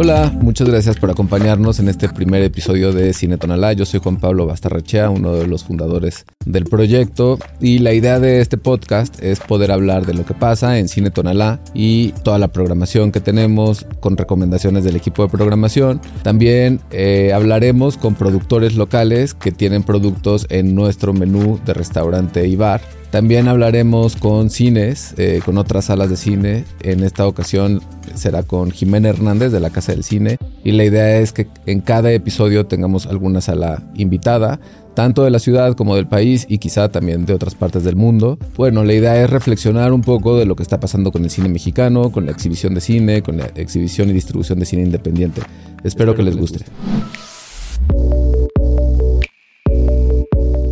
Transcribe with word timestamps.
Hola, 0.00 0.32
muchas 0.32 0.68
gracias 0.68 0.96
por 0.96 1.10
acompañarnos 1.10 1.80
en 1.80 1.88
este 1.88 2.08
primer 2.08 2.40
episodio 2.44 2.92
de 2.92 3.12
Cine 3.12 3.36
Tonalá. 3.36 3.72
Yo 3.72 3.84
soy 3.84 3.98
Juan 3.98 4.18
Pablo 4.18 4.46
Bastarrechea, 4.46 5.10
uno 5.10 5.34
de 5.34 5.48
los 5.48 5.64
fundadores 5.64 6.24
del 6.46 6.66
proyecto 6.66 7.36
y 7.60 7.80
la 7.80 7.92
idea 7.92 8.20
de 8.20 8.40
este 8.40 8.58
podcast 8.58 9.20
es 9.20 9.40
poder 9.40 9.72
hablar 9.72 10.06
de 10.06 10.14
lo 10.14 10.24
que 10.24 10.34
pasa 10.34 10.78
en 10.78 10.86
Cine 10.86 11.10
Tonalá 11.10 11.58
y 11.74 12.12
toda 12.22 12.38
la 12.38 12.46
programación 12.46 13.10
que 13.10 13.20
tenemos 13.20 13.86
con 13.98 14.16
recomendaciones 14.16 14.84
del 14.84 14.94
equipo 14.94 15.24
de 15.24 15.30
programación. 15.30 16.00
También 16.22 16.78
eh, 16.92 17.32
hablaremos 17.34 17.96
con 17.96 18.14
productores 18.14 18.76
locales 18.76 19.34
que 19.34 19.50
tienen 19.50 19.82
productos 19.82 20.46
en 20.48 20.76
nuestro 20.76 21.12
menú 21.12 21.58
de 21.66 21.74
restaurante 21.74 22.46
y 22.46 22.54
bar 22.54 22.80
también 23.10 23.48
hablaremos 23.48 24.16
con 24.16 24.50
cines, 24.50 25.14
eh, 25.16 25.40
con 25.42 25.56
otras 25.56 25.86
salas 25.86 26.10
de 26.10 26.16
cine. 26.16 26.64
En 26.82 27.02
esta 27.02 27.26
ocasión 27.26 27.80
será 28.14 28.42
con 28.42 28.70
Jimena 28.70 29.08
Hernández 29.08 29.50
de 29.50 29.60
la 29.60 29.70
Casa 29.70 29.92
del 29.92 30.04
Cine. 30.04 30.36
Y 30.62 30.72
la 30.72 30.84
idea 30.84 31.18
es 31.18 31.32
que 31.32 31.46
en 31.64 31.80
cada 31.80 32.12
episodio 32.12 32.66
tengamos 32.66 33.06
alguna 33.06 33.40
sala 33.40 33.82
invitada, 33.94 34.60
tanto 34.92 35.24
de 35.24 35.30
la 35.30 35.38
ciudad 35.38 35.74
como 35.74 35.96
del 35.96 36.06
país 36.06 36.44
y 36.50 36.58
quizá 36.58 36.90
también 36.90 37.24
de 37.24 37.32
otras 37.32 37.54
partes 37.54 37.82
del 37.82 37.96
mundo. 37.96 38.38
Bueno, 38.56 38.84
la 38.84 38.92
idea 38.92 39.22
es 39.22 39.30
reflexionar 39.30 39.94
un 39.94 40.02
poco 40.02 40.36
de 40.36 40.44
lo 40.44 40.54
que 40.54 40.62
está 40.62 40.78
pasando 40.78 41.10
con 41.10 41.24
el 41.24 41.30
cine 41.30 41.48
mexicano, 41.48 42.12
con 42.12 42.26
la 42.26 42.32
exhibición 42.32 42.74
de 42.74 42.82
cine, 42.82 43.22
con 43.22 43.38
la 43.38 43.46
exhibición 43.54 44.10
y 44.10 44.12
distribución 44.12 44.58
de 44.58 44.66
cine 44.66 44.82
independiente. 44.82 45.40
Espero, 45.82 46.14
que 46.14 46.22
les 46.22 46.36
guste. 46.36 46.64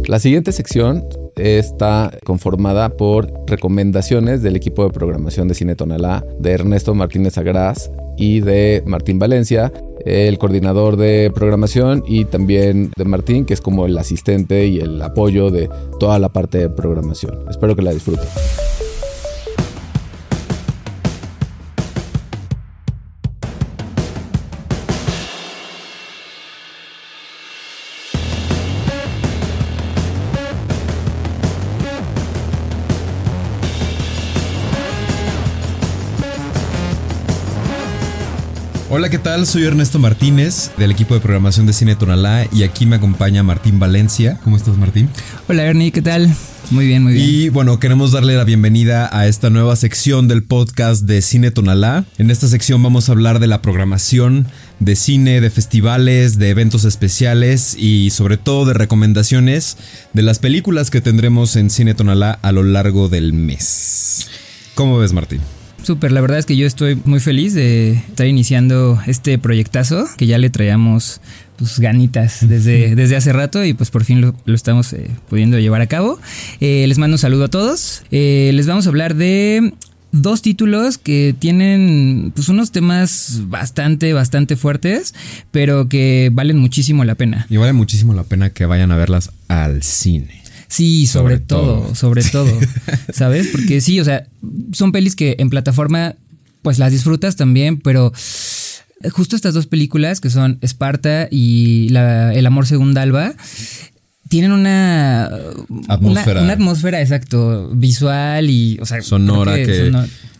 La 0.06 0.18
siguiente 0.18 0.52
sección 0.52 1.02
está 1.36 2.10
conformada 2.24 2.90
por 2.96 3.32
recomendaciones 3.46 4.42
del 4.42 4.56
equipo 4.56 4.84
de 4.84 4.90
programación 4.90 5.48
de 5.48 5.54
Cine 5.54 5.76
Tonalá, 5.76 6.24
de 6.38 6.52
Ernesto 6.52 6.94
Martínez 6.94 7.36
Agraz 7.38 7.90
y 8.16 8.40
de 8.40 8.82
Martín 8.86 9.18
Valencia, 9.18 9.72
el 10.04 10.38
coordinador 10.38 10.96
de 10.96 11.30
programación 11.34 12.02
y 12.06 12.24
también 12.24 12.90
de 12.96 13.04
Martín, 13.04 13.44
que 13.44 13.54
es 13.54 13.60
como 13.60 13.86
el 13.86 13.98
asistente 13.98 14.66
y 14.66 14.78
el 14.78 15.00
apoyo 15.02 15.50
de 15.50 15.68
toda 16.00 16.18
la 16.18 16.30
parte 16.30 16.58
de 16.58 16.68
programación. 16.70 17.44
Espero 17.50 17.76
que 17.76 17.82
la 17.82 17.92
disfruten. 17.92 18.28
Hola, 38.96 39.10
¿qué 39.10 39.18
tal? 39.18 39.46
Soy 39.46 39.64
Ernesto 39.64 39.98
Martínez 39.98 40.70
del 40.78 40.90
equipo 40.90 41.12
de 41.12 41.20
programación 41.20 41.66
de 41.66 41.74
Cine 41.74 41.96
Tonalá 41.96 42.46
y 42.50 42.62
aquí 42.62 42.86
me 42.86 42.96
acompaña 42.96 43.42
Martín 43.42 43.78
Valencia. 43.78 44.40
¿Cómo 44.42 44.56
estás, 44.56 44.78
Martín? 44.78 45.10
Hola, 45.48 45.64
Ernie, 45.64 45.92
¿qué 45.92 46.00
tal? 46.00 46.34
Muy 46.70 46.86
bien, 46.86 47.02
muy 47.02 47.12
bien. 47.12 47.26
Y 47.28 47.48
bueno, 47.50 47.78
queremos 47.78 48.12
darle 48.12 48.38
la 48.38 48.44
bienvenida 48.44 49.10
a 49.12 49.26
esta 49.26 49.50
nueva 49.50 49.76
sección 49.76 50.28
del 50.28 50.44
podcast 50.44 51.02
de 51.02 51.20
Cine 51.20 51.50
Tonalá. 51.50 52.06
En 52.16 52.30
esta 52.30 52.48
sección 52.48 52.82
vamos 52.82 53.10
a 53.10 53.12
hablar 53.12 53.38
de 53.38 53.48
la 53.48 53.60
programación 53.60 54.46
de 54.80 54.96
cine, 54.96 55.42
de 55.42 55.50
festivales, 55.50 56.38
de 56.38 56.48
eventos 56.48 56.86
especiales 56.86 57.76
y 57.78 58.08
sobre 58.08 58.38
todo 58.38 58.64
de 58.64 58.72
recomendaciones 58.72 59.76
de 60.14 60.22
las 60.22 60.38
películas 60.38 60.88
que 60.88 61.02
tendremos 61.02 61.56
en 61.56 61.68
Cine 61.68 61.92
Tonalá 61.92 62.38
a 62.40 62.50
lo 62.50 62.62
largo 62.62 63.10
del 63.10 63.34
mes. 63.34 64.26
¿Cómo 64.74 64.96
ves, 64.96 65.12
Martín? 65.12 65.42
Súper, 65.86 66.10
la 66.10 66.20
verdad 66.20 66.40
es 66.40 66.46
que 66.46 66.56
yo 66.56 66.66
estoy 66.66 67.00
muy 67.04 67.20
feliz 67.20 67.54
de 67.54 67.92
estar 67.92 68.26
iniciando 68.26 69.00
este 69.06 69.38
proyectazo 69.38 70.08
que 70.16 70.26
ya 70.26 70.36
le 70.36 70.50
traíamos 70.50 71.20
pues 71.56 71.78
ganitas 71.78 72.40
desde, 72.48 72.96
desde 72.96 73.14
hace 73.14 73.32
rato 73.32 73.64
y 73.64 73.72
pues 73.72 73.92
por 73.92 74.02
fin 74.02 74.20
lo, 74.20 74.34
estamos 74.52 74.92
eh, 74.94 75.08
pudiendo 75.28 75.60
llevar 75.60 75.82
a 75.82 75.86
cabo. 75.86 76.18
Eh, 76.58 76.86
les 76.88 76.98
mando 76.98 77.14
un 77.14 77.18
saludo 77.18 77.44
a 77.44 77.48
todos. 77.50 78.02
Eh, 78.10 78.50
les 78.52 78.66
vamos 78.66 78.86
a 78.86 78.88
hablar 78.88 79.14
de 79.14 79.74
dos 80.10 80.42
títulos 80.42 80.98
que 80.98 81.36
tienen 81.38 82.32
pues 82.34 82.48
unos 82.48 82.72
temas 82.72 83.42
bastante, 83.44 84.12
bastante 84.12 84.56
fuertes, 84.56 85.14
pero 85.52 85.88
que 85.88 86.30
valen 86.32 86.58
muchísimo 86.58 87.04
la 87.04 87.14
pena. 87.14 87.46
Y 87.48 87.58
vale 87.58 87.74
muchísimo 87.74 88.12
la 88.12 88.24
pena 88.24 88.50
que 88.50 88.66
vayan 88.66 88.90
a 88.90 88.96
verlas 88.96 89.30
al 89.46 89.84
cine. 89.84 90.45
Sí, 90.68 91.06
sobre, 91.06 91.38
todo, 91.38 91.94
sobre 91.94 92.22
todo, 92.24 92.50
¿sabes? 93.12 93.48
Porque 93.48 93.80
sí, 93.80 94.00
o 94.00 94.04
sea, 94.04 94.26
son 94.72 94.92
pelis 94.92 95.14
que 95.16 95.36
en 95.38 95.50
plataforma 95.50 96.16
pues 96.62 96.78
las 96.78 96.90
disfrutas 96.90 97.36
también, 97.36 97.78
pero 97.78 98.12
justo 99.12 99.36
estas 99.36 99.54
dos 99.54 99.66
películas 99.66 100.20
que 100.20 100.30
son 100.30 100.58
Esparta 100.62 101.28
y 101.30 101.88
El 101.88 102.46
amor 102.46 102.66
según 102.66 102.96
Alba 102.98 103.34
tienen 104.28 104.50
una 104.50 105.26
atmósfera, 105.88 106.42
una, 106.42 106.54
atmósfera 106.54 107.00
exacto, 107.00 107.70
visual 107.72 108.50
y, 108.50 108.78
o 108.80 108.86
sea, 108.86 109.00
sonora 109.02 109.54
que, 109.54 109.92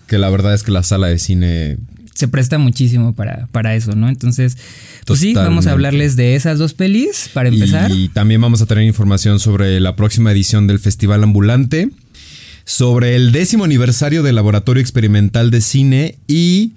que 0.09 0.19
la 0.19 0.28
verdad 0.28 0.54
es 0.54 0.65
que 0.65 0.72
la 0.72 0.82
sala 0.82 1.06
de 1.06 1.20
cine 1.20 1.78
se 2.16 2.28
presta 2.28 2.56
muchísimo 2.56 3.15
para, 3.15 3.47
para 3.53 3.75
eso, 3.75 3.94
¿no? 3.94 4.09
Entonces, 4.09 4.56
pues 5.04 5.21
sí, 5.21 5.34
vamos 5.34 5.66
a 5.66 5.72
hablarles 5.72 6.16
de 6.16 6.34
esas 6.34 6.59
dos 6.59 6.72
pelis 6.72 7.28
para 7.34 7.50
empezar. 7.50 7.91
Y 7.91 8.09
también 8.09 8.41
vamos 8.41 8.62
a 8.62 8.66
tener 8.66 8.84
información 8.84 9.38
sobre 9.38 9.78
la 9.81 9.97
próxima 9.97 10.32
edición 10.32 10.66
del 10.66 10.78
Festival 10.78 11.22
Ambulante, 11.22 11.91
sobre 12.65 13.16
el 13.16 13.32
décimo 13.32 13.65
aniversario 13.65 14.22
del 14.22 14.34
Laboratorio 14.34 14.81
Experimental 14.81 15.50
de 15.50 15.60
Cine 15.60 16.19
y 16.27 16.72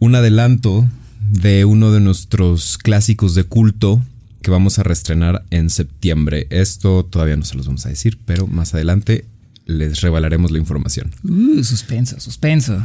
un 0.00 0.16
adelanto 0.16 0.88
de 1.30 1.64
uno 1.64 1.92
de 1.92 2.00
nuestros 2.00 2.78
clásicos 2.78 3.36
de 3.36 3.44
culto 3.44 4.02
que 4.42 4.50
vamos 4.50 4.80
a 4.80 4.82
reestrenar 4.82 5.44
en 5.50 5.70
septiembre. 5.70 6.48
Esto 6.50 7.04
todavía 7.04 7.36
no 7.36 7.44
se 7.44 7.56
los 7.56 7.66
vamos 7.66 7.86
a 7.86 7.90
decir, 7.90 8.18
pero 8.24 8.48
más 8.48 8.74
adelante 8.74 9.24
les 9.68 10.00
revelaremos 10.00 10.50
la 10.50 10.58
información. 10.58 11.10
Uh, 11.22 11.62
suspenso, 11.62 12.18
suspenso. 12.18 12.80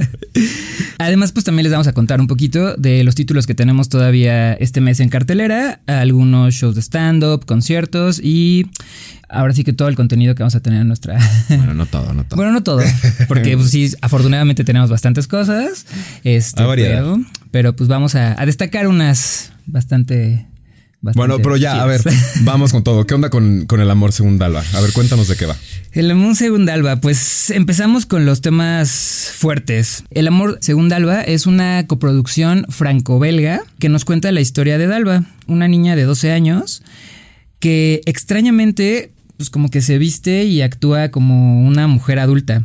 Además, 0.98 1.30
pues 1.30 1.44
también 1.44 1.62
les 1.62 1.70
vamos 1.70 1.86
a 1.86 1.92
contar 1.92 2.20
un 2.20 2.26
poquito 2.26 2.74
de 2.74 3.04
los 3.04 3.14
títulos 3.14 3.46
que 3.46 3.54
tenemos 3.54 3.88
todavía 3.88 4.52
este 4.54 4.80
mes 4.80 4.98
en 4.98 5.08
cartelera, 5.08 5.80
algunos 5.86 6.54
shows 6.54 6.74
de 6.74 6.82
stand-up, 6.82 7.46
conciertos 7.46 8.20
y 8.20 8.66
ahora 9.28 9.54
sí 9.54 9.62
que 9.62 9.72
todo 9.72 9.86
el 9.86 9.94
contenido 9.94 10.34
que 10.34 10.42
vamos 10.42 10.56
a 10.56 10.60
tener 10.60 10.82
en 10.82 10.88
nuestra... 10.88 11.18
Bueno, 11.48 11.74
no 11.74 11.86
todo, 11.86 12.12
no 12.12 12.24
todo. 12.24 12.36
Bueno, 12.36 12.52
no 12.52 12.64
todo, 12.64 12.82
porque 13.28 13.56
pues, 13.56 13.70
sí, 13.70 13.88
afortunadamente 14.00 14.64
tenemos 14.64 14.90
bastantes 14.90 15.28
cosas. 15.28 15.86
Este, 16.24 16.64
pero, 16.74 17.20
pero, 17.52 17.76
pues 17.76 17.88
vamos 17.88 18.16
a 18.16 18.44
destacar 18.44 18.88
unas 18.88 19.52
bastante 19.66 20.46
bueno, 21.14 21.38
pero 21.38 21.56
ya, 21.56 21.82
a 21.82 21.86
ver, 21.86 22.02
vamos 22.42 22.72
con 22.72 22.82
todo. 22.82 23.06
¿Qué 23.06 23.14
onda 23.14 23.30
con, 23.30 23.66
el 23.68 23.90
amor 23.90 24.12
según 24.12 24.42
Alba? 24.42 24.64
A 24.74 24.80
ver, 24.80 24.92
cuéntanos 24.92 25.28
de 25.28 25.36
qué 25.36 25.46
va. 25.46 25.56
El 25.92 26.10
amor 26.10 26.36
según 26.36 26.68
Alba, 26.68 26.96
pues 26.96 27.50
empezamos 27.50 28.06
con 28.06 28.26
los 28.26 28.40
temas 28.40 29.32
fuertes. 29.36 30.04
El 30.10 30.28
amor 30.28 30.58
según 30.60 30.92
Alba 30.92 31.22
es 31.22 31.46
una 31.46 31.86
coproducción 31.86 32.66
franco-belga 32.68 33.62
que 33.78 33.88
nos 33.88 34.04
cuenta 34.04 34.32
la 34.32 34.40
historia 34.40 34.78
de 34.78 34.86
Dalva, 34.86 35.24
una 35.46 35.68
niña 35.68 35.96
de 35.96 36.04
12 36.04 36.32
años 36.32 36.82
que 37.58 38.00
extrañamente, 38.06 39.12
pues 39.36 39.50
como 39.50 39.70
que 39.70 39.80
se 39.80 39.98
viste 39.98 40.44
y 40.44 40.62
actúa 40.62 41.10
como 41.10 41.66
una 41.66 41.86
mujer 41.86 42.18
adulta. 42.18 42.64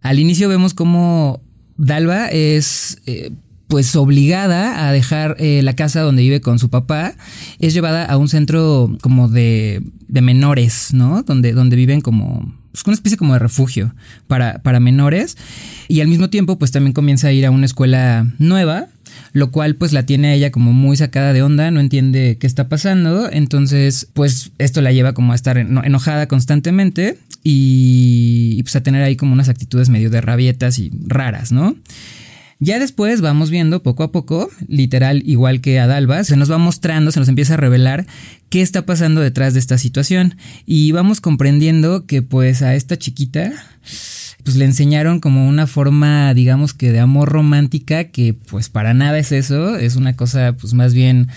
Al 0.00 0.18
inicio 0.18 0.48
vemos 0.48 0.74
cómo 0.74 1.40
Dalva 1.76 2.26
es 2.28 2.98
eh, 3.06 3.30
pues 3.74 3.96
obligada 3.96 4.86
a 4.86 4.92
dejar 4.92 5.34
eh, 5.40 5.60
la 5.64 5.74
casa 5.74 6.00
donde 6.00 6.22
vive 6.22 6.40
con 6.40 6.60
su 6.60 6.70
papá, 6.70 7.14
es 7.58 7.74
llevada 7.74 8.04
a 8.04 8.16
un 8.16 8.28
centro 8.28 8.96
como 9.00 9.28
de, 9.28 9.82
de 10.06 10.22
menores, 10.22 10.90
¿no? 10.94 11.24
Donde, 11.24 11.54
donde 11.54 11.74
viven 11.74 12.00
como 12.00 12.54
pues, 12.70 12.84
una 12.86 12.94
especie 12.94 13.18
como 13.18 13.32
de 13.32 13.40
refugio 13.40 13.92
para, 14.28 14.62
para 14.62 14.78
menores 14.78 15.36
y 15.88 16.02
al 16.02 16.06
mismo 16.06 16.30
tiempo 16.30 16.56
pues 16.56 16.70
también 16.70 16.92
comienza 16.92 17.26
a 17.26 17.32
ir 17.32 17.44
a 17.46 17.50
una 17.50 17.66
escuela 17.66 18.28
nueva 18.38 18.86
lo 19.32 19.50
cual 19.50 19.74
pues 19.74 19.92
la 19.92 20.06
tiene 20.06 20.34
ella 20.34 20.52
como 20.52 20.72
muy 20.72 20.96
sacada 20.96 21.32
de 21.32 21.42
onda, 21.42 21.72
no 21.72 21.80
entiende 21.80 22.36
qué 22.38 22.46
está 22.46 22.68
pasando, 22.68 23.28
entonces 23.28 24.06
pues 24.12 24.52
esto 24.58 24.82
la 24.82 24.92
lleva 24.92 25.14
como 25.14 25.32
a 25.32 25.34
estar 25.34 25.58
enojada 25.58 26.28
constantemente 26.28 27.18
y, 27.42 28.54
y 28.56 28.62
pues 28.62 28.76
a 28.76 28.84
tener 28.84 29.02
ahí 29.02 29.16
como 29.16 29.32
unas 29.32 29.48
actitudes 29.48 29.88
medio 29.88 30.10
de 30.10 30.20
rabietas 30.20 30.78
y 30.78 30.92
raras, 31.08 31.50
¿no? 31.50 31.74
Ya 32.64 32.78
después 32.78 33.20
vamos 33.20 33.50
viendo 33.50 33.82
poco 33.82 34.04
a 34.04 34.10
poco, 34.10 34.48
literal 34.68 35.22
igual 35.26 35.60
que 35.60 35.78
a 35.80 35.86
Dalva, 35.86 36.24
se 36.24 36.34
nos 36.34 36.50
va 36.50 36.56
mostrando, 36.56 37.12
se 37.12 37.20
nos 37.20 37.28
empieza 37.28 37.52
a 37.54 37.56
revelar 37.58 38.06
qué 38.48 38.62
está 38.62 38.86
pasando 38.86 39.20
detrás 39.20 39.52
de 39.52 39.60
esta 39.60 39.76
situación 39.76 40.38
y 40.64 40.90
vamos 40.92 41.20
comprendiendo 41.20 42.06
que 42.06 42.22
pues 42.22 42.62
a 42.62 42.74
esta 42.74 42.96
chiquita 42.96 43.52
pues 44.44 44.56
le 44.56 44.64
enseñaron 44.64 45.20
como 45.20 45.46
una 45.46 45.66
forma 45.66 46.32
digamos 46.32 46.72
que 46.72 46.90
de 46.90 47.00
amor 47.00 47.28
romántica 47.28 48.04
que 48.04 48.32
pues 48.32 48.70
para 48.70 48.94
nada 48.94 49.18
es 49.18 49.32
eso, 49.32 49.76
es 49.76 49.96
una 49.96 50.16
cosa 50.16 50.56
pues 50.58 50.72
más 50.72 50.94
bien 50.94 51.28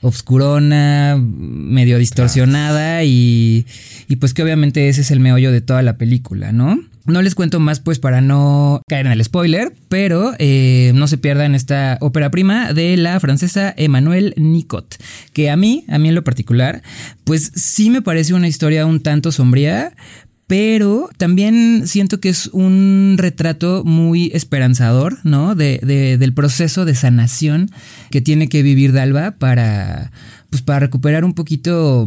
obscurona, 0.00 1.16
medio 1.16 1.98
distorsionada 1.98 3.04
y, 3.04 3.64
y 4.08 4.16
pues 4.16 4.34
que 4.34 4.42
obviamente 4.42 4.88
ese 4.88 5.02
es 5.02 5.12
el 5.12 5.20
meollo 5.20 5.52
de 5.52 5.60
toda 5.60 5.82
la 5.82 5.98
película, 5.98 6.50
¿no? 6.50 6.80
No 7.06 7.20
les 7.20 7.34
cuento 7.34 7.60
más 7.60 7.80
pues 7.80 7.98
para 7.98 8.22
no 8.22 8.80
caer 8.88 9.06
en 9.06 9.12
el 9.12 9.22
spoiler, 9.22 9.74
pero 9.88 10.32
eh, 10.38 10.92
no 10.94 11.06
se 11.06 11.18
pierdan 11.18 11.54
esta 11.54 11.98
ópera 12.00 12.30
prima 12.30 12.72
de 12.72 12.96
la 12.96 13.20
francesa 13.20 13.74
Emmanuel 13.76 14.32
Nicot, 14.38 14.96
que 15.34 15.50
a 15.50 15.56
mí, 15.56 15.84
a 15.88 15.98
mí 15.98 16.08
en 16.08 16.14
lo 16.14 16.24
particular, 16.24 16.82
pues 17.24 17.52
sí 17.54 17.90
me 17.90 18.00
parece 18.00 18.32
una 18.32 18.48
historia 18.48 18.86
un 18.86 19.00
tanto 19.00 19.32
sombría, 19.32 19.92
pero 20.46 21.10
también 21.18 21.86
siento 21.86 22.20
que 22.20 22.30
es 22.30 22.48
un 22.48 23.16
retrato 23.18 23.82
muy 23.84 24.30
esperanzador, 24.32 25.18
¿no? 25.24 25.54
De, 25.54 25.80
de, 25.82 26.16
del 26.16 26.32
proceso 26.32 26.86
de 26.86 26.94
sanación 26.94 27.70
que 28.10 28.22
tiene 28.22 28.48
que 28.48 28.62
vivir 28.62 28.92
Dalva 28.92 29.32
para, 29.32 30.10
pues 30.48 30.62
para 30.62 30.80
recuperar 30.80 31.24
un 31.24 31.34
poquito 31.34 32.06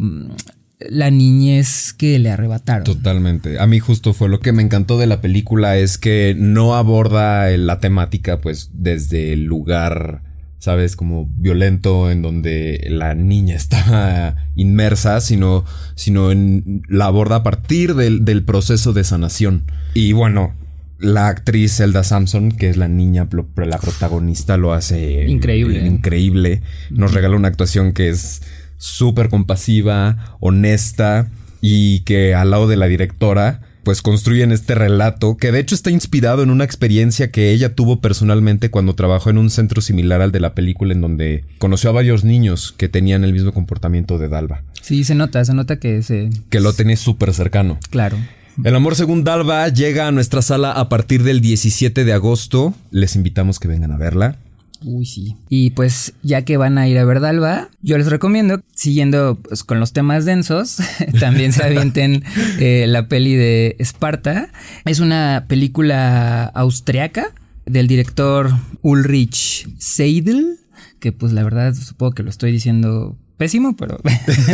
la 0.80 1.10
niñez 1.10 1.94
que 1.94 2.20
le 2.20 2.30
arrebataron. 2.30 2.84
Totalmente. 2.84 3.60
A 3.60 3.68
mí 3.68 3.80
justo 3.80 4.14
fue 4.14 4.30
lo 4.30 4.40
que 4.40 4.52
me 4.52 4.62
encantó 4.62 4.98
de 4.98 5.08
la 5.08 5.22
película 5.22 5.78
es 5.78 5.98
que 5.98 6.36
no 6.38 6.76
aborda 6.76 7.50
la 7.58 7.80
temática 7.80 8.40
pues 8.40 8.70
desde 8.74 9.34
el 9.34 9.46
lugar, 9.46 10.22
sabes, 10.60 10.96
como 10.96 11.26
violento 11.36 12.12
en 12.12 12.22
donde 12.22 12.86
la 12.90 13.16
niña 13.16 13.56
está 13.56 14.36
inmersa, 14.56 15.20
sino, 15.22 15.66
sino 15.96 16.32
en, 16.32 16.84
la 16.88 17.06
aborda 17.06 17.38
a 17.38 17.44
partir 17.44 17.96
del, 17.96 18.24
del 18.24 18.44
proceso 18.44 18.94
de 18.94 19.04
sanación. 19.04 19.64
Y 19.96 20.14
bueno, 20.14 20.54
la 21.00 21.28
actriz 21.28 21.78
Zelda 21.78 22.04
Samson, 22.04 22.52
que 22.52 22.70
es 22.70 22.78
la 22.78 22.88
niña, 22.88 23.28
la 23.56 23.78
protagonista, 23.78 24.58
lo 24.58 24.74
hace 24.74 25.26
increíble. 25.28 25.86
Increíble. 25.86 26.62
Nos 26.90 27.14
regala 27.14 27.36
una 27.36 27.48
actuación 27.48 27.94
que 27.94 28.10
es 28.10 28.42
súper 28.78 29.30
compasiva, 29.30 30.36
honesta 30.40 31.30
y 31.62 32.02
que 32.02 32.36
al 32.36 32.52
lado 32.52 32.68
de 32.68 32.78
la 32.78 32.88
directora 32.88 33.62
pues 33.84 34.02
construyen 34.02 34.52
este 34.52 34.76
relato 34.76 35.38
que 35.38 35.54
de 35.54 35.60
hecho 35.60 35.74
está 35.74 35.90
inspirado 35.90 36.44
en 36.44 36.50
una 36.50 36.66
experiencia 36.66 37.32
que 37.32 37.52
ella 37.52 37.74
tuvo 37.74 38.02
personalmente 38.02 38.70
cuando 38.70 38.96
trabajó 38.96 39.30
en 39.30 39.38
un 39.38 39.50
centro 39.50 39.80
similar 39.82 40.22
al 40.22 40.34
de 40.34 40.42
la 40.42 40.54
película 40.54 40.94
en 40.94 41.00
donde 41.00 41.46
conoció 41.58 41.90
a 41.90 41.94
varios 41.94 42.26
niños 42.26 42.74
que 42.76 42.90
tenían 42.90 43.24
el 43.24 43.32
mismo 43.32 43.54
comportamiento 43.54 44.18
de 44.18 44.28
Dalva. 44.28 44.62
Sí, 44.82 45.06
se 45.06 45.16
nota, 45.16 45.44
se 45.46 45.54
nota 45.54 45.80
que 45.80 46.04
se... 46.04 46.30
Que 46.50 46.60
lo 46.60 46.74
tenés 46.74 47.00
súper 47.00 47.34
cercano. 47.34 47.80
Claro. 47.90 48.18
El 48.64 48.76
amor 48.76 48.96
según 48.96 49.24
Dalva 49.24 49.70
llega 49.70 50.08
a 50.08 50.12
nuestra 50.12 50.42
sala 50.42 50.72
a 50.74 50.90
partir 50.90 51.24
del 51.24 51.40
17 51.40 52.04
de 52.04 52.12
agosto. 52.12 52.74
Les 52.92 53.16
invitamos 53.16 53.60
que 53.60 53.70
vengan 53.70 53.92
a 53.92 53.98
verla. 53.98 54.38
Uy, 54.84 55.06
sí. 55.06 55.36
Y 55.50 55.72
pues 55.72 56.14
ya 56.24 56.44
que 56.44 56.58
van 56.58 56.78
a 56.78 56.88
ir 56.88 56.98
a 56.98 57.06
ver 57.06 57.20
Dalva, 57.20 57.70
yo 57.82 57.98
les 57.98 58.08
recomiendo, 58.08 58.62
siguiendo 58.74 59.40
pues, 59.42 59.64
con 59.64 59.80
los 59.80 59.94
temas 59.94 60.26
densos, 60.26 60.78
también 61.20 61.54
se 61.54 61.64
avienten 61.64 62.24
eh, 62.60 62.86
la 62.88 63.08
peli 63.08 63.36
de 63.36 63.76
Esparta. 63.80 64.50
Es 64.86 65.00
una 65.00 65.46
película 65.48 66.46
austriaca 66.46 67.34
del 67.66 67.88
director 67.88 68.52
Ulrich 68.82 69.68
Seidel, 69.78 70.60
que 71.00 71.12
pues 71.12 71.34
la 71.34 71.44
verdad 71.44 71.74
supongo 71.74 72.14
que 72.14 72.24
lo 72.24 72.30
estoy 72.30 72.52
diciendo 72.52 73.18
pésimo, 73.38 73.76
pero, 73.76 74.00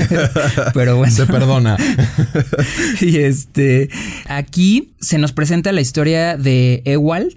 pero 0.73 0.97
bueno. 0.97 1.13
Se 1.13 1.25
perdona. 1.25 1.77
y 3.01 3.17
este, 3.17 3.89
aquí 4.27 4.93
se 4.99 5.17
nos 5.17 5.31
presenta 5.31 5.71
la 5.71 5.81
historia 5.81 6.37
de 6.37 6.81
Ewald, 6.85 7.33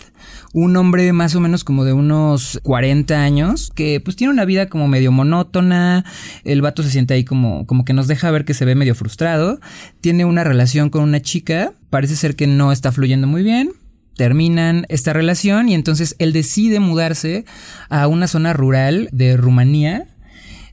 un 0.56 0.74
hombre 0.78 1.12
más 1.12 1.34
o 1.34 1.40
menos 1.40 1.64
como 1.64 1.84
de 1.84 1.92
unos 1.92 2.60
40 2.62 3.22
años, 3.22 3.70
que 3.74 4.00
pues 4.00 4.16
tiene 4.16 4.32
una 4.32 4.46
vida 4.46 4.70
como 4.70 4.88
medio 4.88 5.12
monótona, 5.12 6.02
el 6.44 6.62
vato 6.62 6.82
se 6.82 6.88
siente 6.88 7.12
ahí 7.12 7.24
como, 7.24 7.66
como 7.66 7.84
que 7.84 7.92
nos 7.92 8.06
deja 8.06 8.30
ver 8.30 8.46
que 8.46 8.54
se 8.54 8.64
ve 8.64 8.74
medio 8.74 8.94
frustrado, 8.94 9.60
tiene 10.00 10.24
una 10.24 10.44
relación 10.44 10.88
con 10.88 11.02
una 11.02 11.20
chica, 11.20 11.74
parece 11.90 12.16
ser 12.16 12.36
que 12.36 12.46
no 12.46 12.72
está 12.72 12.90
fluyendo 12.90 13.26
muy 13.26 13.42
bien, 13.42 13.72
terminan 14.16 14.86
esta 14.88 15.12
relación 15.12 15.68
y 15.68 15.74
entonces 15.74 16.16
él 16.18 16.32
decide 16.32 16.80
mudarse 16.80 17.44
a 17.90 18.06
una 18.06 18.26
zona 18.26 18.54
rural 18.54 19.10
de 19.12 19.36
Rumanía, 19.36 20.06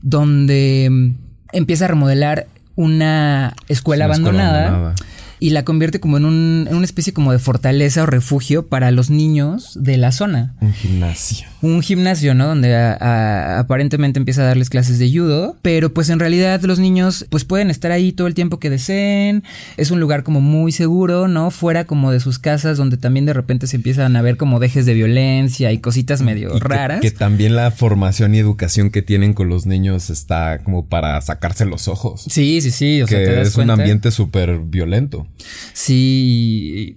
donde 0.00 0.88
mm, 0.90 1.10
empieza 1.52 1.84
a 1.84 1.88
remodelar 1.88 2.46
una 2.74 3.54
escuela, 3.68 4.06
abandonada 4.06 4.94
y 5.40 5.50
la 5.50 5.64
convierte 5.64 6.00
como 6.00 6.16
en, 6.16 6.24
un, 6.24 6.66
en 6.68 6.76
una 6.76 6.84
especie 6.84 7.12
como 7.12 7.32
de 7.32 7.38
fortaleza 7.38 8.02
o 8.02 8.06
refugio 8.06 8.66
para 8.66 8.90
los 8.90 9.10
niños 9.10 9.78
de 9.80 9.96
la 9.96 10.12
zona. 10.12 10.54
Un 10.60 10.72
gimnasio. 10.72 11.48
Un 11.62 11.82
gimnasio, 11.82 12.34
¿no? 12.34 12.46
Donde 12.46 12.74
aparentemente 12.76 14.18
empieza 14.18 14.42
a 14.42 14.46
darles 14.46 14.70
clases 14.70 14.98
de 14.98 15.10
judo, 15.10 15.56
pero 15.62 15.92
pues 15.92 16.10
en 16.10 16.18
realidad 16.18 16.62
los 16.62 16.78
niños 16.78 17.26
pues 17.30 17.44
pueden 17.44 17.70
estar 17.70 17.90
ahí 17.90 18.12
todo 18.12 18.26
el 18.26 18.34
tiempo 18.34 18.58
que 18.58 18.70
deseen. 18.70 19.44
Es 19.76 19.90
un 19.90 20.00
lugar 20.00 20.22
como 20.22 20.40
muy 20.40 20.72
seguro, 20.72 21.28
¿no? 21.28 21.50
Fuera 21.50 21.84
como 21.84 22.10
de 22.10 22.20
sus 22.20 22.38
casas 22.38 22.76
donde 22.76 22.96
también 22.96 23.26
de 23.26 23.32
repente 23.32 23.66
se 23.66 23.76
empiezan 23.76 24.16
a 24.16 24.22
ver 24.22 24.36
como 24.36 24.60
dejes 24.60 24.86
de 24.86 24.94
violencia 24.94 25.72
y 25.72 25.78
cositas 25.78 26.22
medio 26.22 26.58
raras. 26.58 27.00
Que, 27.00 27.10
también 27.10 27.54
la 27.54 27.70
formación 27.70 28.34
y 28.34 28.38
educación 28.38 28.90
que 28.90 29.00
tienen 29.00 29.34
con 29.34 29.48
los 29.48 29.66
niños 29.66 30.10
está 30.10 30.58
como 30.58 30.86
para 30.86 31.20
sacarse 31.20 31.64
los 31.64 31.88
ojos. 31.88 32.24
Sí, 32.28 32.60
sí, 32.60 32.70
sí. 32.70 33.02
O 33.02 33.06
que 33.06 33.40
es 33.40 33.56
un 33.56 33.70
ambiente 33.70 34.10
súper 34.10 34.58
violento. 34.58 35.23
Sí, 35.72 36.96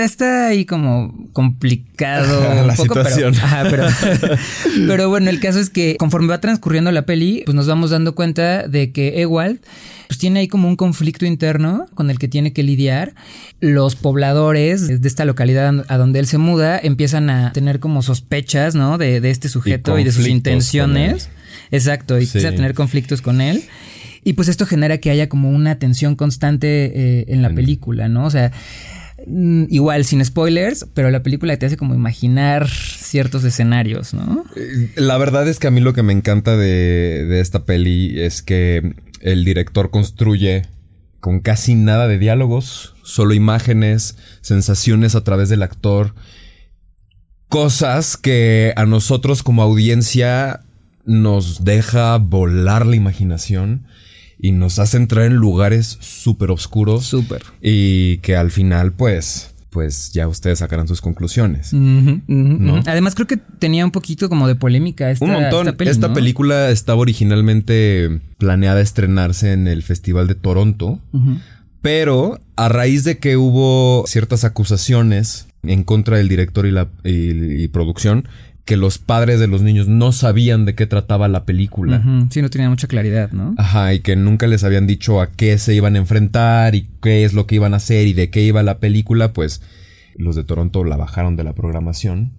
está 0.00 0.48
ahí 0.48 0.64
como 0.64 1.28
complicado 1.32 2.64
la 2.66 2.76
situación. 2.76 3.34
Pero, 3.70 3.86
pero, 4.86 5.08
bueno, 5.08 5.30
el 5.30 5.40
caso 5.40 5.60
es 5.60 5.70
que 5.70 5.96
conforme 5.96 6.28
va 6.28 6.40
transcurriendo 6.40 6.90
la 6.92 7.06
peli, 7.06 7.42
pues 7.44 7.54
nos 7.54 7.66
vamos 7.66 7.90
dando 7.90 8.14
cuenta 8.14 8.66
de 8.66 8.92
que 8.92 9.20
Ewald 9.20 9.60
pues 10.06 10.18
tiene 10.18 10.40
ahí 10.40 10.48
como 10.48 10.68
un 10.68 10.76
conflicto 10.76 11.24
interno 11.24 11.86
con 11.94 12.10
el 12.10 12.18
que 12.18 12.28
tiene 12.28 12.52
que 12.52 12.62
lidiar. 12.62 13.14
Los 13.60 13.96
pobladores 13.96 15.00
de 15.00 15.08
esta 15.08 15.24
localidad 15.24 15.84
a 15.88 15.96
donde 15.96 16.20
él 16.20 16.26
se 16.26 16.38
muda 16.38 16.78
empiezan 16.78 17.30
a 17.30 17.52
tener 17.52 17.80
como 17.80 18.02
sospechas, 18.02 18.74
¿no? 18.74 18.98
De, 18.98 19.16
este 19.30 19.48
sujeto 19.48 19.98
y, 19.98 20.04
de 20.04 20.12
sus 20.12 20.26
intenciones. 20.26 21.30
Exacto, 21.70 22.18
y 22.18 22.24
empiezan 22.24 22.52
a 22.52 22.56
tener 22.56 22.74
conflictos 22.74 23.22
con 23.22 23.40
él. 23.40 23.64
Y 24.24 24.32
pues 24.32 24.48
esto 24.48 24.66
genera 24.66 24.98
que 24.98 25.10
haya 25.10 25.28
como 25.28 25.50
una 25.50 25.78
tensión 25.78 26.16
constante 26.16 26.86
eh, 26.94 27.24
en 27.28 27.42
la 27.42 27.50
película, 27.54 28.08
¿no? 28.08 28.24
O 28.24 28.30
sea, 28.30 28.52
mm, 29.26 29.64
igual 29.68 30.04
sin 30.06 30.24
spoilers, 30.24 30.86
pero 30.94 31.10
la 31.10 31.22
película 31.22 31.56
te 31.58 31.66
hace 31.66 31.76
como 31.76 31.94
imaginar 31.94 32.68
ciertos 32.68 33.44
escenarios, 33.44 34.14
¿no? 34.14 34.44
Eh, 34.56 34.90
la 34.96 35.18
verdad 35.18 35.46
es 35.46 35.58
que 35.58 35.66
a 35.66 35.70
mí 35.70 35.80
lo 35.80 35.92
que 35.92 36.02
me 36.02 36.14
encanta 36.14 36.56
de, 36.56 37.26
de 37.28 37.40
esta 37.40 37.64
peli 37.64 38.18
es 38.20 38.42
que 38.42 38.94
el 39.20 39.44
director 39.44 39.90
construye 39.90 40.62
con 41.20 41.40
casi 41.40 41.74
nada 41.74 42.08
de 42.08 42.18
diálogos, 42.18 42.94
solo 43.02 43.34
imágenes, 43.34 44.16
sensaciones 44.40 45.14
a 45.14 45.24
través 45.24 45.48
del 45.48 45.62
actor, 45.62 46.14
cosas 47.48 48.16
que 48.16 48.72
a 48.76 48.84
nosotros 48.84 49.42
como 49.42 49.62
audiencia 49.62 50.60
nos 51.04 51.64
deja 51.64 52.16
volar 52.16 52.84
la 52.86 52.96
imaginación 52.96 53.86
y 54.44 54.52
nos 54.52 54.78
hace 54.78 54.98
entrar 54.98 55.24
en 55.24 55.36
lugares 55.36 55.96
súper 56.00 56.50
oscuros. 56.50 57.06
Súper. 57.06 57.42
Y 57.62 58.18
que 58.18 58.36
al 58.36 58.50
final, 58.50 58.92
pues, 58.92 59.54
pues 59.70 60.12
ya 60.12 60.28
ustedes 60.28 60.58
sacarán 60.58 60.86
sus 60.86 61.00
conclusiones. 61.00 61.72
Además, 61.72 63.14
creo 63.14 63.26
que 63.26 63.38
tenía 63.38 63.86
un 63.86 63.90
poquito 63.90 64.28
como 64.28 64.46
de 64.46 64.54
polémica 64.54 65.10
esta, 65.10 65.24
Un 65.24 65.30
montón. 65.30 65.74
Esta, 65.78 66.12
película 66.12 66.68
estaba 66.68 67.00
originalmente 67.00 68.20
planeada 68.36 68.82
estrenarse 68.82 69.54
en 69.54 69.66
el 69.66 69.82
Festival 69.82 70.26
de 70.26 70.34
Toronto. 70.34 71.00
Pero 71.80 72.38
a 72.56 72.68
raíz 72.68 73.02
de 73.04 73.16
que 73.16 73.38
hubo 73.38 74.04
ciertas 74.06 74.44
acusaciones 74.44 75.46
en 75.62 75.84
contra 75.84 76.18
del 76.18 76.28
director 76.28 76.66
y 76.66 76.70
la 76.70 76.90
y 77.02 77.68
producción, 77.68 78.28
que 78.64 78.76
los 78.76 78.98
padres 78.98 79.40
de 79.40 79.46
los 79.46 79.62
niños 79.62 79.88
no 79.88 80.12
sabían 80.12 80.64
de 80.64 80.74
qué 80.74 80.86
trataba 80.86 81.28
la 81.28 81.44
película. 81.44 82.02
Sí, 82.30 82.40
no 82.40 82.48
tenían 82.48 82.70
mucha 82.70 82.86
claridad, 82.86 83.30
¿no? 83.32 83.54
Ajá, 83.58 83.92
y 83.92 84.00
que 84.00 84.16
nunca 84.16 84.46
les 84.46 84.64
habían 84.64 84.86
dicho 84.86 85.20
a 85.20 85.30
qué 85.32 85.58
se 85.58 85.74
iban 85.74 85.96
a 85.96 85.98
enfrentar 85.98 86.74
y 86.74 86.88
qué 87.02 87.24
es 87.24 87.34
lo 87.34 87.46
que 87.46 87.56
iban 87.56 87.74
a 87.74 87.76
hacer 87.76 88.06
y 88.06 88.14
de 88.14 88.30
qué 88.30 88.42
iba 88.42 88.62
la 88.62 88.78
película, 88.78 89.32
pues 89.32 89.60
los 90.16 90.34
de 90.36 90.44
Toronto 90.44 90.82
la 90.84 90.96
bajaron 90.96 91.36
de 91.36 91.44
la 91.44 91.54
programación. 91.54 92.32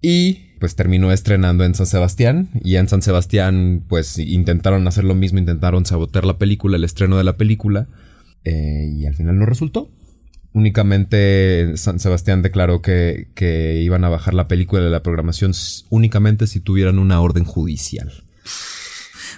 Y 0.00 0.56
pues 0.58 0.76
terminó 0.76 1.12
estrenando 1.12 1.64
en 1.64 1.74
San 1.74 1.86
Sebastián 1.86 2.48
y 2.62 2.76
en 2.76 2.88
San 2.88 3.02
Sebastián 3.02 3.84
pues 3.88 4.18
intentaron 4.18 4.86
hacer 4.86 5.04
lo 5.04 5.14
mismo, 5.14 5.38
intentaron 5.38 5.84
sabotear 5.84 6.24
la 6.24 6.38
película, 6.38 6.76
el 6.76 6.84
estreno 6.84 7.18
de 7.18 7.24
la 7.24 7.36
película 7.36 7.88
eh, 8.44 8.90
y 8.96 9.04
al 9.04 9.14
final 9.14 9.38
no 9.38 9.44
resultó. 9.44 9.90
Únicamente 10.52 11.76
San 11.76 12.00
Sebastián 12.00 12.42
declaró 12.42 12.82
que, 12.82 13.28
que, 13.34 13.80
iban 13.82 14.04
a 14.04 14.08
bajar 14.08 14.34
la 14.34 14.48
película 14.48 14.82
de 14.82 14.90
la 14.90 15.02
programación 15.02 15.52
únicamente 15.90 16.46
si 16.46 16.60
tuvieran 16.60 16.98
una 16.98 17.20
orden 17.20 17.44
judicial. 17.44 18.24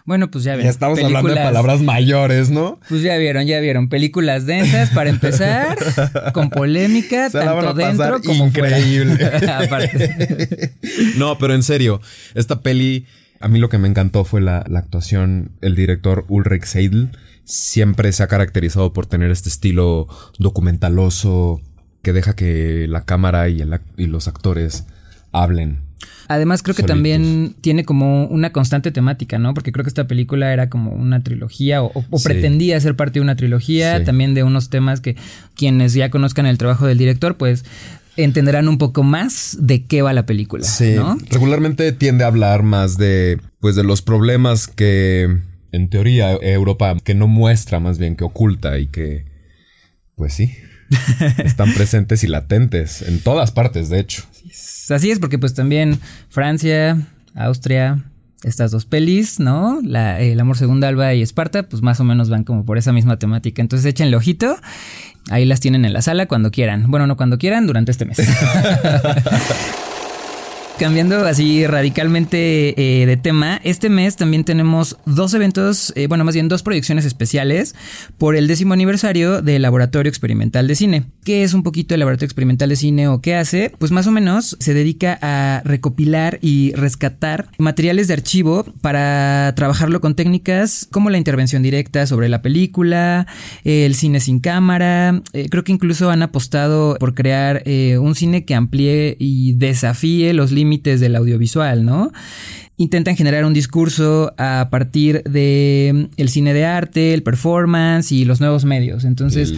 Bueno, 0.04 0.30
pues 0.30 0.44
ya 0.44 0.52
vieron. 0.52 0.64
Ya 0.64 0.70
estamos 0.70 0.98
hablando 1.02 1.28
de 1.28 1.36
palabras 1.36 1.80
mayores, 1.80 2.50
¿no? 2.50 2.80
Pues 2.88 3.02
ya 3.02 3.16
vieron, 3.18 3.46
ya 3.46 3.60
vieron. 3.60 3.88
Películas 3.88 4.46
densas 4.46 4.90
para 4.90 5.10
empezar, 5.10 5.76
con 6.32 6.50
polémica, 6.50 7.30
tanto 7.30 7.74
dentro 7.74 8.20
como 8.22 8.46
increíble. 8.46 9.24
Aparte. 9.48 10.74
no, 11.18 11.38
pero 11.38 11.54
en 11.54 11.62
serio, 11.62 12.00
esta 12.34 12.62
peli, 12.62 13.06
a 13.38 13.48
mí 13.48 13.58
lo 13.58 13.68
que 13.68 13.78
me 13.78 13.86
encantó 13.86 14.24
fue 14.24 14.40
la, 14.40 14.64
la 14.68 14.80
actuación, 14.80 15.52
el 15.60 15.76
director 15.76 16.24
Ulrich 16.28 16.64
Seidel 16.64 17.10
siempre 17.44 18.12
se 18.12 18.22
ha 18.22 18.28
caracterizado 18.28 18.92
por 18.92 19.06
tener 19.06 19.30
este 19.30 19.48
estilo 19.48 20.08
documentaloso, 20.38 21.60
que 22.02 22.12
deja 22.12 22.34
que 22.34 22.86
la 22.88 23.04
cámara 23.04 23.48
y, 23.48 23.62
y 23.96 24.06
los 24.06 24.28
actores 24.28 24.86
hablen. 25.32 25.80
Además, 26.28 26.62
creo 26.62 26.74
que 26.74 26.82
también 26.82 27.54
tiene 27.60 27.84
como 27.84 28.26
una 28.26 28.52
constante 28.52 28.90
temática, 28.90 29.38
¿no? 29.38 29.54
Porque 29.54 29.72
creo 29.72 29.84
que 29.84 29.88
esta 29.88 30.06
película 30.06 30.52
era 30.52 30.68
como 30.68 30.92
una 30.92 31.22
trilogía 31.22 31.82
o, 31.82 31.92
pretendía 32.22 32.80
ser 32.80 32.96
parte 32.96 33.18
de 33.18 33.20
una 33.20 33.36
trilogía, 33.36 34.04
también 34.04 34.34
de 34.34 34.42
unos 34.42 34.70
temas 34.70 35.00
que 35.00 35.16
quienes 35.54 35.94
ya 35.94 36.10
conozcan 36.10 36.46
el 36.46 36.58
trabajo 36.58 36.86
del 36.86 36.98
director, 36.98 37.36
pues 37.36 37.64
entenderán 38.16 38.68
un 38.68 38.78
poco 38.78 39.02
más 39.02 39.56
de 39.60 39.84
qué 39.84 40.02
va 40.02 40.12
la 40.12 40.26
película. 40.26 40.64
Sí. 40.64 40.96
Regularmente 41.30 41.92
tiende 41.92 42.24
a 42.24 42.28
hablar 42.28 42.62
más 42.62 42.98
de, 42.98 43.40
pues, 43.60 43.76
de 43.76 43.84
los 43.84 44.02
problemas 44.02 44.68
que, 44.68 45.38
en 45.72 45.88
teoría, 45.88 46.32
Europa, 46.32 46.96
que 47.02 47.14
no 47.14 47.26
muestra, 47.26 47.80
más 47.80 47.98
bien 47.98 48.16
que 48.16 48.24
oculta 48.24 48.78
y 48.78 48.86
que, 48.86 49.24
pues 50.14 50.34
sí, 50.34 50.54
están 51.44 51.72
presentes 51.74 52.22
y 52.24 52.28
latentes 52.28 53.02
en 53.02 53.20
todas 53.20 53.50
partes, 53.50 53.88
de 53.88 54.00
hecho. 54.00 54.24
Así 54.90 55.10
es, 55.10 55.18
porque 55.18 55.38
pues 55.38 55.54
también 55.54 55.98
Francia, 56.28 57.08
Austria, 57.34 58.04
estas 58.42 58.70
dos 58.70 58.84
pelis, 58.84 59.40
¿no? 59.40 59.80
La, 59.82 60.20
El 60.20 60.38
amor 60.40 60.58
segunda 60.58 60.88
Alba 60.88 61.14
y 61.14 61.22
Esparta, 61.22 61.62
pues 61.64 61.82
más 61.82 62.00
o 62.00 62.04
menos 62.04 62.28
van 62.28 62.44
como 62.44 62.64
por 62.64 62.78
esa 62.78 62.92
misma 62.92 63.18
temática. 63.18 63.62
Entonces 63.62 63.86
échenle 63.86 64.16
ojito. 64.16 64.56
Ahí 65.30 65.44
las 65.44 65.60
tienen 65.60 65.84
en 65.84 65.92
la 65.92 66.02
sala 66.02 66.26
cuando 66.26 66.50
quieran. 66.50 66.90
Bueno, 66.90 67.06
no 67.06 67.16
cuando 67.16 67.38
quieran, 67.38 67.66
durante 67.66 67.92
este 67.92 68.04
mes. 68.04 68.18
cambiando 70.78 71.24
así 71.26 71.66
radicalmente 71.66 73.02
eh, 73.02 73.06
de 73.06 73.16
tema, 73.16 73.60
este 73.62 73.88
mes 73.88 74.16
también 74.16 74.44
tenemos 74.44 74.96
dos 75.06 75.34
eventos, 75.34 75.92
eh, 75.96 76.06
bueno, 76.06 76.24
más 76.24 76.34
bien 76.34 76.48
dos 76.48 76.62
proyecciones 76.62 77.04
especiales 77.04 77.74
por 78.18 78.36
el 78.36 78.48
décimo 78.48 78.74
aniversario 78.74 79.42
del 79.42 79.62
Laboratorio 79.62 80.08
Experimental 80.08 80.66
de 80.66 80.74
Cine. 80.74 81.04
¿Qué 81.24 81.42
es 81.42 81.54
un 81.54 81.62
poquito 81.62 81.94
el 81.94 82.00
Laboratorio 82.00 82.26
Experimental 82.26 82.68
de 82.68 82.76
Cine 82.76 83.08
o 83.08 83.20
qué 83.20 83.34
hace? 83.36 83.72
Pues 83.78 83.92
más 83.92 84.06
o 84.06 84.12
menos 84.12 84.56
se 84.58 84.74
dedica 84.74 85.18
a 85.22 85.62
recopilar 85.64 86.38
y 86.42 86.72
rescatar 86.74 87.48
materiales 87.58 88.08
de 88.08 88.14
archivo 88.14 88.64
para 88.80 89.52
trabajarlo 89.54 90.00
con 90.00 90.14
técnicas 90.14 90.88
como 90.90 91.10
la 91.10 91.18
intervención 91.18 91.62
directa 91.62 92.06
sobre 92.06 92.28
la 92.28 92.42
película, 92.42 93.26
el 93.64 93.94
cine 93.94 94.20
sin 94.20 94.40
cámara. 94.40 95.22
Eh, 95.32 95.48
creo 95.50 95.64
que 95.64 95.72
incluso 95.72 96.10
han 96.10 96.22
apostado 96.22 96.96
por 96.98 97.14
crear 97.14 97.62
un 97.66 98.14
cine 98.14 98.44
que 98.44 98.54
amplíe 98.54 99.16
y 99.18 99.52
desafíe 99.54 100.32
los 100.32 100.50
límites 100.50 100.61
del 100.64 101.16
audiovisual, 101.16 101.84
¿no? 101.84 102.12
Intentan 102.76 103.16
generar 103.16 103.44
un 103.44 103.52
discurso 103.52 104.34
a 104.38 104.68
partir 104.70 105.22
de 105.24 105.92
mm, 105.94 106.14
el 106.16 106.28
cine 106.28 106.54
de 106.54 106.64
arte, 106.64 107.14
el 107.14 107.22
performance 107.22 108.12
y 108.12 108.24
los 108.24 108.40
nuevos 108.40 108.64
medios. 108.64 109.04
Entonces, 109.04 109.54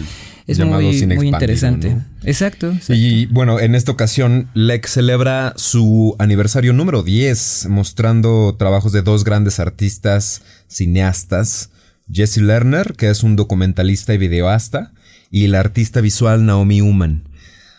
es 0.47 0.59
muy, 0.59 1.05
muy 1.07 1.27
interesante. 1.27 1.97
Exacto, 2.23 2.73
Y 2.89 3.25
bueno, 3.27 3.59
en 3.59 3.73
esta 3.73 3.91
ocasión, 3.91 4.47
LEC 4.53 4.85
celebra 4.85 5.53
su 5.55 6.15
aniversario 6.19 6.71
número 6.71 7.01
10, 7.01 7.67
mostrando 7.69 8.55
trabajos 8.57 8.91
de 8.91 9.01
dos 9.01 9.23
grandes 9.23 9.59
artistas 9.59 10.43
cineastas. 10.67 11.71
Jesse 12.11 12.37
Lerner, 12.37 12.93
que 12.95 13.09
es 13.09 13.23
un 13.23 13.35
documentalista 13.35 14.13
y 14.13 14.19
videoasta, 14.19 14.91
y 15.31 15.47
la 15.47 15.59
artista 15.59 16.01
visual 16.01 16.45
Naomi 16.45 16.81
Uman. 16.81 17.23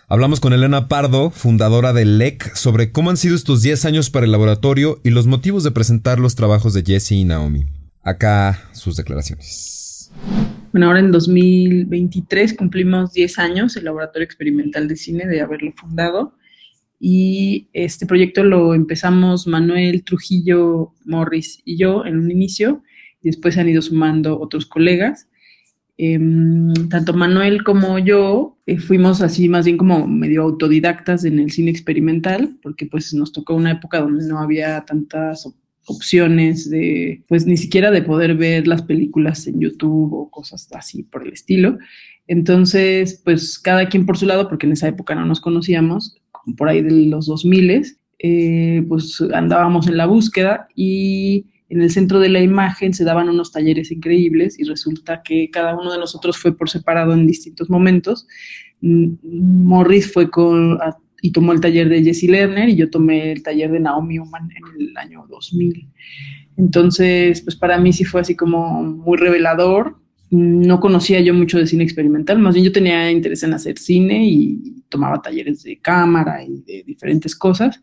Hablamos 0.09 0.39
con 0.39 0.53
Elena 0.53 0.87
Pardo, 0.87 1.31
fundadora 1.31 1.93
de 1.93 2.05
LEC, 2.05 2.55
sobre 2.55 2.93
cómo 2.93 3.11
han 3.11 3.17
sido 3.17 3.35
estos 3.35 3.63
10 3.63 3.87
años 3.87 4.09
para 4.09 4.25
el 4.25 4.31
laboratorio 4.31 5.01
y 5.03 5.11
los 5.11 5.27
motivos 5.27 5.65
de 5.65 5.73
presentar 5.73 6.21
los 6.21 6.37
trabajos 6.37 6.75
de 6.75 6.85
Jesse 6.85 7.11
y 7.11 7.25
Naomi. 7.25 7.65
Acá 8.05 8.69
sus 8.71 8.95
declaraciones. 8.95 10.13
Bueno, 10.71 10.87
ahora 10.87 11.01
en 11.01 11.11
2023 11.11 12.55
cumplimos 12.55 13.15
10 13.15 13.39
años 13.41 13.77
el 13.77 13.87
Laboratorio 13.87 14.25
Experimental 14.25 14.87
de 14.87 14.95
Cine 14.95 15.27
de 15.27 15.41
haberlo 15.41 15.73
fundado 15.73 16.37
y 17.01 17.69
este 17.73 18.07
proyecto 18.07 18.45
lo 18.45 18.75
empezamos 18.75 19.49
Manuel 19.49 20.05
Trujillo 20.05 20.93
Morris 21.05 21.61
y 21.65 21.79
yo 21.79 22.07
en 22.07 22.17
un 22.17 22.31
inicio 22.31 22.85
y 23.23 23.31
después 23.31 23.59
han 23.59 23.69
ido 23.69 23.83
sumando 23.83 24.39
otros 24.39 24.67
colegas 24.67 25.27
Em, 25.99 26.75
tanto 26.91 27.15
Manuel 27.15 27.65
como 27.65 27.99
yo 27.99 28.59
eh, 28.67 28.79
fuimos 28.79 29.23
así 29.23 29.49
más 29.49 29.65
bien 29.65 29.79
como 29.79 30.07
medio 30.07 30.43
autodidactas 30.43 31.25
en 31.25 31.39
el 31.39 31.51
cine 31.51 31.71
experimental, 31.71 32.59
porque 32.63 32.87
pues 32.87 33.15
nos 33.15 33.33
tocó 33.33 33.55
una 33.55 33.73
época 33.73 34.01
donde 34.01 34.27
no 34.27 34.39
había 34.39 34.85
tantas 34.85 35.49
opciones 35.87 36.69
de, 36.69 37.25
pues 37.29 37.47
ni 37.47 37.57
siquiera 37.57 37.91
de 37.91 38.03
poder 38.03 38.35
ver 38.37 38.67
las 38.67 38.83
películas 38.83 39.47
en 39.47 39.61
YouTube 39.61 40.13
o 40.13 40.31
cosas 40.31 40.69
así 40.75 41.05
por 41.05 41.27
el 41.27 41.33
estilo. 41.33 41.79
Entonces, 42.27 43.23
pues 43.25 43.59
cada 43.59 43.89
quien 43.89 44.05
por 44.05 44.19
su 44.19 44.27
lado, 44.27 44.49
porque 44.49 44.67
en 44.67 44.73
esa 44.73 44.89
época 44.89 45.15
no 45.15 45.25
nos 45.25 45.41
conocíamos, 45.41 46.17
por 46.57 46.69
ahí 46.69 46.83
de 46.83 47.07
los 47.07 47.27
2000, 47.27 47.99
eh, 48.19 48.85
pues 48.89 49.21
andábamos 49.33 49.87
en 49.87 49.97
la 49.97 50.07
búsqueda 50.07 50.69
y 50.75 51.47
en 51.69 51.83
el 51.83 51.91
centro 51.91 52.21
de 52.21 52.29
la 52.29 52.41
imagen 52.41 52.95
se 52.95 53.05
daban 53.05 53.29
unos 53.29 53.53
talleres 53.53 53.91
increíbles 53.91 54.59
y 54.59 54.65
resulta 54.65 55.23
que 55.23 55.51
cada 55.51 55.75
uno 55.77 55.93
de 55.93 55.99
nosotros 55.99 56.37
fue 56.37 56.57
por 56.57 56.71
separado 56.71 57.13
en 57.13 57.27
distintos 57.27 57.69
momentos. 57.69 58.27
Mm, 58.81 59.15
Morris 59.23 60.13
fue 60.13 60.31
con, 60.31 60.79
y 61.23 61.33
tomó 61.33 61.53
el 61.53 61.61
taller 61.61 61.89
de 61.89 62.05
Jesse 62.05 62.25
Lerner 62.25 62.69
y 62.69 62.77
yo 62.77 62.89
tomé 62.89 63.33
el 63.33 63.43
taller 63.43 63.71
de 63.73 63.81
Naomi 63.81 64.19
Human 64.19 64.49
en 64.51 64.81
el 64.81 64.97
año 64.97 65.27
2000. 65.29 65.89
Entonces, 66.57 67.43
pues 67.43 67.57
para 67.57 67.79
mí 67.79 67.93
sí 67.93 68.05
fue 68.05 68.21
así 68.21 68.37
como 68.37 68.83
muy 68.83 69.19
revelador. 69.19 69.99
No 70.31 70.81
conocía 70.81 71.21
yo 71.21 71.35
mucho 71.35 71.59
de 71.59 71.67
cine 71.67 71.85
experimental, 71.85 72.39
más 72.41 72.55
bien 72.55 72.67
yo 72.67 72.73
tenía 72.73 73.11
interés 73.13 73.45
en 73.45 73.55
hacer 73.55 73.79
cine 73.79 74.27
y 74.27 74.83
tomaba 74.89 75.23
talleres 75.23 75.63
de 75.63 75.79
cámara 75.79 76.43
y 76.43 76.63
de 76.63 76.83
diferentes 76.85 77.37
cosas 77.37 77.81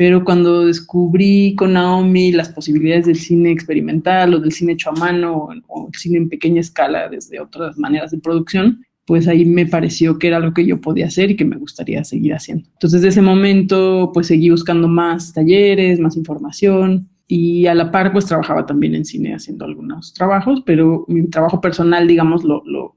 pero 0.00 0.24
cuando 0.24 0.64
descubrí 0.64 1.54
con 1.56 1.74
Naomi 1.74 2.32
las 2.32 2.48
posibilidades 2.48 3.04
del 3.04 3.16
cine 3.16 3.50
experimental 3.50 4.32
o 4.32 4.40
del 4.40 4.50
cine 4.50 4.72
hecho 4.72 4.88
a 4.88 4.92
mano 4.94 5.50
o, 5.66 5.88
el 5.88 5.94
cine 5.94 6.16
en 6.16 6.30
pequeña 6.30 6.62
escala 6.62 7.10
desde 7.10 7.38
otras 7.38 7.76
maneras 7.76 8.10
de 8.10 8.16
producción, 8.16 8.82
pues 9.04 9.28
ahí 9.28 9.44
me 9.44 9.66
pareció 9.66 10.18
que 10.18 10.28
era 10.28 10.40
lo 10.40 10.54
que 10.54 10.64
yo 10.64 10.80
podía 10.80 11.04
hacer 11.04 11.30
y 11.30 11.36
que 11.36 11.44
me 11.44 11.58
gustaría 11.58 12.02
seguir 12.02 12.32
haciendo. 12.32 12.66
Entonces, 12.72 13.02
desde 13.02 13.08
ese 13.08 13.20
momento, 13.20 14.10
pues 14.14 14.28
seguí 14.28 14.48
buscando 14.48 14.88
más 14.88 15.34
talleres, 15.34 16.00
más 16.00 16.16
información 16.16 17.10
y 17.28 17.66
a 17.66 17.74
la 17.74 17.90
par, 17.90 18.10
pues 18.10 18.24
trabajaba 18.24 18.64
también 18.64 18.94
en 18.94 19.04
cine 19.04 19.34
haciendo 19.34 19.66
algunos 19.66 20.14
trabajos, 20.14 20.62
pero 20.64 21.04
mi 21.08 21.28
trabajo 21.28 21.60
personal, 21.60 22.08
digamos, 22.08 22.42
lo, 22.42 22.62
lo, 22.64 22.96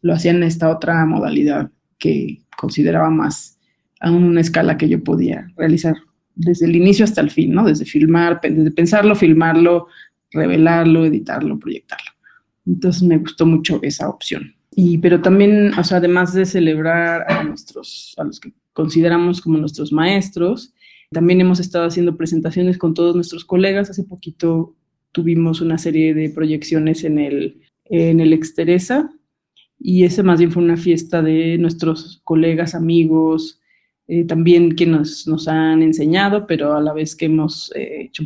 lo 0.00 0.12
hacía 0.12 0.30
en 0.30 0.44
esta 0.44 0.70
otra 0.70 1.04
modalidad 1.06 1.72
que 1.98 2.38
consideraba 2.56 3.10
más 3.10 3.58
a 3.98 4.12
una 4.12 4.40
escala 4.40 4.78
que 4.78 4.88
yo 4.88 5.02
podía 5.02 5.48
realizar 5.56 5.96
desde 6.36 6.66
el 6.66 6.76
inicio 6.76 7.04
hasta 7.04 7.22
el 7.22 7.30
fin, 7.30 7.52
¿no? 7.52 7.64
Desde 7.64 7.84
filmar, 7.84 8.40
desde 8.40 8.70
pensarlo, 8.70 9.16
filmarlo, 9.16 9.88
revelarlo, 10.30 11.04
editarlo, 11.04 11.58
proyectarlo. 11.58 12.12
Entonces 12.66 13.02
me 13.02 13.18
gustó 13.18 13.46
mucho 13.46 13.80
esa 13.82 14.08
opción. 14.08 14.54
Y, 14.74 14.98
pero 14.98 15.22
también, 15.22 15.72
o 15.78 15.82
sea, 15.82 15.98
además 15.98 16.34
de 16.34 16.44
celebrar 16.44 17.24
a 17.32 17.42
nuestros, 17.42 18.14
a 18.18 18.24
los 18.24 18.38
que 18.38 18.52
consideramos 18.74 19.40
como 19.40 19.56
nuestros 19.56 19.90
maestros, 19.92 20.74
también 21.10 21.40
hemos 21.40 21.60
estado 21.60 21.86
haciendo 21.86 22.16
presentaciones 22.16 22.76
con 22.76 22.92
todos 22.92 23.14
nuestros 23.14 23.44
colegas. 23.44 23.88
Hace 23.88 24.04
poquito 24.04 24.74
tuvimos 25.12 25.62
una 25.62 25.78
serie 25.78 26.12
de 26.12 26.28
proyecciones 26.28 27.04
en 27.04 27.18
el, 27.18 27.62
en 27.86 28.20
el 28.20 28.34
Exteresa 28.34 29.10
y 29.78 30.04
ese 30.04 30.22
más 30.22 30.38
bien 30.38 30.52
fue 30.52 30.62
una 30.62 30.76
fiesta 30.76 31.22
de 31.22 31.56
nuestros 31.56 32.20
colegas, 32.24 32.74
amigos, 32.74 33.60
eh, 34.08 34.24
también 34.24 34.76
que 34.76 34.86
nos, 34.86 35.26
han 35.48 35.82
enseñado, 35.82 36.46
pero 36.46 36.74
a 36.76 36.80
la 36.80 36.92
vez 36.92 37.16
que 37.16 37.26
hemos 37.26 37.72
eh, 37.74 38.02
hecho 38.02 38.24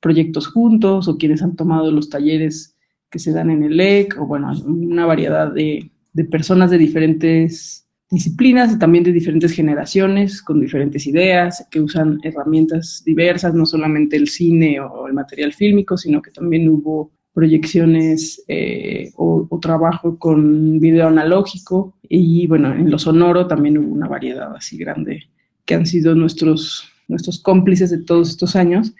proyectos 0.00 0.46
juntos 0.46 1.08
o 1.08 1.16
quienes 1.16 1.42
han 1.42 1.56
tomado 1.56 1.90
los 1.90 2.10
talleres 2.10 2.76
que 3.10 3.18
se 3.18 3.32
dan 3.32 3.50
en 3.50 3.64
el 3.64 3.80
EC, 3.80 4.20
o 4.20 4.26
bueno, 4.26 4.52
una 4.64 5.06
variedad 5.06 5.52
de, 5.52 5.90
de 6.12 6.24
personas 6.24 6.70
de 6.70 6.78
diferentes 6.78 7.86
disciplinas 8.10 8.72
y 8.72 8.78
también 8.78 9.04
de 9.04 9.12
diferentes 9.12 9.52
generaciones, 9.52 10.42
con 10.42 10.60
diferentes 10.60 11.06
ideas, 11.06 11.66
que 11.70 11.80
usan 11.80 12.20
herramientas 12.22 13.02
diversas, 13.04 13.54
no 13.54 13.66
solamente 13.66 14.16
el 14.16 14.28
cine 14.28 14.80
o 14.80 15.06
el 15.08 15.14
material 15.14 15.52
fílmico, 15.52 15.96
sino 15.96 16.22
que 16.22 16.30
también 16.30 16.68
hubo 16.68 17.10
proyecciones 17.36 18.42
eh, 18.48 19.12
o, 19.14 19.46
trabajo 19.60 20.18
con 20.18 20.80
video 20.80 21.08
analógico 21.08 21.94
y 22.08 22.46
bueno, 22.46 22.72
en 22.72 22.90
lo 22.90 22.98
sonoro 22.98 23.46
también 23.46 23.76
hubo 23.76 23.92
una 23.92 24.08
variedad 24.08 24.54
así 24.54 24.78
grande 24.78 25.24
que 25.66 25.74
han 25.74 25.84
sido 25.84 26.14
nuestros, 26.14 26.88
nuestros 27.08 27.40
cómplices 27.40 27.90
de 27.90 27.98
todos 27.98 28.30
estos 28.30 28.56
años, 28.56 28.94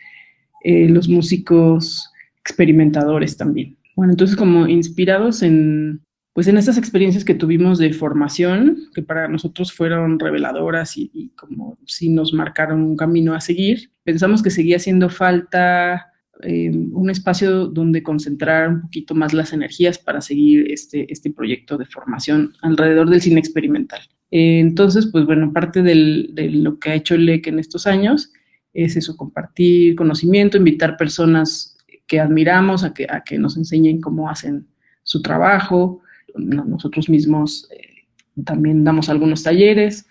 eh, 0.65 0.89
los 0.89 1.09
músicos 1.09 2.11
experimentadores 2.41 3.37
también. 3.39 3.77
Bueno, 3.95 4.13
entonces 4.13 4.37
como 4.37 4.67
inspirados 4.67 5.43
en, 5.43 6.03
pues 6.35 6.47
en 6.47 6.59
estas 6.59 6.77
experiencias 6.77 7.25
que 7.25 7.35
tuvimos 7.35 7.79
de 7.79 7.93
formación, 7.95 8.89
que 8.95 9.03
para 9.03 9.29
nosotros 9.29 9.73
fueron 9.73 10.19
reveladoras 10.19 10.97
y, 10.99 11.11
y 11.15 11.29
como 11.31 11.79
si 11.87 12.11
nos 12.11 12.35
marcaron 12.35 12.83
un 12.83 12.97
camino 12.97 13.35
a 13.35 13.41
seguir, 13.41 13.91
pensamos 14.05 14.43
que 14.43 14.51
seguía 14.51 14.77
haciendo 14.77 15.09
falta 15.09 16.13
eh, 16.43 16.71
un 16.71 17.11
espacio 17.11 17.67
donde 17.67 18.03
concentrar 18.03 18.69
un 18.69 18.81
poquito 18.83 19.15
más 19.15 19.33
las 19.33 19.53
energías 19.53 19.99
para 19.99 20.21
seguir 20.21 20.71
este, 20.71 21.11
este 21.13 21.31
proyecto 21.31 21.79
de 21.79 21.87
formación 21.87 22.53
alrededor 22.63 23.09
del 23.09 23.23
cine 23.23 23.41
experimental. 23.41 24.01
Eh, 24.31 24.59
entonces, 24.59 25.07
pues 25.07 25.25
bueno, 25.25 25.53
parte 25.53 25.83
de 25.83 25.95
lo 25.95 26.79
que 26.79 26.91
ha 26.91 26.95
hecho 26.95 27.15
el 27.15 27.27
LEC 27.27 27.47
en 27.47 27.59
estos 27.59 27.87
años 27.87 28.33
es 28.75 28.97
eso, 28.97 29.17
compartir 29.17 29.97
conocimiento, 29.97 30.59
invitar 30.59 30.97
personas 30.97 31.79
que 32.07 32.21
admiramos 32.21 32.85
a 32.85 32.93
que, 32.93 33.07
a 33.09 33.23
que 33.25 33.39
nos 33.39 33.57
enseñen 33.57 34.01
cómo 34.01 34.29
hacen 34.29 34.67
su 35.03 35.23
trabajo. 35.23 36.03
Nosotros 36.35 37.09
mismos 37.09 37.69
eh, 37.73 38.07
también 38.45 38.85
damos 38.85 39.09
algunos 39.09 39.43
talleres 39.43 40.07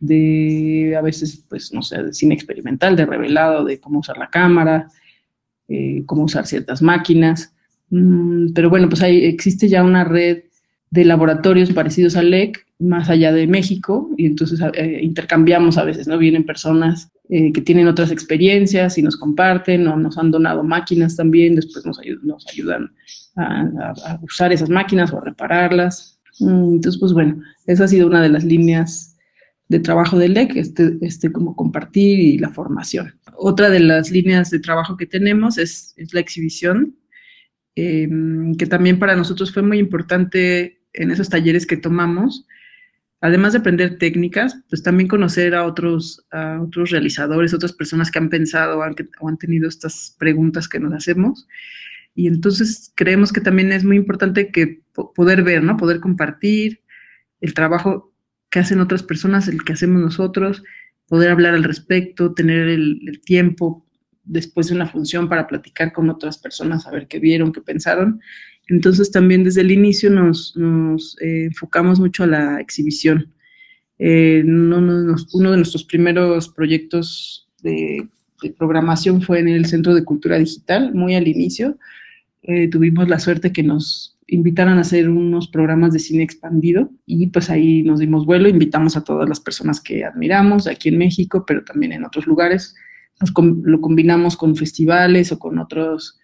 de, 0.00 0.94
a 0.96 1.02
veces, 1.02 1.44
pues, 1.48 1.72
no 1.72 1.82
sé, 1.82 2.02
de 2.02 2.12
cine 2.12 2.34
experimental, 2.34 2.96
de 2.96 3.06
revelado, 3.06 3.64
de 3.64 3.80
cómo 3.80 4.00
usar 4.00 4.18
la 4.18 4.30
cámara, 4.30 4.88
eh, 5.68 6.02
cómo 6.06 6.24
usar 6.24 6.46
ciertas 6.46 6.82
máquinas. 6.82 7.52
Mm, 7.90 8.52
pero 8.54 8.70
bueno, 8.70 8.88
pues 8.88 9.02
ahí 9.02 9.24
existe 9.24 9.68
ya 9.68 9.82
una 9.84 10.04
red 10.04 10.44
de 10.90 11.04
laboratorios 11.04 11.72
parecidos 11.72 12.16
al 12.16 12.30
LEC 12.30 12.66
más 12.78 13.10
allá 13.10 13.32
de 13.32 13.46
México 13.46 14.10
y 14.16 14.26
entonces 14.26 14.60
eh, 14.74 15.00
intercambiamos 15.02 15.76
a 15.76 15.84
veces, 15.84 16.06
¿no? 16.06 16.16
Vienen 16.16 16.46
personas 16.46 17.10
eh, 17.28 17.52
que 17.52 17.60
tienen 17.60 17.88
otras 17.88 18.10
experiencias 18.10 18.96
y 18.96 19.02
nos 19.02 19.16
comparten 19.16 19.86
o 19.88 19.96
nos 19.96 20.16
han 20.16 20.30
donado 20.30 20.64
máquinas 20.64 21.16
también, 21.16 21.56
después 21.56 21.84
nos, 21.84 21.98
ayudan 21.98 22.90
a, 23.36 24.18
usar 24.22 24.52
esas 24.52 24.70
máquinas 24.70 25.12
o 25.12 25.18
a 25.18 25.24
repararlas. 25.24 26.18
Mm, 26.40 26.76
entonces, 26.76 26.98
pues 26.98 27.12
bueno, 27.12 27.42
esa 27.66 27.84
ha 27.84 27.88
sido 27.88 28.06
una 28.06 28.22
de 28.22 28.30
las 28.30 28.44
líneas 28.44 29.17
de 29.68 29.80
trabajo 29.80 30.18
del 30.18 30.34
LEC, 30.34 30.56
este, 30.56 30.96
este 31.02 31.30
como 31.30 31.54
compartir 31.54 32.18
y 32.18 32.38
la 32.38 32.48
formación. 32.48 33.14
Otra 33.36 33.68
de 33.68 33.80
las 33.80 34.10
líneas 34.10 34.50
de 34.50 34.60
trabajo 34.60 34.96
que 34.96 35.06
tenemos 35.06 35.58
es, 35.58 35.92
es 35.96 36.14
la 36.14 36.20
exhibición, 36.20 36.96
em, 37.74 38.54
que 38.56 38.66
también 38.66 38.98
para 38.98 39.14
nosotros 39.14 39.52
fue 39.52 39.62
muy 39.62 39.78
importante 39.78 40.80
en 40.94 41.10
esos 41.10 41.28
talleres 41.28 41.66
que 41.66 41.76
tomamos, 41.76 42.46
además 43.20 43.52
de 43.52 43.58
aprender 43.58 43.98
técnicas, 43.98 44.58
pues 44.70 44.82
también 44.82 45.08
conocer 45.08 45.54
a 45.54 45.64
otros, 45.64 46.26
a 46.30 46.60
otros 46.62 46.90
realizadores, 46.90 47.52
otras 47.52 47.72
personas 47.72 48.10
que 48.10 48.18
han 48.18 48.30
pensado 48.30 48.78
o 48.78 48.82
han, 48.82 49.38
tenido 49.38 49.68
estas 49.68 50.16
preguntas 50.18 50.68
que 50.68 50.80
nos 50.80 50.94
hacemos. 50.94 51.46
Y 52.14 52.26
entonces 52.26 52.92
creemos 52.96 53.32
que 53.32 53.40
también 53.40 53.70
es 53.72 53.84
muy 53.84 53.96
importante 53.96 54.50
que 54.50 54.82
poder 55.14 55.42
ver, 55.42 55.62
¿no? 55.62 55.76
Poder 55.76 56.00
compartir 56.00 56.80
el 57.40 57.54
trabajo 57.54 58.12
hacen 58.58 58.80
otras 58.80 59.02
personas, 59.02 59.48
el 59.48 59.64
que 59.64 59.72
hacemos 59.72 60.00
nosotros, 60.00 60.62
poder 61.06 61.30
hablar 61.30 61.54
al 61.54 61.64
respecto, 61.64 62.34
tener 62.34 62.68
el, 62.68 63.20
tiempo 63.24 63.86
después 64.24 64.68
de 64.68 64.74
una 64.74 64.86
función 64.86 65.28
para 65.28 65.46
platicar 65.46 65.92
con 65.92 66.10
otras 66.10 66.38
personas, 66.38 66.86
a 66.86 66.90
ver 66.90 67.08
qué 67.08 67.18
vieron, 67.18 67.52
qué 67.52 67.62
pensaron 67.62 68.20
entonces 68.68 69.10
también 69.10 69.44
desde 69.44 69.62
el 69.62 69.70
inicio 69.70 70.10
nos, 70.10 70.54
eh, 71.20 71.46
enfocamos 71.46 71.98
mucho 71.98 72.24
a 72.24 72.26
la 72.26 72.60
exhibición. 72.60 73.32
Eh, 73.98 74.42
uno, 74.44 75.50
de 75.50 75.56
nuestros 75.56 75.84
primeros 75.84 76.48
proyectos 76.50 77.48
de, 77.62 78.08
programación 78.56 79.20
fue 79.20 79.40
en 79.40 79.48
el 79.48 79.66
Centro 79.66 79.94
de 79.94 80.04
Cultura 80.04 80.38
Digital, 80.38 80.94
muy 80.94 81.16
al 81.16 81.26
inicio. 81.26 81.76
Eh, 82.42 82.68
tuvimos 82.68 83.08
la 83.08 83.18
suerte 83.18 83.52
que 83.52 83.64
nos 83.64 84.16
invitaran 84.28 84.78
a 84.78 84.82
hacer 84.82 85.08
unos 85.08 85.48
programas 85.48 85.92
de 85.92 85.98
cine 85.98 86.22
expandido 86.22 86.90
y 87.06 87.26
pues 87.28 87.50
ahí 87.50 87.82
nos 87.82 87.98
dimos 87.98 88.26
vuelo, 88.26 88.48
invitamos 88.48 88.96
a 88.96 89.02
todas 89.02 89.28
las 89.28 89.40
personas 89.40 89.80
que 89.80 90.04
admiramos 90.04 90.66
aquí 90.66 90.90
en 90.90 90.98
México, 90.98 91.44
pero 91.46 91.64
también 91.64 91.92
en 91.92 92.04
otros 92.04 92.26
lugares. 92.26 92.74
Nos, 93.20 93.32
lo 93.64 93.80
combinamos 93.80 94.36
con 94.36 94.54
festivales 94.54 95.32
o 95.32 95.38
con 95.38 95.58
otros 95.58 96.20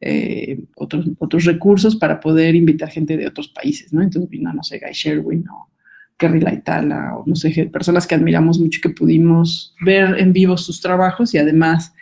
eh, 0.00 0.60
otros, 0.76 1.06
otros 1.18 1.44
recursos 1.44 1.96
para 1.96 2.20
poder 2.20 2.54
invitar 2.54 2.88
gente 2.88 3.16
de 3.16 3.26
otros 3.26 3.48
países, 3.48 3.92
¿no? 3.92 4.00
Entonces 4.00 4.30
vino, 4.30 4.52
no 4.52 4.62
sé, 4.62 4.78
Guy 4.78 4.92
Sherwin 4.92 5.48
o 5.48 5.68
Kerry 6.16 6.40
Laitala 6.40 7.16
o 7.16 7.24
no 7.26 7.34
sé, 7.34 7.68
personas 7.72 8.06
que 8.06 8.14
admiramos 8.14 8.60
mucho 8.60 8.80
que 8.80 8.90
pudimos 8.90 9.74
ver 9.84 10.16
en 10.20 10.32
vivo 10.32 10.56
sus 10.56 10.80
trabajos 10.80 11.34
y 11.34 11.38
además 11.38 11.92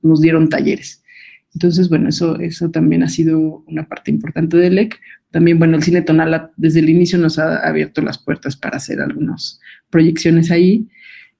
nos 0.00 0.20
dieron 0.20 0.48
talleres. 0.48 1.02
Entonces, 1.54 1.88
bueno, 1.88 2.08
eso, 2.08 2.38
eso 2.38 2.70
también 2.70 3.02
ha 3.02 3.08
sido 3.08 3.64
una 3.66 3.88
parte 3.88 4.10
importante 4.10 4.56
del 4.56 4.78
EC. 4.78 5.00
También, 5.30 5.58
bueno, 5.58 5.76
el 5.76 5.82
cine 5.82 6.02
tonal 6.02 6.50
desde 6.56 6.80
el 6.80 6.88
inicio 6.88 7.18
nos 7.18 7.38
ha 7.38 7.66
abierto 7.66 8.02
las 8.02 8.18
puertas 8.18 8.56
para 8.56 8.76
hacer 8.76 9.00
algunas 9.00 9.60
proyecciones 9.90 10.50
ahí. 10.50 10.88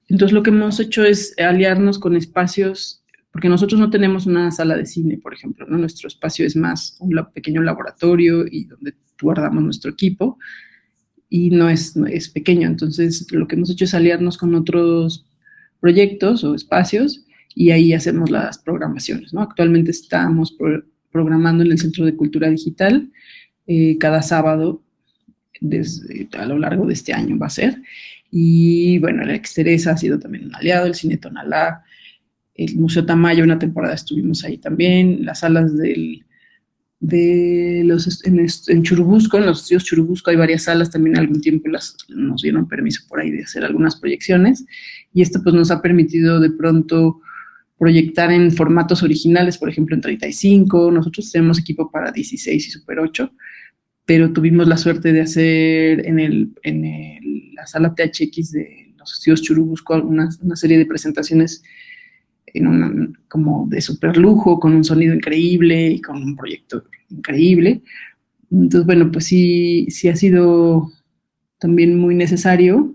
Entonces, 0.09 0.33
lo 0.33 0.43
que 0.43 0.49
hemos 0.49 0.79
hecho 0.79 1.03
es 1.03 1.33
aliarnos 1.39 1.99
con 1.99 2.15
espacios 2.15 3.01
porque 3.31 3.49
nosotros 3.49 3.79
no 3.79 3.89
tenemos 3.89 4.25
una 4.25 4.51
sala 4.51 4.75
de 4.75 4.85
cine, 4.85 5.17
por 5.17 5.33
ejemplo, 5.33 5.65
¿no? 5.65 5.77
Nuestro 5.77 6.07
espacio 6.07 6.45
es 6.45 6.55
más 6.55 6.97
un 6.99 7.11
pequeño 7.33 7.61
laboratorio 7.61 8.45
y 8.45 8.65
donde 8.65 8.93
guardamos 9.21 9.63
nuestro 9.63 9.91
equipo 9.91 10.37
y 11.29 11.49
no 11.49 11.69
es, 11.69 11.95
es 12.09 12.29
pequeño. 12.29 12.67
Entonces, 12.67 13.31
lo 13.31 13.47
que 13.47 13.55
hemos 13.55 13.69
hecho 13.69 13.85
es 13.85 13.93
aliarnos 13.93 14.37
con 14.37 14.53
otros 14.53 15.25
proyectos 15.79 16.43
o 16.43 16.53
espacios 16.53 17.25
y 17.55 17.71
ahí 17.71 17.93
hacemos 17.93 18.29
las 18.29 18.57
programaciones, 18.57 19.33
¿no? 19.33 19.41
Actualmente 19.41 19.91
estamos 19.91 20.55
programando 21.11 21.63
en 21.63 21.71
el 21.71 21.79
Centro 21.79 22.05
de 22.05 22.15
Cultura 22.15 22.49
Digital 22.49 23.11
eh, 23.67 23.97
cada 23.97 24.21
sábado 24.21 24.83
desde, 25.59 26.27
a 26.37 26.45
lo 26.45 26.57
largo 26.57 26.85
de 26.85 26.93
este 26.93 27.13
año 27.13 27.37
va 27.37 27.47
a 27.47 27.51
ser. 27.51 27.81
Y 28.31 28.99
bueno, 28.99 29.23
el 29.23 29.31
Exteresa 29.31 29.91
ha 29.91 29.97
sido 29.97 30.17
también 30.17 30.45
un 30.45 30.55
aliado, 30.55 30.87
el 30.87 30.95
Cine 30.95 31.17
Tonalá, 31.17 31.83
el 32.55 32.75
Museo 32.77 33.05
Tamayo, 33.05 33.43
una 33.43 33.59
temporada 33.59 33.93
estuvimos 33.93 34.43
ahí 34.43 34.57
también, 34.57 35.25
las 35.25 35.39
salas 35.39 35.77
del, 35.77 36.25
de 36.99 37.83
los, 37.85 38.23
en, 38.25 38.83
Churubusco, 38.83 39.37
en 39.37 39.47
los 39.47 39.61
estudios 39.61 39.83
Churubusco 39.83 40.29
hay 40.29 40.37
varias 40.37 40.63
salas, 40.63 40.91
también 40.91 41.17
algún 41.17 41.41
tiempo 41.41 41.69
las, 41.69 41.97
nos 42.09 42.41
dieron 42.41 42.67
permiso 42.67 43.03
por 43.09 43.19
ahí 43.19 43.31
de 43.31 43.43
hacer 43.43 43.65
algunas 43.65 43.95
proyecciones, 43.95 44.65
y 45.13 45.21
esto 45.21 45.41
pues 45.43 45.55
nos 45.55 45.71
ha 45.71 45.81
permitido 45.81 46.39
de 46.39 46.51
pronto 46.51 47.19
proyectar 47.81 48.31
en 48.31 48.51
formatos 48.51 49.01
originales, 49.01 49.57
por 49.57 49.67
ejemplo 49.67 49.95
en 49.95 50.01
35, 50.01 50.91
nosotros 50.91 51.31
tenemos 51.31 51.57
equipo 51.57 51.89
para 51.89 52.11
16 52.11 52.67
y 52.67 52.69
Super 52.69 52.99
8, 52.99 53.33
pero 54.05 54.31
tuvimos 54.31 54.67
la 54.67 54.77
suerte 54.77 55.11
de 55.11 55.21
hacer 55.21 56.05
en, 56.05 56.19
el, 56.19 56.53
en 56.61 56.85
el, 56.85 57.55
la 57.55 57.65
sala 57.65 57.95
THX 57.95 58.51
de 58.51 58.93
los 58.99 59.13
estudios 59.13 59.41
Churubusco 59.41 59.95
una, 59.95 60.29
una 60.43 60.55
serie 60.55 60.77
de 60.77 60.85
presentaciones 60.85 61.63
en 62.53 62.67
un, 62.67 63.17
como 63.27 63.65
de 63.67 63.81
super 63.81 64.15
lujo, 64.15 64.59
con 64.59 64.75
un 64.75 64.83
sonido 64.83 65.15
increíble 65.15 65.89
y 65.89 66.01
con 66.01 66.21
un 66.21 66.35
proyecto 66.35 66.83
increíble. 67.09 67.81
Entonces, 68.51 68.85
bueno, 68.85 69.11
pues 69.11 69.25
sí, 69.25 69.87
sí 69.89 70.07
ha 70.07 70.15
sido 70.15 70.91
también 71.57 71.97
muy 71.97 72.13
necesario 72.13 72.93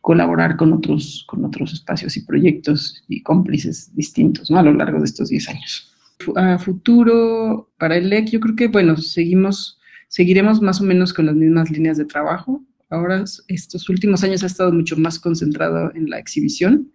colaborar 0.00 0.56
con 0.56 0.72
otros, 0.72 1.24
con 1.26 1.44
otros 1.44 1.72
espacios 1.72 2.16
y 2.16 2.24
proyectos 2.24 3.02
y 3.08 3.22
cómplices 3.22 3.94
distintos 3.94 4.50
¿no? 4.50 4.58
a 4.58 4.62
lo 4.62 4.72
largo 4.72 4.98
de 4.98 5.04
estos 5.04 5.28
10 5.28 5.48
años. 5.48 5.94
A 6.36 6.58
futuro, 6.58 7.70
para 7.78 7.96
el 7.96 8.10
LEC, 8.10 8.30
yo 8.30 8.40
creo 8.40 8.56
que, 8.56 8.68
bueno, 8.68 8.96
seguimos, 8.96 9.78
seguiremos 10.08 10.60
más 10.60 10.80
o 10.80 10.84
menos 10.84 11.14
con 11.14 11.26
las 11.26 11.34
mismas 11.34 11.70
líneas 11.70 11.96
de 11.96 12.04
trabajo. 12.04 12.62
Ahora, 12.90 13.24
estos 13.48 13.88
últimos 13.88 14.22
años 14.24 14.42
ha 14.42 14.46
estado 14.46 14.72
mucho 14.72 14.96
más 14.96 15.18
concentrado 15.18 15.92
en 15.94 16.10
la 16.10 16.18
exhibición 16.18 16.90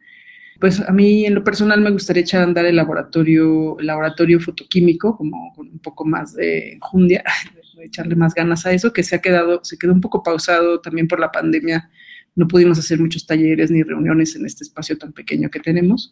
pues 0.59 0.79
a 0.79 0.91
mí 0.91 1.25
en 1.25 1.35
lo 1.35 1.43
personal 1.43 1.81
me 1.81 1.91
gustaría 1.91 2.23
echar 2.23 2.41
a 2.41 2.45
andar 2.45 2.65
el 2.65 2.77
laboratorio, 2.77 3.77
el 3.79 3.87
laboratorio 3.87 4.39
fotoquímico, 4.39 5.17
como 5.17 5.53
con 5.53 5.67
un 5.67 5.79
poco 5.79 6.05
más 6.05 6.33
de 6.33 6.73
enjundia, 6.73 7.23
echarle 7.83 8.15
más 8.15 8.33
ganas 8.33 8.65
a 8.65 8.71
eso, 8.71 8.93
que 8.93 9.03
se 9.03 9.15
ha 9.15 9.21
quedado, 9.21 9.63
se 9.63 9.77
quedó 9.77 9.91
un 9.91 10.01
poco 10.01 10.23
pausado 10.23 10.79
también 10.79 11.07
por 11.07 11.19
la 11.19 11.31
pandemia. 11.31 11.89
No 12.35 12.47
pudimos 12.47 12.77
hacer 12.77 12.99
muchos 12.99 13.25
talleres 13.25 13.71
ni 13.71 13.83
reuniones 13.83 14.35
en 14.35 14.45
este 14.45 14.63
espacio 14.63 14.97
tan 14.97 15.13
pequeño 15.13 15.49
que 15.49 15.59
tenemos. 15.59 16.11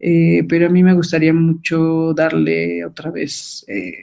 Eh, 0.00 0.44
pero 0.48 0.66
a 0.66 0.70
mí 0.70 0.82
me 0.82 0.94
gustaría 0.94 1.32
mucho 1.32 2.12
darle 2.14 2.84
otra 2.84 3.10
vez, 3.10 3.64
eh, 3.68 3.94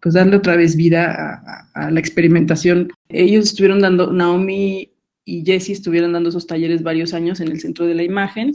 pues 0.00 0.14
darle 0.14 0.36
otra 0.36 0.56
vez 0.56 0.76
vida 0.76 1.42
a, 1.74 1.90
la 1.90 2.00
experimentación. 2.00 2.90
Ellos 3.08 3.46
estuvieron 3.46 3.80
dando, 3.80 4.12
Naomi 4.12 4.92
y 5.24 5.44
Jessie 5.44 5.74
estuvieron 5.74 6.12
dando 6.12 6.28
esos 6.28 6.46
talleres 6.46 6.82
varios 6.82 7.14
años 7.14 7.40
en 7.40 7.48
el 7.48 7.60
centro 7.60 7.86
de 7.86 7.94
la 7.94 8.02
imagen 8.02 8.54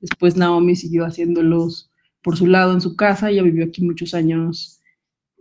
Después 0.00 0.36
Naomi 0.36 0.76
siguió 0.76 1.04
haciéndolos 1.04 1.90
por 2.22 2.36
su 2.36 2.46
lado 2.46 2.72
en 2.72 2.80
su 2.80 2.96
casa, 2.96 3.30
ella 3.30 3.42
vivió 3.42 3.64
aquí 3.64 3.82
muchos 3.84 4.14
años 4.14 4.75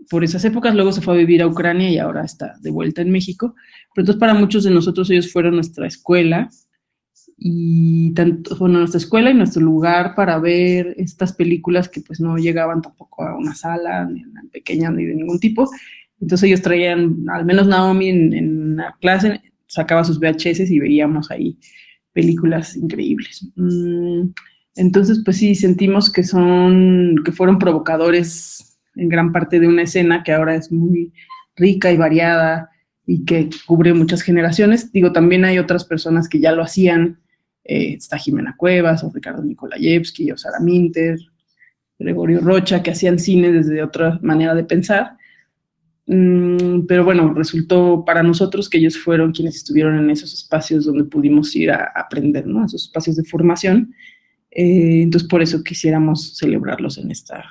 por 0.09 0.23
esas 0.23 0.45
épocas, 0.45 0.75
luego 0.75 0.91
se 0.91 1.01
fue 1.01 1.15
a 1.15 1.17
vivir 1.17 1.41
a 1.41 1.47
Ucrania 1.47 1.89
y 1.89 1.97
ahora 1.97 2.23
está 2.23 2.53
de 2.61 2.71
vuelta 2.71 3.01
en 3.01 3.11
México. 3.11 3.55
Pero 3.93 4.03
entonces 4.03 4.19
para 4.19 4.33
muchos 4.33 4.63
de 4.63 4.71
nosotros 4.71 5.09
ellos 5.09 5.31
fueron 5.31 5.55
nuestra 5.55 5.87
escuela 5.87 6.49
y 7.37 8.13
tanto 8.13 8.55
fueron 8.55 8.79
nuestra 8.79 8.99
escuela 8.99 9.31
y 9.31 9.33
nuestro 9.33 9.61
lugar 9.61 10.15
para 10.15 10.39
ver 10.39 10.93
estas 10.97 11.33
películas 11.33 11.89
que 11.89 12.01
pues 12.01 12.19
no 12.19 12.37
llegaban 12.37 12.81
tampoco 12.81 13.23
a 13.23 13.37
una 13.37 13.55
sala 13.55 14.05
ni 14.05 14.23
pequeña 14.51 14.91
ni 14.91 15.05
de 15.05 15.15
ningún 15.15 15.39
tipo. 15.39 15.69
Entonces 16.21 16.47
ellos 16.47 16.61
traían, 16.61 17.25
al 17.29 17.45
menos 17.45 17.67
Naomi 17.67 18.09
en, 18.09 18.33
en 18.33 18.75
la 18.77 18.95
clase 19.01 19.41
sacaba 19.67 20.03
sus 20.03 20.19
VHS 20.19 20.69
y 20.71 20.79
veíamos 20.79 21.31
ahí 21.31 21.57
películas 22.13 22.75
increíbles. 22.77 23.47
Mm, 23.55 24.29
entonces, 24.75 25.21
pues 25.23 25.37
sí, 25.37 25.55
sentimos 25.55 26.11
que 26.11 26.23
son, 26.23 27.15
que 27.23 27.31
fueron 27.31 27.59
provocadores 27.59 28.74
en 28.95 29.09
gran 29.09 29.31
parte 29.31 29.59
de 29.59 29.67
una 29.67 29.83
escena 29.83 30.23
que 30.23 30.33
ahora 30.33 30.55
es 30.55 30.71
muy 30.71 31.13
rica 31.55 31.91
y 31.91 31.97
variada 31.97 32.69
y 33.05 33.23
que 33.25 33.49
cubre 33.65 33.93
muchas 33.93 34.21
generaciones. 34.21 34.91
Digo, 34.91 35.11
también 35.11 35.45
hay 35.45 35.59
otras 35.59 35.85
personas 35.85 36.27
que 36.27 36.39
ya 36.39 36.51
lo 36.51 36.63
hacían, 36.63 37.19
eh, 37.63 37.93
está 37.93 38.17
Jimena 38.17 38.55
Cuevas, 38.57 39.03
o 39.03 39.11
Ricardo 39.13 39.43
Nikolayevsky, 39.43 40.31
o 40.31 40.37
Sara 40.37 40.59
Minter, 40.59 41.19
Gregorio 41.99 42.41
Rocha, 42.41 42.83
que 42.83 42.91
hacían 42.91 43.19
cine 43.19 43.51
desde 43.51 43.83
otra 43.83 44.19
manera 44.21 44.55
de 44.55 44.63
pensar. 44.63 45.17
Mm, 46.07 46.85
pero 46.87 47.03
bueno, 47.03 47.33
resultó 47.33 48.03
para 48.05 48.21
nosotros 48.21 48.69
que 48.69 48.77
ellos 48.77 48.97
fueron 48.97 49.31
quienes 49.31 49.55
estuvieron 49.55 49.97
en 49.97 50.09
esos 50.09 50.33
espacios 50.33 50.85
donde 50.85 51.05
pudimos 51.05 51.55
ir 51.55 51.71
a 51.71 51.91
aprender, 51.95 52.45
¿no? 52.45 52.65
Esos 52.65 52.83
espacios 52.83 53.15
de 53.15 53.23
formación. 53.23 53.93
Eh, 54.51 55.01
entonces, 55.01 55.27
por 55.27 55.41
eso 55.41 55.63
quisiéramos 55.63 56.37
celebrarlos 56.37 56.97
en, 56.97 57.11
esta, 57.11 57.43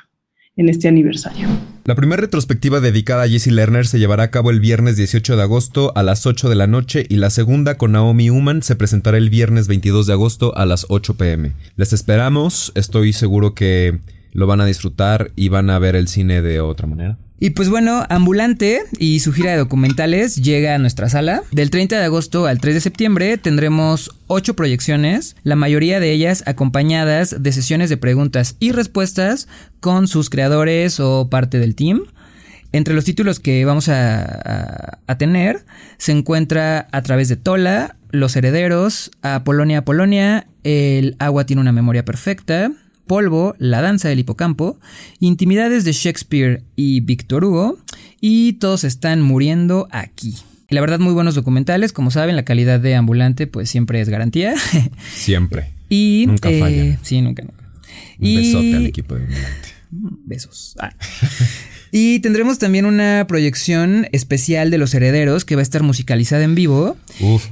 en 0.56 0.68
este 0.68 0.88
aniversario. 0.88 1.48
La 1.84 1.94
primera 1.94 2.22
retrospectiva 2.22 2.80
dedicada 2.80 3.24
a 3.24 3.28
Jessie 3.28 3.52
Lerner 3.52 3.86
se 3.86 3.98
llevará 3.98 4.24
a 4.24 4.30
cabo 4.30 4.50
el 4.50 4.60
viernes 4.60 4.96
18 4.96 5.36
de 5.36 5.42
agosto 5.42 5.92
a 5.96 6.02
las 6.02 6.26
8 6.26 6.48
de 6.48 6.54
la 6.54 6.66
noche 6.66 7.04
y 7.08 7.16
la 7.16 7.30
segunda 7.30 7.76
con 7.76 7.92
Naomi 7.92 8.30
Human 8.30 8.62
se 8.62 8.76
presentará 8.76 9.18
el 9.18 9.30
viernes 9.30 9.68
22 9.68 10.06
de 10.06 10.12
agosto 10.14 10.56
a 10.56 10.64
las 10.64 10.86
8 10.88 11.14
pm. 11.16 11.52
Les 11.76 11.92
esperamos, 11.92 12.72
estoy 12.74 13.12
seguro 13.12 13.54
que 13.54 13.98
lo 14.32 14.46
van 14.46 14.60
a 14.60 14.66
disfrutar 14.66 15.30
y 15.36 15.48
van 15.48 15.70
a 15.70 15.78
ver 15.78 15.96
el 15.96 16.08
cine 16.08 16.40
de 16.40 16.60
otra 16.60 16.86
manera. 16.86 17.18
Y 17.38 17.50
pues 17.50 17.68
bueno, 17.68 18.04
Ambulante 18.08 18.82
y 18.98 19.20
su 19.20 19.32
gira 19.32 19.50
de 19.50 19.56
documentales 19.56 20.36
llega 20.36 20.74
a 20.74 20.78
nuestra 20.78 21.08
sala. 21.08 21.42
Del 21.50 21.70
30 21.70 21.98
de 21.98 22.04
agosto 22.04 22.46
al 22.46 22.60
3 22.60 22.74
de 22.74 22.80
septiembre 22.80 23.36
tendremos 23.38 24.14
8 24.28 24.54
proyecciones, 24.54 25.36
la 25.42 25.56
mayoría 25.56 26.00
de 26.00 26.12
ellas 26.12 26.44
acompañadas 26.46 27.42
de 27.42 27.52
sesiones 27.52 27.90
de 27.90 27.96
preguntas 27.96 28.56
y 28.60 28.72
respuestas 28.72 29.48
con 29.80 30.06
sus 30.06 30.30
creadores 30.30 31.00
o 31.00 31.28
parte 31.28 31.58
del 31.58 31.74
team. 31.74 32.04
Entre 32.72 32.94
los 32.94 33.04
títulos 33.04 33.38
que 33.40 33.64
vamos 33.64 33.88
a, 33.88 34.98
tener 35.18 35.64
se 35.96 36.10
encuentra 36.12 36.88
A 36.90 37.02
través 37.02 37.28
de 37.28 37.36
Tola, 37.36 37.96
Los 38.10 38.34
Herederos, 38.34 39.12
A 39.22 39.44
Polonia, 39.44 39.84
Polonia, 39.84 40.46
El 40.64 41.14
agua 41.20 41.46
tiene 41.46 41.62
una 41.62 41.70
memoria 41.72 42.04
perfecta, 42.04 42.72
Polvo, 43.06 43.54
La 43.58 43.80
danza 43.80 44.08
del 44.08 44.18
hipocampo, 44.18 44.78
Intimidades 45.20 45.84
de 45.84 45.92
Shakespeare 45.92 46.62
y 46.76 47.00
Victor 47.00 47.44
Hugo, 47.44 47.78
y 48.20 48.54
todos 48.54 48.84
están 48.84 49.20
muriendo 49.22 49.88
aquí. 49.90 50.34
La 50.70 50.80
verdad, 50.80 50.98
muy 50.98 51.12
buenos 51.12 51.34
documentales. 51.34 51.92
Como 51.92 52.10
saben, 52.10 52.36
la 52.36 52.44
calidad 52.44 52.80
de 52.80 52.94
ambulante, 52.94 53.46
pues 53.46 53.68
siempre 53.70 54.00
es 54.00 54.08
garantía. 54.08 54.54
Siempre. 55.14 55.72
y 55.88 56.24
nunca 56.26 56.50
eh, 56.50 56.60
falla. 56.60 56.98
Sí, 57.02 57.20
nunca, 57.20 57.42
nunca. 57.42 57.64
Un 58.18 58.34
besote 58.34 58.74
al 58.74 58.86
equipo 58.86 59.14
de 59.14 59.24
ambulante. 59.24 59.68
Besos. 60.24 60.74
Ah. 60.80 60.92
y 61.92 62.18
tendremos 62.20 62.58
también 62.58 62.86
una 62.86 63.26
proyección 63.28 64.08
especial 64.12 64.70
de 64.70 64.78
Los 64.78 64.94
Herederos 64.94 65.44
que 65.44 65.54
va 65.54 65.60
a 65.60 65.62
estar 65.62 65.82
musicalizada 65.82 66.42
en 66.42 66.54
vivo. 66.54 66.96
Uf. 67.20 67.46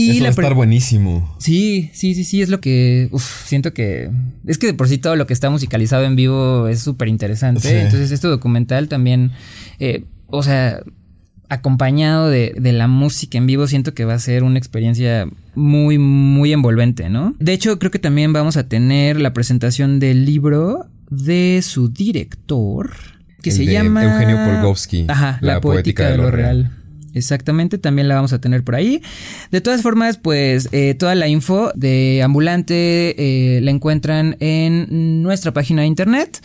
Y 0.00 0.10
Eso 0.10 0.22
va 0.22 0.26
a 0.28 0.30
estar 0.30 0.54
buenísimo. 0.54 1.36
Sí, 1.38 1.90
sí, 1.92 2.14
sí, 2.14 2.24
sí, 2.24 2.42
es 2.42 2.48
lo 2.48 2.60
que 2.60 3.08
uf, 3.10 3.46
siento 3.46 3.72
que 3.74 4.10
es 4.46 4.58
que 4.58 4.68
de 4.68 4.74
por 4.74 4.88
sí 4.88 4.98
todo 4.98 5.16
lo 5.16 5.26
que 5.26 5.34
está 5.34 5.50
musicalizado 5.50 6.04
en 6.04 6.16
vivo 6.16 6.68
es 6.68 6.80
súper 6.80 7.08
interesante. 7.08 7.60
Sí. 7.60 7.74
Entonces 7.74 8.10
este 8.10 8.28
documental 8.28 8.88
también, 8.88 9.32
eh, 9.78 10.04
o 10.26 10.42
sea, 10.42 10.80
acompañado 11.50 12.30
de, 12.30 12.54
de, 12.56 12.72
la 12.72 12.86
música 12.86 13.36
en 13.36 13.46
vivo, 13.46 13.66
siento 13.66 13.92
que 13.92 14.04
va 14.04 14.14
a 14.14 14.18
ser 14.20 14.44
una 14.44 14.58
experiencia 14.58 15.28
muy, 15.54 15.98
muy 15.98 16.52
envolvente, 16.52 17.10
¿no? 17.10 17.34
De 17.40 17.52
hecho, 17.52 17.78
creo 17.78 17.90
que 17.90 17.98
también 17.98 18.32
vamos 18.32 18.56
a 18.56 18.68
tener 18.68 19.20
la 19.20 19.32
presentación 19.32 19.98
del 19.98 20.24
libro 20.24 20.86
de 21.10 21.60
su 21.62 21.88
director, 21.88 22.92
que 23.42 23.50
El 23.50 23.56
se 23.56 23.66
llama 23.66 24.04
Eugenio 24.04 24.36
Polgovsky, 24.44 25.06
Ajá, 25.08 25.38
la, 25.42 25.60
poética, 25.60 26.10
de, 26.10 26.16
lo 26.16 26.30
real. 26.30 26.70
Exactamente, 27.14 27.78
también 27.78 28.08
la 28.08 28.14
vamos 28.14 28.32
a 28.32 28.40
tener 28.40 28.64
por 28.64 28.74
ahí. 28.74 29.02
De 29.50 29.60
todas 29.60 29.82
formas, 29.82 30.16
pues 30.16 30.68
eh, 30.72 30.94
toda 30.94 31.14
la 31.14 31.28
info 31.28 31.72
de 31.74 32.22
Ambulante 32.22 33.14
eh, 33.18 33.60
la 33.60 33.70
encuentran 33.70 34.36
en 34.40 35.22
nuestra 35.22 35.52
página 35.52 35.82
de 35.82 35.88
internet 35.88 36.42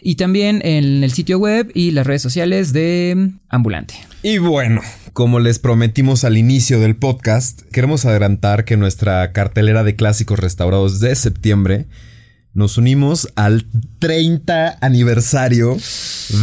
y 0.00 0.16
también 0.16 0.60
en 0.64 1.02
el 1.02 1.12
sitio 1.12 1.38
web 1.38 1.70
y 1.74 1.90
las 1.90 2.06
redes 2.06 2.22
sociales 2.22 2.72
de 2.72 3.32
Ambulante. 3.48 3.94
Y 4.22 4.38
bueno, 4.38 4.82
como 5.12 5.40
les 5.40 5.58
prometimos 5.58 6.24
al 6.24 6.36
inicio 6.36 6.80
del 6.80 6.96
podcast, 6.96 7.62
queremos 7.72 8.04
adelantar 8.04 8.64
que 8.64 8.76
nuestra 8.76 9.32
cartelera 9.32 9.82
de 9.82 9.96
clásicos 9.96 10.38
restaurados 10.38 11.00
de 11.00 11.14
septiembre 11.14 11.86
nos 12.54 12.78
unimos 12.78 13.28
al 13.34 13.66
30 13.98 14.78
aniversario 14.80 15.76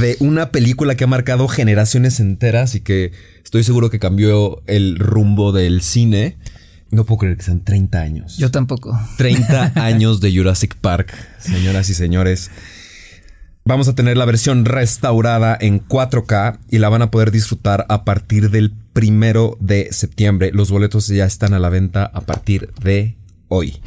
de 0.01 0.17
una 0.19 0.51
película 0.51 0.95
que 0.95 1.05
ha 1.05 1.07
marcado 1.07 1.47
generaciones 1.47 2.19
enteras 2.19 2.75
y 2.75 2.81
que 2.81 3.13
estoy 3.51 3.65
seguro 3.65 3.89
que 3.89 3.99
cambió 3.99 4.63
el 4.65 4.97
rumbo 4.97 5.51
del 5.51 5.81
cine. 5.81 6.37
No 6.89 7.03
puedo 7.03 7.19
creer 7.19 7.35
que 7.35 7.43
sean 7.43 7.59
30 7.59 7.99
años. 7.99 8.37
Yo 8.37 8.49
tampoco. 8.49 8.97
30 9.17 9.73
años 9.75 10.21
de 10.21 10.33
Jurassic 10.33 10.77
Park, 10.77 11.13
señoras 11.37 11.89
y 11.89 11.93
señores. 11.93 12.49
Vamos 13.65 13.89
a 13.89 13.93
tener 13.93 14.15
la 14.15 14.23
versión 14.23 14.63
restaurada 14.63 15.57
en 15.59 15.85
4K 15.85 16.59
y 16.69 16.77
la 16.77 16.87
van 16.87 17.01
a 17.01 17.11
poder 17.11 17.31
disfrutar 17.31 17.85
a 17.89 18.05
partir 18.05 18.51
del 18.51 18.71
primero 18.71 19.57
de 19.59 19.89
septiembre. 19.91 20.51
Los 20.53 20.71
boletos 20.71 21.09
ya 21.09 21.25
están 21.25 21.53
a 21.53 21.59
la 21.59 21.67
venta 21.67 22.05
a 22.05 22.21
partir 22.21 22.71
de 22.81 23.17
hoy. 23.49 23.81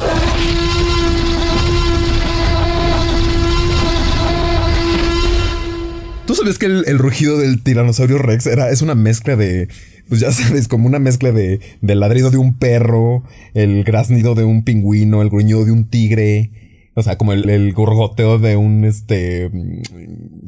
¿Tú 6.26 6.34
sabes 6.34 6.58
que 6.58 6.66
el, 6.66 6.84
el, 6.86 6.98
rugido 6.98 7.38
del 7.38 7.62
tiranosaurio 7.62 8.18
Rex 8.18 8.46
era, 8.46 8.70
es 8.70 8.80
una 8.80 8.94
mezcla 8.94 9.36
de, 9.36 9.68
pues 10.08 10.20
ya 10.20 10.32
sabes, 10.32 10.68
como 10.68 10.86
una 10.86 10.98
mezcla 10.98 11.32
de, 11.32 11.60
del 11.80 12.00
ladrido 12.00 12.30
de 12.30 12.38
un 12.38 12.54
perro, 12.54 13.24
el 13.54 13.84
graznido 13.84 14.34
de 14.34 14.44
un 14.44 14.64
pingüino, 14.64 15.22
el 15.22 15.28
gruñido 15.28 15.64
de 15.64 15.72
un 15.72 15.88
tigre, 15.88 16.50
o 16.94 17.02
sea, 17.02 17.18
como 17.18 17.32
el, 17.32 17.48
el 17.50 17.72
gorgoteo 17.72 18.38
de 18.38 18.56
un, 18.56 18.84
este, 18.84 19.50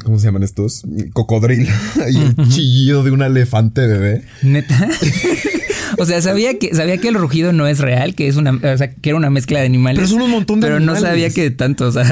¿cómo 0.04 0.18
se 0.18 0.26
llaman 0.26 0.44
estos? 0.44 0.84
Cocodrilo 1.12 1.72
y 2.10 2.16
el 2.16 2.48
chillido 2.48 3.02
de 3.02 3.10
un 3.10 3.22
elefante 3.22 3.86
bebé. 3.86 4.22
Neta. 4.42 4.88
O 5.98 6.04
sea, 6.04 6.20
sabía 6.22 6.58
que, 6.58 6.74
sabía 6.74 6.98
que 6.98 7.08
el 7.08 7.14
rugido 7.14 7.52
no 7.52 7.66
es 7.66 7.78
real, 7.78 8.14
que 8.14 8.28
es 8.28 8.36
una, 8.36 8.52
o 8.52 8.78
sea, 8.78 8.92
que 8.94 9.10
era 9.10 9.16
una 9.16 9.30
mezcla 9.30 9.60
de 9.60 9.66
animales. 9.66 9.98
Pero 9.98 10.08
son 10.08 10.22
un 10.22 10.30
montón 10.30 10.60
de 10.60 10.66
Pero 10.66 10.76
animales. 10.76 11.02
no 11.02 11.08
sabía 11.08 11.30
que 11.30 11.50
tanto, 11.50 11.86
o 11.88 11.92
sea. 11.92 12.02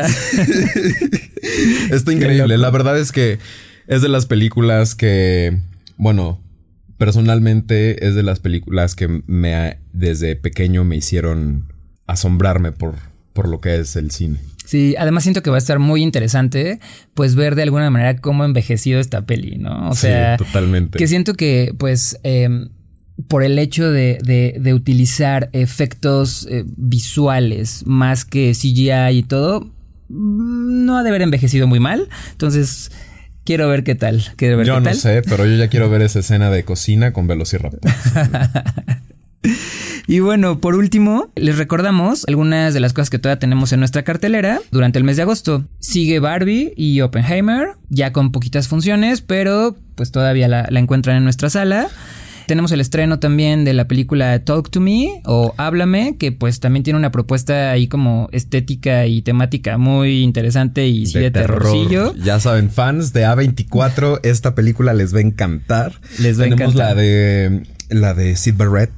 Está 1.90 2.12
increíble. 2.12 2.58
La 2.58 2.70
verdad 2.70 2.98
es 2.98 3.12
que 3.12 3.38
es 3.86 4.02
de 4.02 4.08
las 4.08 4.26
películas 4.26 4.94
que, 4.94 5.58
bueno, 5.96 6.40
personalmente 6.98 8.06
es 8.06 8.14
de 8.14 8.22
las 8.22 8.40
películas 8.40 8.94
que 8.94 9.22
me 9.26 9.78
desde 9.92 10.36
pequeño 10.36 10.84
me 10.84 10.96
hicieron 10.96 11.72
asombrarme 12.06 12.72
por, 12.72 12.94
por 13.32 13.48
lo 13.48 13.60
que 13.60 13.76
es 13.76 13.96
el 13.96 14.10
cine. 14.10 14.38
Sí, 14.64 14.94
además 14.98 15.24
siento 15.24 15.42
que 15.42 15.50
va 15.50 15.56
a 15.56 15.58
estar 15.58 15.78
muy 15.78 16.02
interesante, 16.02 16.80
pues 17.12 17.34
ver 17.34 17.54
de 17.54 17.62
alguna 17.62 17.90
manera 17.90 18.16
cómo 18.16 18.42
ha 18.42 18.46
envejecido 18.46 18.98
esta 18.98 19.26
peli, 19.26 19.58
¿no? 19.58 19.90
O 19.90 19.94
sea, 19.94 20.38
sí, 20.38 20.44
totalmente. 20.44 20.98
Que 20.98 21.06
siento 21.06 21.34
que, 21.34 21.74
pues, 21.76 22.18
eh, 22.24 22.68
por 23.28 23.42
el 23.44 23.58
hecho 23.58 23.90
de, 23.90 24.18
de, 24.22 24.56
de 24.60 24.74
utilizar 24.74 25.48
efectos 25.52 26.46
eh, 26.50 26.64
visuales 26.76 27.82
más 27.86 28.24
que 28.24 28.52
CGI 28.52 29.18
y 29.18 29.22
todo, 29.22 29.70
no 30.08 30.98
ha 30.98 31.02
de 31.02 31.08
haber 31.08 31.22
envejecido 31.22 31.66
muy 31.66 31.80
mal. 31.80 32.08
Entonces, 32.32 32.90
quiero 33.44 33.68
ver 33.68 33.84
qué 33.84 33.94
tal. 33.94 34.22
Quiero 34.36 34.56
ver 34.56 34.66
yo 34.66 34.74
qué 34.74 34.80
no 34.80 34.84
tal. 34.84 34.96
sé, 34.96 35.22
pero 35.22 35.46
yo 35.46 35.56
ya 35.56 35.68
quiero 35.68 35.88
ver 35.90 36.02
esa 36.02 36.18
escena 36.20 36.50
de 36.50 36.64
cocina 36.64 37.12
con 37.12 37.26
Velociraptor. 37.26 37.80
Y 40.06 40.20
bueno, 40.20 40.60
por 40.60 40.74
último, 40.74 41.30
les 41.34 41.56
recordamos 41.56 42.24
algunas 42.28 42.74
de 42.74 42.80
las 42.80 42.92
cosas 42.92 43.08
que 43.08 43.18
todavía 43.18 43.38
tenemos 43.38 43.72
en 43.72 43.78
nuestra 43.78 44.02
cartelera 44.02 44.60
durante 44.70 44.98
el 44.98 45.04
mes 45.04 45.16
de 45.16 45.22
agosto. 45.22 45.64
Sigue 45.78 46.18
Barbie 46.18 46.74
y 46.76 47.00
Oppenheimer, 47.00 47.68
ya 47.88 48.12
con 48.12 48.30
poquitas 48.30 48.68
funciones, 48.68 49.22
pero 49.22 49.76
pues 49.94 50.10
todavía 50.12 50.46
la, 50.46 50.66
la 50.68 50.78
encuentran 50.80 51.16
en 51.16 51.24
nuestra 51.24 51.48
sala. 51.48 51.88
Tenemos 52.46 52.72
el 52.72 52.80
estreno 52.80 53.18
también 53.18 53.64
de 53.64 53.72
la 53.72 53.88
película 53.88 54.44
Talk 54.44 54.70
to 54.70 54.80
Me 54.80 55.22
o 55.24 55.54
Háblame, 55.56 56.16
que 56.18 56.32
pues 56.32 56.60
también 56.60 56.82
tiene 56.82 56.98
una 56.98 57.10
propuesta 57.10 57.70
ahí 57.70 57.88
como 57.88 58.28
estética 58.32 59.06
y 59.06 59.22
temática 59.22 59.78
muy 59.78 60.22
interesante 60.22 60.86
y 60.86 61.06
sí 61.06 61.18
de, 61.18 61.30
terrorcillo. 61.30 62.10
Terror. 62.10 62.24
Ya 62.24 62.40
saben, 62.40 62.70
fans 62.70 63.12
de 63.12 63.26
A24, 63.26 64.20
esta 64.22 64.54
película 64.54 64.92
les 64.92 65.14
va 65.14 65.18
a 65.18 65.22
encantar. 65.22 66.00
Les 66.18 66.38
va 66.38 66.44
a 66.44 66.48
encantar. 66.48 66.74
la 66.74 66.94
de 66.94 67.62
la 67.88 68.14
de 68.14 68.36
Sid 68.36 68.54
Barrett. 68.56 68.92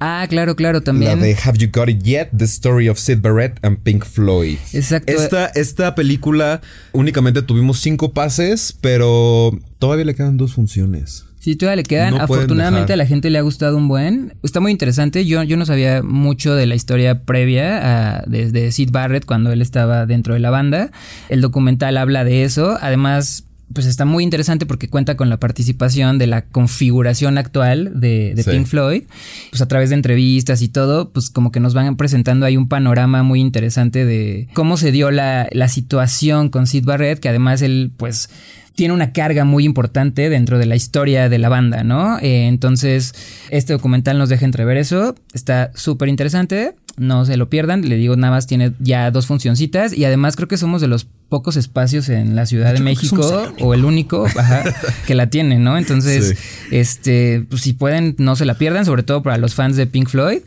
Ah, 0.00 0.26
claro, 0.28 0.56
claro, 0.56 0.82
también. 0.82 1.20
La 1.20 1.24
de 1.24 1.36
Have 1.44 1.58
You 1.58 1.68
Got 1.72 1.88
It 1.88 2.02
Yet? 2.02 2.30
The 2.36 2.44
Story 2.44 2.88
of 2.88 2.98
Sid 2.98 3.20
Barrett 3.20 3.64
and 3.64 3.78
Pink 3.78 4.04
Floyd. 4.04 4.58
Exacto. 4.72 5.12
Esta, 5.12 5.46
esta 5.46 5.94
película 5.94 6.60
únicamente 6.92 7.40
tuvimos 7.42 7.80
cinco 7.80 8.12
pases, 8.12 8.76
pero 8.80 9.58
todavía 9.78 10.04
le 10.04 10.14
quedan 10.14 10.36
dos 10.36 10.54
funciones. 10.54 11.23
Sí, 11.44 11.56
todavía 11.56 11.76
le 11.76 11.82
quedan. 11.82 12.14
No 12.14 12.22
Afortunadamente 12.22 12.94
a 12.94 12.96
la 12.96 13.04
gente 13.04 13.28
le 13.28 13.36
ha 13.36 13.42
gustado 13.42 13.76
un 13.76 13.86
buen. 13.86 14.32
Está 14.42 14.60
muy 14.60 14.72
interesante. 14.72 15.26
Yo, 15.26 15.42
yo 15.42 15.58
no 15.58 15.66
sabía 15.66 16.02
mucho 16.02 16.54
de 16.54 16.64
la 16.64 16.74
historia 16.74 17.20
previa 17.24 18.16
a, 18.16 18.22
de, 18.22 18.50
de 18.50 18.72
Sid 18.72 18.88
Barrett 18.90 19.26
cuando 19.26 19.52
él 19.52 19.60
estaba 19.60 20.06
dentro 20.06 20.32
de 20.32 20.40
la 20.40 20.48
banda. 20.48 20.90
El 21.28 21.42
documental 21.42 21.98
habla 21.98 22.24
de 22.24 22.44
eso. 22.44 22.78
Además, 22.80 23.44
pues 23.74 23.84
está 23.84 24.06
muy 24.06 24.24
interesante 24.24 24.64
porque 24.64 24.88
cuenta 24.88 25.18
con 25.18 25.28
la 25.28 25.38
participación 25.38 26.16
de 26.16 26.28
la 26.28 26.46
configuración 26.46 27.36
actual 27.36 27.92
de, 28.00 28.32
de 28.34 28.42
Sí. 28.42 28.50
Pink 28.50 28.66
Floyd. 28.66 29.02
Pues 29.50 29.60
a 29.60 29.68
través 29.68 29.90
de 29.90 29.96
entrevistas 29.96 30.62
y 30.62 30.68
todo, 30.68 31.10
pues 31.10 31.28
como 31.28 31.52
que 31.52 31.60
nos 31.60 31.74
van 31.74 31.96
presentando 31.96 32.46
ahí 32.46 32.56
un 32.56 32.68
panorama 32.68 33.22
muy 33.22 33.40
interesante 33.40 34.06
de 34.06 34.48
cómo 34.54 34.78
se 34.78 34.92
dio 34.92 35.10
la, 35.10 35.46
la 35.52 35.68
situación 35.68 36.48
con 36.48 36.66
Sid 36.66 36.86
Barrett, 36.86 37.18
que 37.20 37.28
además 37.28 37.60
él, 37.60 37.92
pues 37.98 38.30
tiene 38.74 38.92
una 38.92 39.12
carga 39.12 39.44
muy 39.44 39.64
importante 39.64 40.28
dentro 40.28 40.58
de 40.58 40.66
la 40.66 40.76
historia 40.76 41.28
de 41.28 41.38
la 41.38 41.48
banda, 41.48 41.84
¿no? 41.84 42.18
Eh, 42.18 42.46
entonces, 42.46 43.14
este 43.50 43.72
documental 43.72 44.18
nos 44.18 44.28
deja 44.28 44.44
entrever 44.44 44.76
eso. 44.76 45.14
Está 45.32 45.70
súper 45.74 46.08
interesante. 46.08 46.74
No 46.96 47.24
se 47.24 47.36
lo 47.36 47.48
pierdan. 47.48 47.88
Le 47.88 47.96
digo, 47.96 48.16
nada 48.16 48.32
más 48.32 48.46
tiene 48.46 48.72
ya 48.80 49.10
dos 49.10 49.26
funcioncitas. 49.26 49.96
Y 49.96 50.04
además 50.04 50.34
creo 50.36 50.48
que 50.48 50.56
somos 50.56 50.80
de 50.80 50.88
los 50.88 51.06
pocos 51.28 51.56
espacios 51.56 52.08
en 52.08 52.36
la 52.36 52.46
Ciudad 52.46 52.74
de 52.74 52.80
México, 52.80 53.52
o 53.60 53.74
el 53.74 53.84
único, 53.84 54.26
ajá, 54.26 54.64
que 55.06 55.14
la 55.14 55.30
tiene, 55.30 55.58
¿no? 55.58 55.78
Entonces, 55.78 56.36
este, 56.70 57.44
pues, 57.48 57.62
si 57.62 57.72
pueden, 57.72 58.14
no 58.18 58.36
se 58.36 58.44
la 58.44 58.58
pierdan, 58.58 58.84
sobre 58.84 59.02
todo 59.02 59.22
para 59.22 59.38
los 59.38 59.54
fans 59.54 59.76
de 59.76 59.86
Pink 59.86 60.08
Floyd. 60.08 60.42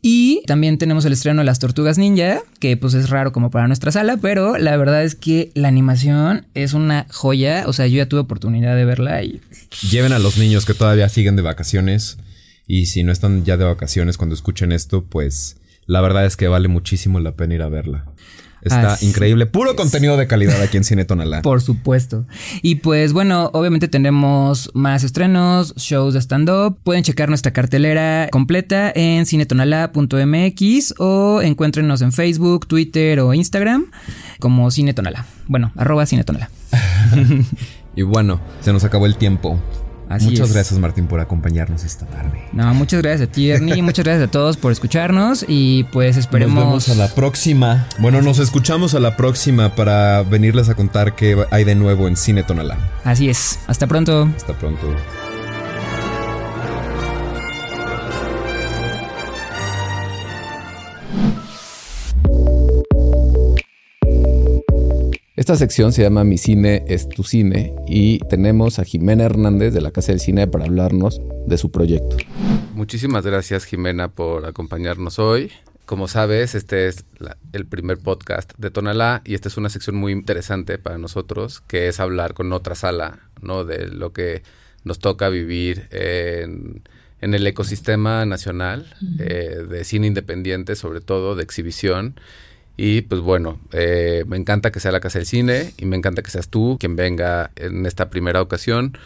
Y 0.00 0.42
también 0.46 0.78
tenemos 0.78 1.04
el 1.04 1.12
estreno 1.12 1.40
de 1.40 1.46
Las 1.46 1.58
Tortugas 1.58 1.98
Ninja, 1.98 2.40
que 2.60 2.76
pues 2.76 2.94
es 2.94 3.10
raro 3.10 3.32
como 3.32 3.50
para 3.50 3.66
nuestra 3.66 3.90
sala, 3.90 4.16
pero 4.16 4.56
la 4.56 4.76
verdad 4.76 5.02
es 5.02 5.16
que 5.16 5.50
la 5.54 5.68
animación 5.68 6.46
es 6.54 6.72
una 6.72 7.06
joya. 7.10 7.64
O 7.66 7.72
sea, 7.72 7.86
yo 7.88 7.96
ya 7.96 8.08
tuve 8.08 8.20
oportunidad 8.20 8.76
de 8.76 8.84
verla 8.84 9.22
y 9.22 9.40
Lleven 9.90 10.12
a 10.12 10.18
los 10.18 10.38
niños 10.38 10.64
que 10.66 10.74
todavía 10.74 11.08
siguen 11.08 11.36
de 11.36 11.42
vacaciones. 11.42 12.18
Y 12.66 12.86
si 12.86 13.02
no 13.02 13.12
están 13.12 13.44
ya 13.44 13.56
de 13.56 13.64
vacaciones 13.64 14.18
cuando 14.18 14.34
escuchen 14.34 14.72
esto, 14.72 15.04
pues 15.04 15.56
la 15.86 16.00
verdad 16.00 16.26
es 16.26 16.36
que 16.36 16.48
vale 16.48 16.68
muchísimo 16.68 17.18
la 17.18 17.32
pena 17.32 17.54
ir 17.54 17.62
a 17.62 17.68
verla. 17.68 18.04
Está 18.62 18.94
Así 18.94 19.06
increíble. 19.06 19.46
Puro 19.46 19.76
contenido 19.76 20.16
de 20.16 20.26
calidad 20.26 20.60
aquí 20.60 20.76
en 20.76 20.84
Cine 20.84 21.04
Tonalá. 21.04 21.42
Por 21.42 21.60
supuesto. 21.60 22.26
Y 22.62 22.76
pues 22.76 23.12
bueno, 23.12 23.50
obviamente 23.52 23.88
tenemos 23.88 24.70
más 24.74 25.04
estrenos, 25.04 25.74
shows 25.76 26.14
de 26.14 26.20
stand-up. 26.20 26.78
Pueden 26.82 27.02
checar 27.02 27.28
nuestra 27.28 27.52
cartelera 27.52 28.28
completa 28.30 28.92
en 28.94 29.26
cinetonala.mx 29.26 30.94
o 30.98 31.40
encuéntrenos 31.42 32.02
en 32.02 32.12
Facebook, 32.12 32.66
Twitter 32.66 33.20
o 33.20 33.34
Instagram 33.34 33.86
como 34.40 34.70
Cinetonala. 34.70 35.26
Bueno, 35.46 35.72
arroba 35.76 36.06
Cinetonala. 36.06 36.50
Y 37.98 38.02
bueno, 38.02 38.40
se 38.60 38.72
nos 38.72 38.84
acabó 38.84 39.06
el 39.06 39.16
tiempo. 39.16 39.58
Así 40.08 40.26
Muchas 40.26 40.48
es. 40.48 40.54
gracias, 40.54 40.80
Martín, 40.80 41.06
por 41.06 41.20
acompañarnos 41.20 41.84
esta 41.84 42.06
tarde. 42.06 42.42
No, 42.52 42.72
muchas 42.74 43.02
gracias 43.02 43.28
a 43.28 43.32
ti, 43.32 43.50
Ernie. 43.50 43.82
muchas 43.82 44.04
gracias 44.04 44.28
a 44.28 44.30
todos 44.30 44.56
por 44.56 44.72
escucharnos 44.72 45.44
y 45.46 45.84
pues 45.84 46.16
esperemos... 46.16 46.54
Nos 46.54 46.64
vemos 46.64 46.88
a 46.88 46.94
la 46.94 47.14
próxima. 47.14 47.86
Bueno, 47.98 48.22
nos 48.22 48.38
escuchamos 48.38 48.94
a 48.94 49.00
la 49.00 49.16
próxima 49.16 49.74
para 49.74 50.22
venirles 50.22 50.68
a 50.68 50.74
contar 50.74 51.14
qué 51.14 51.44
hay 51.50 51.64
de 51.64 51.74
nuevo 51.74 52.08
en 52.08 52.16
Cine 52.16 52.42
Tonalá. 52.42 52.78
Así 53.04 53.28
es. 53.28 53.58
Hasta 53.66 53.86
pronto. 53.86 54.28
Hasta 54.36 54.54
pronto. 54.54 54.86
Esta 65.48 65.56
sección 65.56 65.94
se 65.94 66.02
llama 66.02 66.24
Mi 66.24 66.36
cine 66.36 66.84
es 66.88 67.08
tu 67.08 67.24
cine 67.24 67.74
y 67.86 68.18
tenemos 68.28 68.78
a 68.78 68.84
Jimena 68.84 69.24
Hernández 69.24 69.72
de 69.72 69.80
la 69.80 69.90
Casa 69.92 70.12
del 70.12 70.20
Cine 70.20 70.46
para 70.46 70.66
hablarnos 70.66 71.22
de 71.46 71.56
su 71.56 71.70
proyecto. 71.70 72.18
Muchísimas 72.74 73.24
gracias 73.24 73.64
Jimena 73.64 74.08
por 74.08 74.44
acompañarnos 74.44 75.18
hoy. 75.18 75.50
Como 75.86 76.06
sabes, 76.06 76.54
este 76.54 76.86
es 76.88 77.06
la- 77.18 77.38
el 77.54 77.64
primer 77.64 77.96
podcast 77.96 78.52
de 78.58 78.70
Tonalá 78.70 79.22
y 79.24 79.32
esta 79.32 79.48
es 79.48 79.56
una 79.56 79.70
sección 79.70 79.96
muy 79.96 80.12
interesante 80.12 80.76
para 80.76 80.98
nosotros, 80.98 81.62
que 81.66 81.88
es 81.88 81.98
hablar 81.98 82.34
con 82.34 82.52
otra 82.52 82.74
sala, 82.74 83.18
¿no? 83.40 83.64
De 83.64 83.86
lo 83.88 84.12
que 84.12 84.42
nos 84.84 84.98
toca 84.98 85.30
vivir 85.30 85.88
en, 85.92 86.82
en 87.22 87.32
el 87.32 87.46
ecosistema 87.46 88.26
nacional 88.26 88.94
eh, 89.18 89.64
de 89.66 89.84
cine 89.84 90.08
independiente, 90.08 90.76
sobre 90.76 91.00
todo 91.00 91.36
de 91.36 91.42
exhibición. 91.42 92.20
Y 92.80 93.02
pues 93.02 93.20
bueno, 93.20 93.58
eh, 93.72 94.24
me 94.28 94.36
encanta 94.36 94.70
que 94.70 94.78
sea 94.78 94.92
la 94.92 95.00
Casa 95.00 95.18
del 95.18 95.26
Cine 95.26 95.72
y 95.76 95.84
me 95.84 95.96
encanta 95.96 96.22
que 96.22 96.30
seas 96.30 96.48
tú 96.48 96.76
quien 96.78 96.94
venga 96.94 97.50
en 97.56 97.84
esta 97.86 98.08
primera 98.08 98.40
ocasión. 98.40 98.96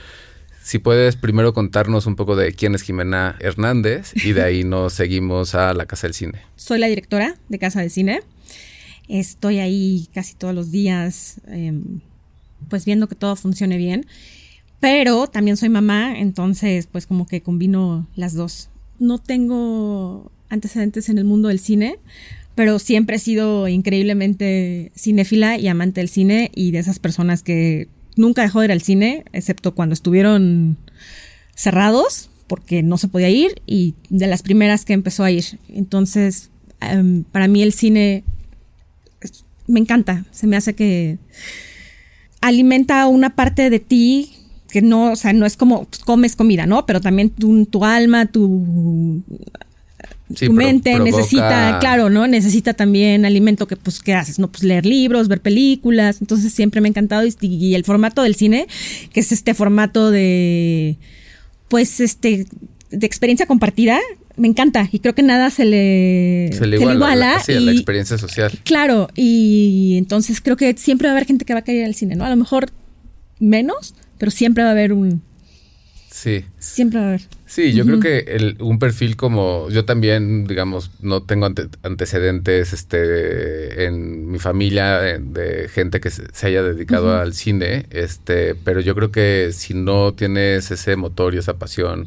Si 0.62 0.78
puedes 0.78 1.16
primero 1.16 1.54
contarnos 1.54 2.04
un 2.04 2.14
poco 2.14 2.37
de 2.37 2.52
quién 2.52 2.74
es 2.74 2.82
Jimena 2.82 3.35
Hernández 3.40 4.12
y 4.14 4.32
de 4.32 4.42
ahí 4.42 4.62
nos 4.62 4.92
seguimos 4.92 5.54
a 5.54 5.72
la 5.72 5.87
Casa 5.87 6.06
del 6.06 6.12
Cine. 6.12 6.42
Soy 6.54 6.78
la 6.78 6.87
directora 6.87 7.37
de 7.48 7.58
Casa 7.58 7.80
de 7.80 7.88
Cine. 7.88 8.20
Estoy 9.08 9.58
ahí 9.58 10.06
casi 10.12 10.35
todos 10.35 10.54
los 10.54 10.70
días, 10.70 11.40
eh, 11.48 11.72
pues 12.68 12.85
viendo 12.85 13.08
que 13.08 13.14
todo 13.14 13.37
funcione 13.37 13.78
bien. 13.78 14.04
Pero 14.80 15.28
también 15.28 15.56
soy 15.56 15.70
mamá, 15.70 16.18
entonces 16.18 16.88
pues 16.92 17.06
como 17.06 17.26
que 17.26 17.40
combino 17.40 18.06
las 18.16 18.35
dos. 18.35 18.68
No 18.98 19.16
tengo 19.16 20.30
antecedentes 20.50 21.08
en 21.08 21.16
el 21.16 21.24
mundo 21.24 21.48
del 21.48 21.58
cine, 21.58 21.98
pero 22.54 22.78
siempre 22.78 23.16
he 23.16 23.18
sido 23.18 23.68
increíblemente 23.68 24.92
cinéfila 24.96 25.58
y 25.58 25.68
amante 25.68 26.00
del 26.00 26.08
cine 26.08 26.50
y 26.54 26.70
de 26.70 26.78
esas 26.78 26.98
personas 26.98 27.42
que 27.42 27.88
nunca 28.16 28.42
dejó 28.42 28.60
de 28.60 28.66
ir 28.66 28.72
al 28.72 28.82
cine, 28.82 29.24
excepto 29.32 29.74
cuando 29.74 29.94
estuvieron 29.94 30.76
cerrados, 31.54 32.30
porque 32.46 32.82
no 32.82 32.98
se 32.98 33.08
podía 33.08 33.30
ir, 33.30 33.62
y 33.66 33.94
de 34.10 34.26
las 34.26 34.42
primeras 34.42 34.84
que 34.84 34.92
empezó 34.92 35.24
a 35.24 35.30
ir. 35.30 35.44
Entonces, 35.68 36.50
em, 36.80 37.24
para 37.24 37.48
mí 37.48 37.62
el 37.62 37.72
cine 37.72 38.24
me 39.66 39.80
encanta, 39.80 40.24
se 40.30 40.46
me 40.46 40.56
hace 40.56 40.74
que 40.74 41.18
alimenta 42.40 43.06
una 43.06 43.34
parte 43.34 43.70
de 43.70 43.78
ti 43.78 44.32
que 44.68 44.82
no, 44.82 45.12
o 45.12 45.16
sea, 45.16 45.32
no 45.32 45.46
es 45.46 45.56
como 45.56 45.84
pues, 45.84 46.02
comes 46.02 46.34
comida, 46.34 46.66
¿no? 46.66 46.86
Pero 46.86 47.00
también 47.00 47.30
tu 47.30 47.84
alma, 47.84 48.26
tu, 48.26 49.22
Sí, 50.34 50.46
tu 50.46 50.52
mente 50.52 50.92
provoca- 50.94 51.16
necesita, 51.16 51.78
claro, 51.80 52.10
¿no? 52.10 52.26
Necesita 52.26 52.74
también 52.74 53.24
alimento 53.24 53.66
que, 53.66 53.76
pues, 53.76 54.00
¿qué 54.00 54.14
haces? 54.14 54.38
No, 54.38 54.48
pues 54.50 54.62
leer 54.64 54.86
libros, 54.86 55.28
ver 55.28 55.40
películas. 55.40 56.18
Entonces 56.20 56.52
siempre 56.52 56.80
me 56.80 56.88
ha 56.88 56.90
encantado 56.90 57.24
y, 57.26 57.34
y 57.40 57.74
el 57.74 57.84
formato 57.84 58.22
del 58.22 58.34
cine, 58.34 58.66
que 59.12 59.20
es 59.20 59.32
este 59.32 59.54
formato 59.54 60.10
de, 60.10 60.96
pues, 61.68 62.00
este, 62.00 62.46
de 62.90 63.06
experiencia 63.06 63.46
compartida, 63.46 63.98
me 64.36 64.48
encanta 64.48 64.88
y 64.90 64.98
creo 65.00 65.14
que 65.14 65.22
nada 65.22 65.50
se 65.50 65.64
le, 65.66 66.50
Se 66.56 66.66
le 66.66 66.76
iguala, 66.80 67.38
sí, 67.44 67.52
a 67.52 67.60
la 67.60 67.72
y- 67.72 67.76
experiencia 67.76 68.16
social. 68.16 68.50
Claro, 68.64 69.08
y 69.14 69.96
entonces 69.98 70.40
creo 70.40 70.56
que 70.56 70.74
siempre 70.78 71.06
va 71.08 71.12
a 71.12 71.16
haber 71.16 71.26
gente 71.26 71.44
que 71.44 71.52
va 71.52 71.60
a 71.60 71.62
querer 71.64 71.80
ir 71.82 71.86
al 71.86 71.94
cine, 71.94 72.14
¿no? 72.16 72.24
A 72.24 72.30
lo 72.30 72.36
mejor 72.36 72.70
menos, 73.40 73.94
pero 74.18 74.30
siempre 74.30 74.62
va 74.62 74.70
a 74.70 74.72
haber 74.72 74.92
un, 74.94 75.20
Sí. 76.14 76.44
siempre 76.59 76.98
va 77.01 77.07
a 77.07 77.09
haber. 77.09 77.22
Sí, 77.46 77.72
yo 77.72 77.85
creo 77.87 77.98
que 78.01 78.18
el- 78.29 78.57
un 78.61 78.79
perfil 78.79 79.16
como 79.16 79.68
yo 79.70 79.85
también, 79.87 80.46
digamos, 80.46 80.90
no 81.01 81.22
tengo 81.22 81.46
ante- 81.46 81.68
antecedentes 81.83 82.72
este, 82.72 83.85
en 83.87 84.31
mi 84.31 84.38
familia 84.38 84.98
de, 84.98 85.18
de 85.18 85.68
gente 85.68 86.01
que 86.01 86.11
se, 86.11 86.25
se 86.33 86.46
haya 86.48 86.62
dedicado 86.62 87.16
al 87.18 87.33
cine, 87.35 87.87
este, 87.90 88.55
pero 88.55 88.81
yo 88.81 88.94
creo 88.94 89.11
que 89.11 89.51
si 89.53 89.75
no 89.75 90.12
tienes 90.12 90.70
ese 90.70 90.96
motor 90.96 91.35
y 91.35 91.38
esa 91.38 91.59
pasión, 91.59 92.05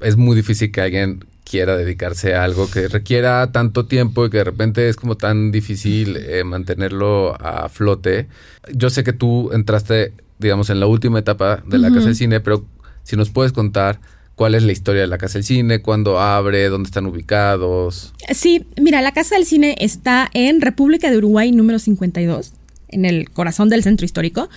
es 0.00 0.16
muy 0.16 0.36
difícil 0.36 0.70
que 0.70 0.80
alguien 0.80 1.24
quiera 1.48 1.76
dedicarse 1.76 2.34
a 2.34 2.44
algo 2.44 2.68
que 2.70 2.88
requiera 2.88 3.50
tanto 3.52 3.86
tiempo 3.86 4.26
y 4.26 4.30
que 4.30 4.38
de 4.38 4.44
repente 4.44 4.88
es 4.88 4.96
como 4.96 5.16
tan 5.16 5.50
difícil 5.52 6.16
eh, 6.16 6.42
mantenerlo 6.44 7.34
a 7.40 7.68
flote. 7.68 8.26
Yo 8.72 8.90
sé 8.90 9.04
que 9.04 9.12
tú 9.12 9.50
entraste, 9.52 10.12
digamos, 10.40 10.70
en 10.70 10.80
la 10.80 10.86
última 10.86 11.18
etapa 11.20 11.62
de 11.66 11.78
la 11.78 11.88
Casa 11.92 12.06
del 12.06 12.16
Cine, 12.16 12.40
pero 12.40 12.64
si 13.06 13.16
nos 13.16 13.30
puedes 13.30 13.52
contar 13.52 14.00
cuál 14.34 14.56
es 14.56 14.64
la 14.64 14.72
historia 14.72 15.02
de 15.02 15.06
la 15.06 15.16
Casa 15.16 15.34
del 15.34 15.44
Cine, 15.44 15.80
cuándo 15.80 16.18
abre, 16.20 16.68
dónde 16.68 16.88
están 16.88 17.06
ubicados. 17.06 18.12
Sí, 18.34 18.66
mira, 18.80 19.00
la 19.00 19.12
Casa 19.12 19.36
del 19.36 19.46
Cine 19.46 19.76
está 19.78 20.28
en 20.34 20.60
República 20.60 21.08
de 21.08 21.16
Uruguay 21.16 21.52
número 21.52 21.78
52, 21.78 22.52
en 22.88 23.04
el 23.04 23.30
corazón 23.30 23.68
del 23.68 23.84
centro 23.84 24.04
histórico. 24.04 24.48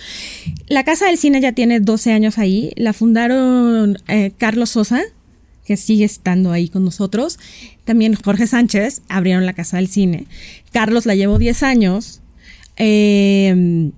La 0.66 0.84
Casa 0.84 1.06
del 1.06 1.16
Cine 1.16 1.40
ya 1.40 1.52
tiene 1.52 1.78
12 1.78 2.12
años 2.12 2.38
ahí. 2.38 2.72
La 2.74 2.92
fundaron 2.92 3.98
eh, 4.08 4.32
Carlos 4.36 4.70
Sosa, 4.70 5.00
que 5.64 5.76
sigue 5.76 6.04
estando 6.04 6.50
ahí 6.50 6.68
con 6.68 6.84
nosotros. 6.84 7.38
También 7.84 8.14
Jorge 8.14 8.48
Sánchez 8.48 9.02
abrieron 9.08 9.46
la 9.46 9.52
Casa 9.52 9.76
del 9.76 9.86
Cine. 9.86 10.26
Carlos 10.72 11.06
la 11.06 11.14
llevó 11.14 11.38
10 11.38 11.62
años. 11.62 12.20
Eh, 12.78 13.92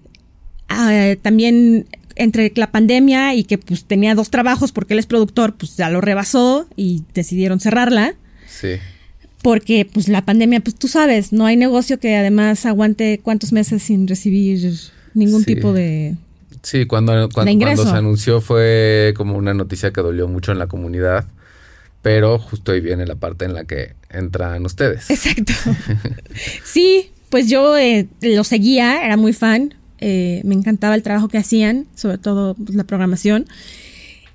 ah, 0.68 1.14
también 1.22 1.86
entre 2.16 2.52
la 2.56 2.70
pandemia 2.70 3.34
y 3.34 3.44
que 3.44 3.58
pues 3.58 3.84
tenía 3.84 4.14
dos 4.14 4.30
trabajos 4.30 4.72
porque 4.72 4.94
él 4.94 4.98
es 4.98 5.06
productor, 5.06 5.54
pues 5.56 5.76
ya 5.76 5.90
lo 5.90 6.00
rebasó 6.00 6.66
y 6.76 7.02
decidieron 7.14 7.60
cerrarla 7.60 8.14
Sí. 8.48 8.76
porque 9.42 9.88
pues 9.92 10.08
la 10.08 10.24
pandemia, 10.24 10.60
pues 10.60 10.76
tú 10.76 10.88
sabes, 10.88 11.32
no 11.32 11.46
hay 11.46 11.56
negocio 11.56 11.98
que 11.98 12.16
además 12.16 12.64
aguante 12.66 13.20
cuántos 13.22 13.52
meses 13.52 13.82
sin 13.82 14.06
recibir 14.06 14.72
ningún 15.14 15.44
Sí. 15.44 15.54
tipo 15.54 15.72
de... 15.72 16.14
Sí, 16.62 16.86
cuando, 16.86 17.28
cuando, 17.30 17.58
cuando 17.58 17.84
se 17.84 17.90
anunció 17.96 18.40
fue 18.40 19.14
como 19.16 19.36
una 19.36 19.52
noticia 19.52 19.92
que 19.92 20.00
dolió 20.00 20.28
mucho 20.28 20.52
en 20.52 20.58
la 20.60 20.68
comunidad, 20.68 21.26
pero 22.02 22.38
justo 22.38 22.70
ahí 22.72 22.80
viene 22.80 23.04
la 23.04 23.16
parte 23.16 23.44
en 23.44 23.54
la 23.54 23.64
que 23.64 23.94
entran 24.10 24.64
ustedes. 24.64 25.10
Exacto. 25.10 25.52
sí, 26.64 27.10
pues 27.30 27.48
yo 27.48 27.76
eh, 27.76 28.06
lo 28.20 28.44
seguía, 28.44 29.04
era 29.04 29.16
muy 29.16 29.32
fan. 29.32 29.74
Eh, 30.04 30.40
me 30.44 30.56
encantaba 30.56 30.96
el 30.96 31.04
trabajo 31.04 31.28
que 31.28 31.38
hacían, 31.38 31.86
sobre 31.94 32.18
todo 32.18 32.54
pues, 32.54 32.74
la 32.74 32.82
programación. 32.82 33.46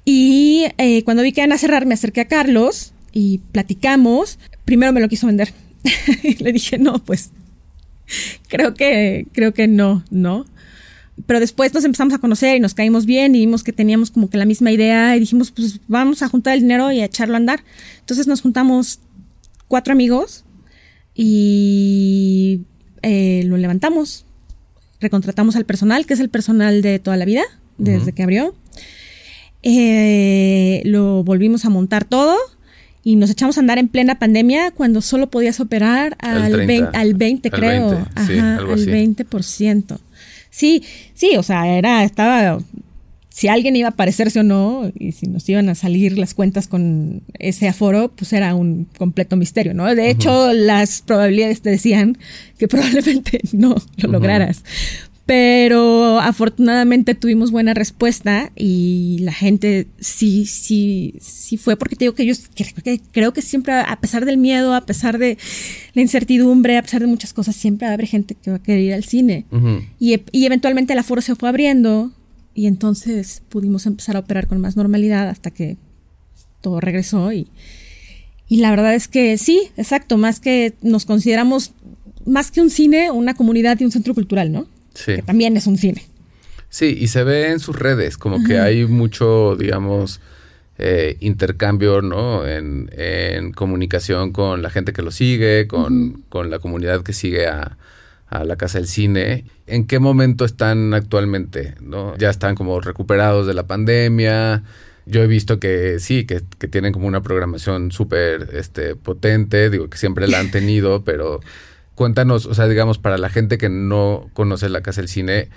Y 0.05 0.65
eh, 0.77 1.03
cuando 1.03 1.23
vi 1.23 1.33
que 1.33 1.41
iban 1.41 1.51
a 1.51 1.57
cerrar, 1.57 1.85
me 1.85 1.93
acerqué 1.93 2.21
a 2.21 2.27
Carlos 2.29 2.93
y 3.11 3.39
platicamos. 3.51 4.39
Primero 4.63 4.93
me 4.93 5.01
lo 5.01 5.09
quiso 5.09 5.27
vender. 5.27 5.53
Le 6.39 6.53
dije, 6.53 6.77
no, 6.77 7.03
pues 7.03 7.31
creo 8.47 8.75
que, 8.75 9.27
creo 9.33 9.53
que 9.53 9.67
no, 9.67 10.05
no. 10.09 10.45
Pero 11.25 11.41
después 11.41 11.73
nos 11.73 11.83
empezamos 11.83 12.13
a 12.13 12.19
conocer 12.19 12.55
y 12.55 12.61
nos 12.61 12.73
caímos 12.73 13.05
bien 13.05 13.35
y 13.35 13.39
vimos 13.39 13.65
que 13.65 13.73
teníamos 13.73 14.09
como 14.09 14.29
que 14.29 14.37
la 14.37 14.45
misma 14.45 14.71
idea 14.71 15.17
y 15.17 15.19
dijimos, 15.19 15.51
pues 15.51 15.81
vamos 15.89 16.21
a 16.21 16.29
juntar 16.29 16.53
el 16.53 16.61
dinero 16.61 16.93
y 16.93 17.01
a 17.01 17.05
echarlo 17.05 17.33
a 17.33 17.37
andar. 17.37 17.65
Entonces 17.99 18.25
nos 18.25 18.41
juntamos 18.41 19.01
cuatro 19.67 19.91
amigos 19.91 20.45
y 21.13 22.61
eh, 23.01 23.43
lo 23.45 23.57
levantamos. 23.57 24.26
Recontratamos 24.99 25.55
al 25.55 25.65
personal, 25.65 26.05
que 26.05 26.13
es 26.13 26.19
el 26.19 26.29
personal 26.29 26.81
de 26.81 26.99
toda 26.99 27.17
la 27.17 27.25
vida, 27.25 27.43
desde 27.77 28.13
que 28.13 28.23
abrió. 28.23 28.55
Eh, 29.63 30.81
lo 30.85 31.23
volvimos 31.23 31.65
a 31.65 31.69
montar 31.69 32.05
todo 32.05 32.35
y 33.03 33.15
nos 33.15 33.29
echamos 33.29 33.57
a 33.57 33.61
andar 33.61 33.77
en 33.77 33.87
plena 33.87 34.19
pandemia 34.19 34.71
cuando 34.71 35.01
solo 35.01 35.29
podías 35.29 35.59
operar 35.59 36.17
al 36.19 36.65
20, 36.65 36.97
al 36.97 37.13
20 37.13 37.51
creo. 37.51 38.07
Ajá, 38.15 38.57
al 38.57 38.85
20%. 38.85 39.99
Sí, 40.49 40.83
sí, 41.13 41.37
o 41.37 41.43
sea, 41.43 41.67
era, 41.77 42.03
estaba, 42.03 42.59
si 43.37 43.49
alguien 43.49 43.75
iba 43.75 43.89
a 43.89 43.91
aparecerse 43.91 44.39
o 44.39 44.43
no, 44.43 44.91
y 44.97 45.11
si 45.11 45.27
nos 45.27 45.47
iban 45.47 45.69
a 45.69 45.75
salir 45.75 46.17
las 46.17 46.33
cuentas 46.33 46.67
con 46.67 47.21
ese 47.37 47.67
aforo, 47.67 48.11
pues 48.15 48.33
era 48.33 48.55
un 48.55 48.87
completo 48.97 49.35
misterio, 49.35 49.75
¿no? 49.75 49.93
De 49.93 50.09
hecho, 50.09 50.53
las 50.53 51.03
probabilidades 51.03 51.61
te 51.61 51.69
decían 51.69 52.17
que 52.57 52.67
probablemente 52.67 53.41
no 53.53 53.75
lo 53.97 54.09
lograras. 54.09 54.63
Pero 55.27 56.19
afortunadamente 56.19 57.13
tuvimos 57.13 57.51
buena 57.51 57.75
respuesta 57.75 58.51
y 58.55 59.19
la 59.19 59.33
gente 59.33 59.85
sí, 59.99 60.47
sí, 60.47 61.13
sí 61.21 61.57
fue 61.57 61.77
porque 61.77 61.95
te 61.95 62.05
digo 62.05 62.15
que 62.15 62.25
yo 62.25 62.33
creo 62.55 62.83
que, 62.83 63.01
creo 63.11 63.33
que 63.33 63.43
siempre, 63.43 63.75
a 63.75 63.99
pesar 63.99 64.25
del 64.25 64.37
miedo, 64.37 64.73
a 64.73 64.87
pesar 64.87 65.19
de 65.19 65.37
la 65.93 66.01
incertidumbre, 66.01 66.75
a 66.75 66.81
pesar 66.81 67.01
de 67.01 67.07
muchas 67.07 67.33
cosas, 67.33 67.55
siempre 67.55 67.85
va 67.85 67.91
a 67.91 67.93
haber 67.93 68.07
gente 68.07 68.33
que 68.33 68.49
va 68.49 68.57
a 68.57 68.63
querer 68.63 68.81
ir 68.81 68.93
al 68.95 69.03
cine. 69.03 69.45
y, 69.99 70.19
y 70.31 70.45
eventualmente 70.47 70.93
el 70.93 70.99
aforo 70.99 71.21
se 71.21 71.35
fue 71.35 71.49
abriendo 71.49 72.13
y 72.57 72.65
entonces 72.65 73.43
pudimos 73.49 73.85
empezar 73.85 74.15
a 74.15 74.19
operar 74.19 74.47
con 74.47 74.59
más 74.59 74.75
normalidad 74.75 75.29
hasta 75.29 75.51
que 75.51 75.77
todo 76.59 76.79
regresó 76.79 77.31
y, 77.31 77.47
y 78.47 78.57
la 78.57 78.71
verdad 78.71 78.95
es 78.95 79.07
que 79.07 79.37
sí, 79.37 79.69
exacto, 79.77 80.17
más 80.17 80.39
que 80.39 80.73
nos 80.81 81.05
consideramos 81.05 81.73
más 82.25 82.49
que 82.49 82.59
un 82.59 82.71
cine, 82.71 83.11
una 83.11 83.35
comunidad 83.35 83.79
y 83.79 83.85
un 83.85 83.91
centro 83.91 84.15
cultural, 84.15 84.51
¿no? 84.51 84.67
Que 85.05 85.21
también 85.21 85.55
es 85.55 85.67
un 85.67 85.77
cine. 85.77 86.03
Sí, 86.69 86.97
y 86.99 87.09
se 87.09 87.23
ve 87.23 87.51
en 87.51 87.59
sus 87.59 87.77
redes, 87.77 88.17
como 88.17 88.43
que 88.43 88.59
hay 88.59 88.87
mucho, 88.87 89.55
digamos, 89.55 90.19
eh, 90.79 91.15
intercambio, 91.19 92.01
¿no? 92.01 92.47
En, 92.47 93.51
comunicación 93.53 94.31
con 94.31 94.63
la 94.63 94.71
gente 94.71 94.93
que 94.93 95.03
lo 95.03 95.11
sigue, 95.11 95.67
con, 95.67 96.23
la 96.49 96.57
comunidad 96.57 97.03
que 97.03 97.13
sigue 97.13 97.45
a, 97.45 97.77
la 98.29 98.55
Casa 98.55 98.77
del 98.77 98.87
Cine. 98.87 99.45
¿En 99.65 99.85
qué 99.85 99.99
momento 99.99 100.45
están 100.45 100.93
actualmente? 100.93 101.75
¿no? 101.81 102.15
Ya 102.17 102.29
están 102.29 102.55
como 102.55 102.79
recuperados 102.81 103.47
de 103.47 103.53
la 103.53 103.67
pandemia. 103.67 104.63
Yo 105.05 105.23
he 105.23 105.27
visto 105.27 105.59
que 105.59 105.99
sí, 105.99 106.25
que, 106.25 106.41
que 106.57 106.67
tienen 106.67 106.91
como 106.91 107.07
una 107.07 107.21
programación 107.21 107.91
súper 107.91 108.49
este, 108.53 108.95
potente, 108.95 109.69
digo 109.69 109.89
que 109.89 109.97
siempre 109.97 110.27
la 110.27 110.39
han 110.39 110.51
tenido, 110.51 111.03
pero 111.05 111.39
cuéntanos, 111.97 112.45
o 112.45 112.53
sea, 112.53 112.67
digamos, 112.67 112.99
para 112.99 113.17
la 113.17 113.27
gente 113.27 113.57
que 113.57 113.69
no 113.69 114.29
conoce 114.33 114.69
la 114.69 114.81
Casa 114.81 115.01
del 115.01 115.09
Cine, 115.09 115.49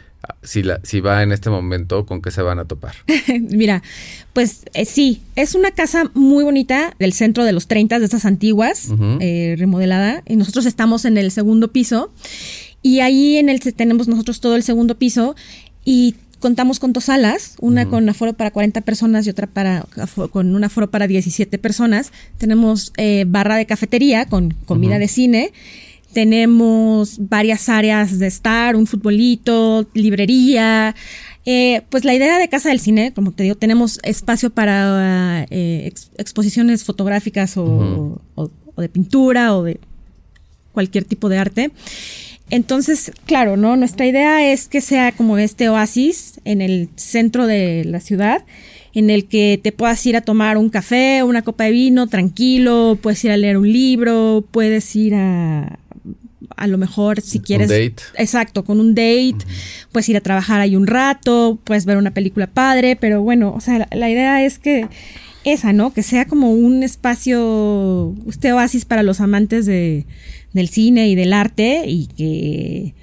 si, 0.43 0.63
la, 0.63 0.81
si 0.83 1.01
va 1.01 1.23
en 1.23 1.33
este 1.33 1.51
momento, 1.51 2.07
¿con 2.07 2.23
qué 2.23 2.31
se 2.31 2.41
van 2.41 2.59
a 2.59 2.65
topar? 2.65 2.95
Mira, 3.41 3.83
pues 4.33 4.63
eh, 4.73 4.87
sí, 4.87 5.21
es 5.37 5.55
una 5.55 5.71
casa 5.71 6.11
muy 6.15 6.43
bonita 6.43 6.95
del 6.99 7.13
centro 7.13 7.45
de 7.45 7.53
los 7.53 7.67
30 7.69 7.99
de 7.99 8.05
estas 8.07 8.25
antiguas, 8.25 8.89
eh, 9.21 9.55
remodelada, 9.59 10.23
y 10.27 10.37
nosotros 10.37 10.65
estamos 10.65 11.05
en 11.05 11.19
el 11.19 11.31
segundo 11.31 11.73
piso, 11.73 12.11
y 12.81 13.01
ahí 13.01 13.37
en 13.37 13.51
el 13.51 13.61
tenemos 13.61 14.09
nosotros 14.09 14.41
todo 14.41 14.57
el 14.57 14.63
segundo 14.63 14.97
piso, 14.97 15.37
y 15.85 16.15
contamos 16.39 16.81
con 16.81 16.95
dos 16.95 17.05
salas, 17.05 17.57
una 17.61 17.87
con 17.87 18.09
aforo 18.09 18.33
para 18.33 18.51
40 18.51 18.81
personas 18.81 19.27
y 19.27 19.31
otra 19.31 19.47
para 19.47 19.85
con 20.33 20.55
un 20.55 20.65
aforo 20.65 20.91
para 20.91 21.07
17 21.07 21.59
personas. 21.59 22.13
Tenemos 22.39 22.95
eh, 22.97 23.27
barra 23.29 23.57
de 23.57 23.67
cafetería 23.67 24.25
con 24.25 24.55
comida 24.65 24.99
de 24.99 25.09
cine 25.09 25.53
tenemos 26.13 27.17
varias 27.29 27.69
áreas 27.69 28.19
de 28.19 28.27
estar, 28.27 28.77
un 28.77 28.87
futbolito, 28.87 29.87
librería. 29.95 30.95
Eh, 31.47 31.83
pues 31.89 32.05
la 32.05 32.15
idea 32.15 32.39
de 32.39 32.49
Casa 32.49 32.69
del 32.69 32.81
Cine, 32.81 33.13
como 33.13 33.33
te 33.33 33.45
digo, 33.45 33.55
tenemos 33.55 33.99
espacio 34.03 34.51
para 34.51 35.47
eh, 35.51 35.93
exposiciones 36.19 36.85
fotográficas 36.85 37.57
o, 37.57 38.21
de 38.77 38.89
pintura 38.89 39.57
o 39.57 39.65
de 39.65 39.81
cualquier 40.73 41.05
tipo 41.05 41.29
de 41.29 41.39
arte. 41.39 41.71
Entonces, 42.51 43.13
claro, 43.27 43.57
¿no? 43.57 43.77
Nuestra 43.77 44.07
idea 44.07 44.53
es 44.53 44.67
que 44.67 44.81
sea 44.81 45.13
como 45.13 45.39
este 45.39 45.69
oasis 45.69 46.41
en 46.45 46.61
el 46.61 46.89
centro 46.97 47.47
de 47.47 47.85
la 47.85 48.01
ciudad, 48.01 48.45
en 48.93 49.09
el 49.09 49.27
que 49.27 49.61
te 49.63 49.71
puedas 49.71 50.05
ir 50.05 50.17
a 50.17 50.21
tomar 50.21 50.59
un 50.59 50.69
café, 50.69 51.23
una 51.23 51.43
copa 51.43 51.65
de 51.65 51.71
vino, 51.71 52.09
tranquilo, 52.09 52.99
puedes 53.01 53.25
ir 53.25 53.31
a 53.31 53.37
leer 53.37 53.57
un 53.57 53.73
libro, 53.73 54.45
puedes 54.51 54.97
ir 54.97 55.15
a, 55.15 55.79
a 56.57 56.67
lo 56.67 56.79
mejor 56.79 57.21
si 57.21 57.41
quieres... 57.41 57.71
Un 57.71 57.77
date. 57.77 58.03
Exacto, 58.17 58.65
con 58.65 58.81
un 58.81 58.95
date, 58.95 59.39
puedes 59.93 60.09
ir 60.09 60.17
a 60.17 60.21
trabajar 60.21 60.61
ahí 60.61 60.77
un 60.77 60.87
rato, 60.87 61.59
puedes 61.65 61.85
ver 61.85 61.97
una 61.97 62.13
película 62.13 62.47
padre, 62.47 62.97
pero 62.97 63.23
bueno, 63.23 63.53
o 63.55 63.61
sea, 63.61 63.89
la, 63.91 64.11
idea 64.11 64.45
es 64.45 64.59
que 64.59 64.89
esa, 65.45 65.73
¿no? 65.73 65.93
Que 65.93 66.03
sea 66.03 66.27
como 66.27 66.53
un 66.53 66.83
espacio, 66.83 68.15
este 68.29 68.53
oasis 68.53 68.85
para 68.85 69.03
los 69.03 69.21
amantes 69.21 69.67
de, 69.67 70.07
del 70.53 70.69
cine 70.69 71.09
y 71.09 71.15
del 71.15 71.33
arte 71.33 71.85
y 71.87 72.07
que 72.07 72.95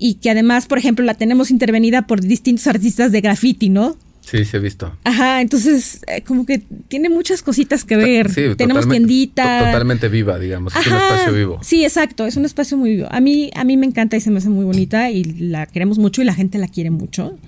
y 0.00 0.14
que 0.14 0.30
además, 0.30 0.66
por 0.66 0.78
ejemplo, 0.78 1.04
la 1.04 1.14
tenemos 1.14 1.50
intervenida 1.50 2.06
por 2.06 2.20
distintos 2.20 2.68
artistas 2.68 3.10
de 3.10 3.20
graffiti, 3.20 3.68
¿no? 3.68 3.96
Sí, 4.30 4.44
se 4.44 4.58
ha 4.58 4.60
visto. 4.60 4.94
Ajá, 5.04 5.40
entonces 5.40 6.02
eh, 6.06 6.20
como 6.20 6.44
que 6.44 6.58
tiene 6.88 7.08
muchas 7.08 7.40
cositas 7.40 7.84
que 7.84 7.96
ver. 7.96 8.30
Sí, 8.30 8.42
Tenemos 8.58 8.86
tiendita. 8.86 9.60
Totalmente 9.60 10.08
viva, 10.08 10.38
digamos. 10.38 10.76
Es 10.76 10.86
un 10.86 10.92
espacio 10.92 11.32
vivo. 11.32 11.58
Sí, 11.62 11.82
exacto. 11.82 12.26
Es 12.26 12.36
un 12.36 12.44
espacio 12.44 12.76
muy 12.76 12.96
vivo. 12.96 13.08
A 13.10 13.20
mí, 13.20 13.50
a 13.54 13.64
mí 13.64 13.78
me 13.78 13.86
encanta 13.86 14.18
y 14.18 14.20
se 14.20 14.30
me 14.30 14.36
hace 14.36 14.50
muy 14.50 14.66
bonita 14.66 15.10
y 15.10 15.24
la 15.24 15.64
queremos 15.64 15.98
mucho 15.98 16.20
y 16.20 16.26
la 16.26 16.34
gente 16.34 16.58
la 16.58 16.68
quiere 16.68 16.90
mucho. 16.90 17.38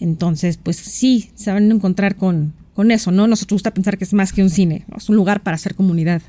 Entonces, 0.00 0.58
pues 0.60 0.76
sí, 0.76 1.30
se 1.36 1.52
van 1.52 1.70
a 1.70 1.74
encontrar 1.74 2.16
con, 2.16 2.54
con 2.74 2.90
eso, 2.90 3.12
¿no? 3.12 3.28
Nos 3.28 3.46
gusta 3.46 3.72
pensar 3.72 3.96
que 3.96 4.02
es 4.02 4.12
más 4.12 4.32
que 4.32 4.42
un 4.42 4.50
cine. 4.50 4.84
Es 4.96 5.08
un 5.08 5.14
lugar 5.14 5.44
para 5.44 5.54
hacer 5.54 5.76
comunidad. 5.76 6.22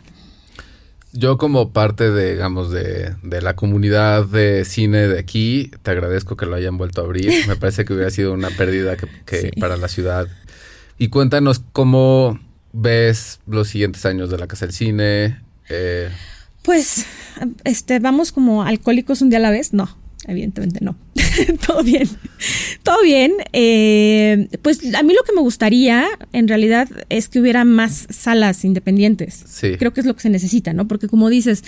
Yo 1.14 1.38
como 1.38 1.72
parte 1.72 2.12
de, 2.12 2.34
digamos, 2.34 2.70
de, 2.72 3.16
la 3.24 3.56
comunidad 3.56 4.26
de 4.26 4.66
cine 4.66 5.08
de 5.08 5.20
aquí, 5.20 5.72
te 5.82 5.92
agradezco 5.92 6.36
que 6.36 6.46
lo 6.46 6.56
hayan 6.56 6.78
vuelto 6.78 7.02
a 7.02 7.06
abrir. 7.06 7.32
Me 7.48 7.56
parece 7.56 7.86
que 7.86 7.94
hubiera 7.94 8.12
sido 8.12 8.34
una 8.34 8.50
pérdida 8.50 8.98
que, 8.98 9.52
para 9.60 9.78
la 9.78 9.88
ciudad. 9.88 10.28
Y 10.98 11.10
cuéntanos 11.10 11.62
cómo 11.72 12.40
ves 12.74 13.40
los 13.48 13.70
siguientes 13.70 14.06
años 14.06 14.30
de 14.30 14.38
la 14.38 14.48
Casa 14.48 14.66
del 14.66 14.74
Cine. 14.74 15.42
Eh, 15.70 16.10
pues, 16.64 17.06
este, 17.64 18.00
vamos 18.00 18.32
como 18.32 18.64
alcohólicos 18.64 19.22
un 19.22 19.30
día 19.30 19.40
a 19.40 19.42
la 19.42 19.52
vez. 19.52 19.74
No, 19.74 19.98
evidentemente 20.28 20.80
no. 20.82 20.98
Todo 21.66 21.84
bien. 21.84 22.08
Todo 22.84 23.02
bien. 23.04 23.34
Eh, 23.54 24.48
pues 24.62 24.82
a 24.94 25.04
mí 25.04 25.14
lo 25.14 25.24
que 25.24 25.34
me 25.34 25.42
gustaría, 25.42 26.06
en 26.34 26.48
realidad, 26.48 26.90
es 27.10 27.28
que 27.28 27.40
hubiera 27.40 27.66
más 27.66 28.08
salas 28.10 28.64
independientes. 28.66 29.44
Sí. 29.48 29.76
Creo 29.78 29.94
que 29.94 30.02
es 30.02 30.06
lo 30.06 30.16
que 30.16 30.22
se 30.22 30.30
necesita, 30.30 30.74
¿no? 30.74 30.88
Porque 30.88 31.08
como 31.08 31.30
dices, 31.30 31.64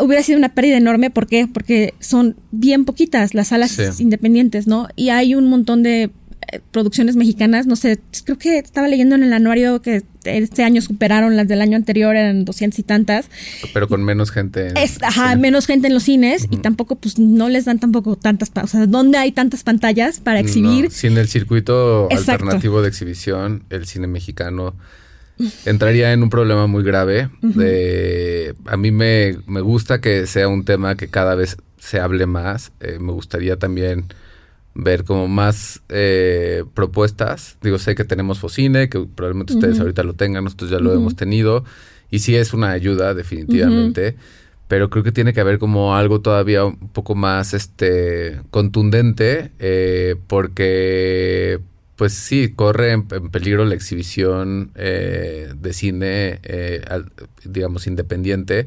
hubiera 0.00 0.22
sido 0.22 0.38
una 0.38 0.54
pérdida 0.54 0.76
enorme. 0.76 1.10
¿Por 1.10 1.26
qué? 1.26 1.46
Porque 1.46 1.94
son 2.00 2.36
bien 2.50 2.84
poquitas 2.84 3.34
las 3.34 3.48
salas 3.48 4.00
independientes, 4.00 4.66
¿no? 4.66 4.88
Y 4.96 5.10
hay 5.10 5.34
un 5.34 5.48
montón 5.48 5.82
de 5.82 6.10
producciones 6.70 7.16
mexicanas, 7.16 7.66
no 7.66 7.76
sé, 7.76 7.98
creo 8.24 8.38
que 8.38 8.58
estaba 8.58 8.88
leyendo 8.88 9.14
en 9.14 9.22
el 9.22 9.32
anuario 9.32 9.82
que 9.82 10.02
este 10.24 10.64
año 10.64 10.82
superaron 10.82 11.36
las 11.36 11.46
del 11.48 11.60
año 11.60 11.76
anterior, 11.76 12.16
eran 12.16 12.44
doscientas 12.44 12.78
y 12.78 12.82
tantas. 12.82 13.26
Pero 13.72 13.88
con 13.88 14.04
menos 14.04 14.30
gente. 14.30 14.72
ajá, 15.02 15.36
menos 15.36 15.66
gente 15.66 15.88
en 15.88 15.94
los 15.94 16.02
cines 16.02 16.46
y 16.50 16.58
tampoco, 16.58 16.96
pues 16.96 17.18
no 17.18 17.48
les 17.48 17.64
dan 17.64 17.78
tampoco 17.78 18.16
tantas, 18.16 18.50
o 18.62 18.66
sea, 18.66 18.86
¿dónde 18.86 19.18
hay 19.18 19.32
tantas 19.32 19.62
pantallas 19.62 20.20
para 20.20 20.40
exhibir? 20.40 20.90
sin 20.90 21.16
el 21.18 21.28
circuito 21.28 22.08
alternativo 22.10 22.82
de 22.82 22.88
exhibición, 22.88 23.64
el 23.70 23.86
cine 23.86 24.06
mexicano 24.06 24.74
entraría 25.64 26.12
en 26.12 26.22
un 26.22 26.30
problema 26.30 26.66
muy 26.66 26.82
grave. 26.82 27.30
de, 27.42 28.54
a 28.66 28.76
mí 28.76 28.90
me, 28.90 29.36
me, 29.46 29.60
gusta 29.60 30.00
que 30.00 30.26
sea 30.26 30.48
un 30.48 30.64
tema 30.64 30.96
que 30.96 31.08
cada 31.08 31.34
vez 31.34 31.56
se 31.78 32.00
hable 32.00 32.26
más. 32.26 32.72
Eh, 32.80 32.98
me 33.00 33.12
gustaría 33.12 33.56
también 33.58 34.06
ver 34.76 35.04
como 35.04 35.26
más 35.26 35.82
eh, 35.88 36.64
propuestas. 36.74 37.56
Digo, 37.62 37.78
sé 37.78 37.94
que 37.94 38.04
tenemos 38.04 38.38
Focine, 38.38 38.88
que 38.88 39.00
probablemente 39.00 39.54
ustedes 39.54 39.80
ahorita 39.80 40.02
lo 40.02 40.14
tengan, 40.14 40.44
nosotros 40.44 40.70
ya 40.70 40.78
lo 40.78 40.92
hemos 40.92 41.16
tenido, 41.16 41.64
y 42.10 42.20
sí 42.20 42.36
es 42.36 42.52
una 42.52 42.70
ayuda 42.70 43.14
definitivamente, 43.14 44.16
pero 44.68 44.90
creo 44.90 45.02
que 45.02 45.12
tiene 45.12 45.32
que 45.32 45.40
haber 45.40 45.58
como 45.58 45.96
algo 45.96 46.20
todavía 46.20 46.64
un 46.64 46.76
poco 46.92 47.14
más 47.14 47.54
este 47.54 48.40
contundente 48.50 49.52
eh, 49.58 50.16
porque 50.26 51.60
pues 51.96 52.12
sí 52.12 52.52
corre 52.54 52.92
en, 52.92 53.06
peligro 53.06 53.64
la 53.64 53.74
exhibición 53.74 54.72
eh, 54.74 55.52
de 55.56 55.72
cine 55.72 56.40
eh, 56.42 56.84
digamos 57.44 57.86
independiente 57.86 58.66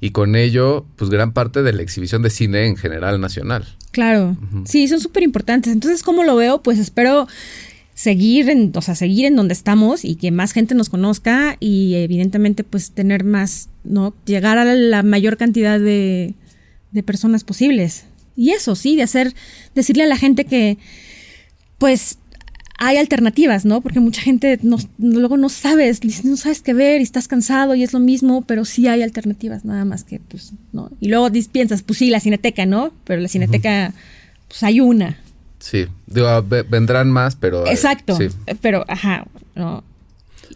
y 0.00 0.10
con 0.10 0.34
ello 0.34 0.86
pues 0.96 1.10
gran 1.10 1.32
parte 1.32 1.62
de 1.62 1.72
la 1.72 1.82
exhibición 1.82 2.22
de 2.22 2.30
cine 2.30 2.66
en 2.66 2.76
general 2.76 3.20
nacional 3.20 3.66
claro 3.94 4.36
sí 4.66 4.86
son 4.88 5.00
súper 5.00 5.22
importantes 5.22 5.72
entonces 5.72 6.02
cómo 6.02 6.24
lo 6.24 6.36
veo 6.36 6.62
pues 6.62 6.78
espero 6.78 7.26
seguir 7.94 8.50
en, 8.50 8.72
o 8.74 8.82
sea, 8.82 8.94
seguir 8.94 9.24
en 9.24 9.36
donde 9.36 9.54
estamos 9.54 10.04
y 10.04 10.16
que 10.16 10.30
más 10.30 10.52
gente 10.52 10.74
nos 10.74 10.88
conozca 10.88 11.56
y 11.60 11.94
evidentemente 11.94 12.64
pues 12.64 12.90
tener 12.90 13.24
más, 13.24 13.68
¿no? 13.84 14.14
Llegar 14.26 14.58
a 14.58 14.64
la 14.64 15.02
mayor 15.02 15.36
cantidad 15.36 15.78
de, 15.78 16.34
de 16.90 17.02
personas 17.02 17.44
posibles. 17.44 18.06
Y 18.36 18.50
eso, 18.50 18.74
sí, 18.74 18.96
de 18.96 19.04
hacer, 19.04 19.32
decirle 19.74 20.02
a 20.02 20.08
la 20.08 20.16
gente 20.16 20.44
que 20.44 20.76
pues 21.78 22.18
hay 22.78 22.96
alternativas, 22.96 23.64
¿no? 23.64 23.80
Porque 23.80 24.00
mucha 24.00 24.20
gente 24.20 24.58
no, 24.62 24.78
luego 24.98 25.36
no 25.36 25.48
sabes, 25.48 26.00
no 26.24 26.36
sabes 26.36 26.60
qué 26.62 26.74
ver 26.74 27.00
y 27.00 27.04
estás 27.04 27.28
cansado 27.28 27.74
y 27.74 27.82
es 27.82 27.92
lo 27.92 28.00
mismo, 28.00 28.44
pero 28.46 28.64
sí 28.64 28.88
hay 28.88 29.02
alternativas, 29.02 29.64
nada 29.64 29.84
más 29.84 30.04
que, 30.04 30.20
pues, 30.20 30.52
¿no? 30.72 30.90
Y 31.00 31.08
luego 31.08 31.30
piensas, 31.52 31.82
pues 31.82 31.98
sí, 31.98 32.10
la 32.10 32.20
cineteca, 32.20 32.66
¿no? 32.66 32.92
Pero 33.04 33.20
la 33.20 33.28
cineteca, 33.28 33.92
pues 34.48 34.62
hay 34.62 34.80
una, 34.80 35.18
Sí, 35.64 35.86
digo, 36.06 36.28
vendrán 36.68 37.10
más, 37.10 37.36
pero... 37.36 37.66
Eh, 37.66 37.70
Exacto, 37.70 38.18
pero, 38.60 38.84
ajá, 38.86 39.24
no. 39.54 39.82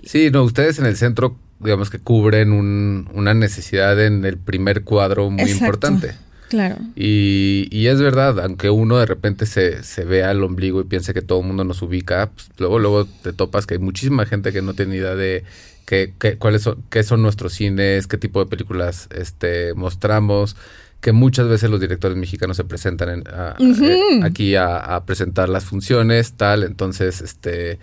Sí, 0.05 0.31
no, 0.31 0.43
ustedes 0.43 0.79
en 0.79 0.85
el 0.85 0.99
centro, 0.99 1.35
digamos 1.61 1.89
que 1.89 1.99
cubren 1.99 2.53
un, 2.53 3.09
una 3.15 3.33
necesidad 3.33 3.99
en 4.05 4.27
el 4.27 4.37
primer 4.37 4.85
cuadro 4.85 5.31
muy 5.31 5.51
importante. 5.51 6.13
Claro. 6.49 6.77
Y, 6.97 7.69
y, 7.71 7.89
es 7.89 8.01
verdad, 8.01 8.41
aunque 8.41 8.71
uno 8.71 8.97
de 8.97 9.07
repente 9.07 9.45
se, 9.45 9.83
se 9.83 10.05
vea 10.05 10.31
al 10.31 10.43
ombligo 10.43 10.81
y 10.81 10.85
piense 10.85 11.13
que 11.13 11.23
todo 11.23 11.41
el 11.41 11.47
mundo 11.47 11.65
nos 11.65 11.83
ubica, 11.83 12.31
pues 12.35 12.49
luego, 12.59 12.79
luego 12.79 13.05
te 13.05 13.33
topas 13.33 13.67
que 13.67 13.75
hay 13.75 13.81
muchísima 13.81 14.25
gente 14.25 14.53
que 14.53 14.63
no 14.63 14.75
tiene 14.75 14.97
idea 14.97 15.15
de 15.15 15.45
qué, 15.85 16.15
qué, 16.19 16.39
cuáles 16.39 16.63
son, 16.63 16.83
qué 16.91 17.03
son 17.03 17.23
nuestros 17.23 17.53
cines, 17.53 18.07
qué 18.07 18.17
tipo 18.17 18.43
de 18.43 18.47
películas 18.49 19.09
este, 19.15 19.75
mostramos 19.75 20.57
que 21.01 21.13
muchas 21.13 21.49
veces 21.49 21.71
los 21.71 21.81
directores 21.81 22.17
mexicanos 22.17 22.57
se 22.57 22.65
presentan 22.65 23.23
eh, 23.25 24.21
aquí 24.23 24.57
a, 24.57 25.03
presentar 25.07 25.49
las 25.49 25.65
funciones, 25.65 26.33
tal. 26.33 26.65
Entonces, 26.65 27.21
este, 27.21 27.79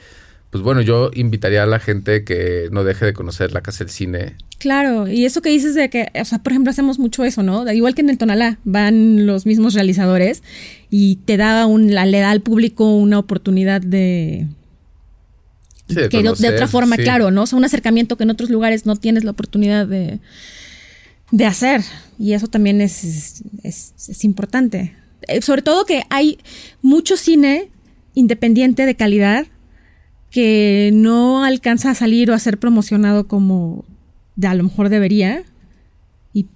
pues 0.49 0.63
bueno, 0.63 0.81
yo 0.81 1.11
invitaría 1.13 1.63
a 1.63 1.65
la 1.65 1.79
gente 1.79 2.23
que 2.23 2.67
no 2.71 2.83
deje 2.83 3.05
de 3.05 3.13
conocer 3.13 3.53
la 3.53 3.61
Casa 3.61 3.83
del 3.83 3.91
Cine. 3.91 4.35
Claro, 4.57 5.07
y 5.07 5.25
eso 5.25 5.41
que 5.41 5.49
dices 5.49 5.75
de 5.75 5.89
que, 5.89 6.07
o 6.19 6.25
sea, 6.25 6.39
por 6.39 6.53
ejemplo, 6.53 6.71
hacemos 6.71 6.97
mucho 6.97 7.23
eso, 7.23 7.43
¿no? 7.43 7.69
Igual 7.71 7.93
que 7.93 8.01
en 8.01 8.09
el 8.09 8.17
Tonalá, 8.17 8.57
van 8.63 9.25
los 9.25 9.45
mismos 9.45 9.73
realizadores 9.73 10.43
y 10.89 11.17
te 11.25 11.37
da 11.37 11.65
un, 11.65 11.93
la, 11.93 12.05
le 12.05 12.19
da 12.19 12.31
al 12.31 12.41
público 12.41 12.95
una 12.95 13.19
oportunidad 13.19 13.81
de... 13.81 14.47
de 15.87 16.09
que 16.09 16.23
de, 16.23 16.29
otra 16.29 16.67
forma, 16.67 16.95
claro, 16.95 17.31
¿no? 17.31 17.43
O 17.43 17.47
sea, 17.47 17.57
un 17.57 17.65
acercamiento 17.65 18.15
que 18.17 18.23
en 18.23 18.29
otros 18.29 18.49
lugares 18.49 18.85
no 18.85 18.95
tienes 18.95 19.23
la 19.23 19.31
oportunidad 19.31 19.85
de, 19.87 20.19
de 21.31 21.45
hacer. 21.45 21.81
Y 22.17 22.33
eso 22.33 22.47
también 22.47 22.81
es, 22.81 23.43
es, 23.63 24.23
importante. 24.23 24.95
Eh, 25.27 25.41
sobre 25.41 25.61
todo 25.61 25.85
que 25.85 26.03
hay 26.09 26.39
mucho 26.81 27.17
cine 27.17 27.69
independiente 28.13 28.85
de 28.85 28.95
calidad 28.95 29.47
que 30.31 30.91
no 30.93 31.43
alcanza 31.43 31.91
a 31.91 31.95
salir 31.95 32.31
o 32.31 32.33
a 32.33 32.39
ser 32.39 32.57
promocionado 32.57 33.27
como 33.27 33.85
de 34.35 34.47
a 34.47 34.53
lo 34.53 34.63
mejor 34.63 34.89
debería. 34.89 35.43
Y 36.33 36.47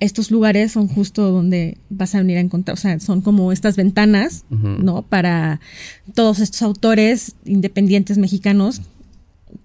estos 0.00 0.30
lugares 0.30 0.72
son 0.72 0.88
justo 0.88 1.30
donde 1.30 1.78
vas 1.90 2.14
a 2.14 2.18
venir 2.18 2.38
a 2.38 2.40
encontrar, 2.40 2.74
o 2.74 2.80
sea, 2.80 2.98
son 3.00 3.20
como 3.20 3.52
estas 3.52 3.76
ventanas, 3.76 4.44
¿no? 4.50 5.02
Para 5.02 5.60
todos 6.14 6.40
estos 6.40 6.62
autores 6.62 7.34
independientes 7.44 8.18
mexicanos 8.18 8.82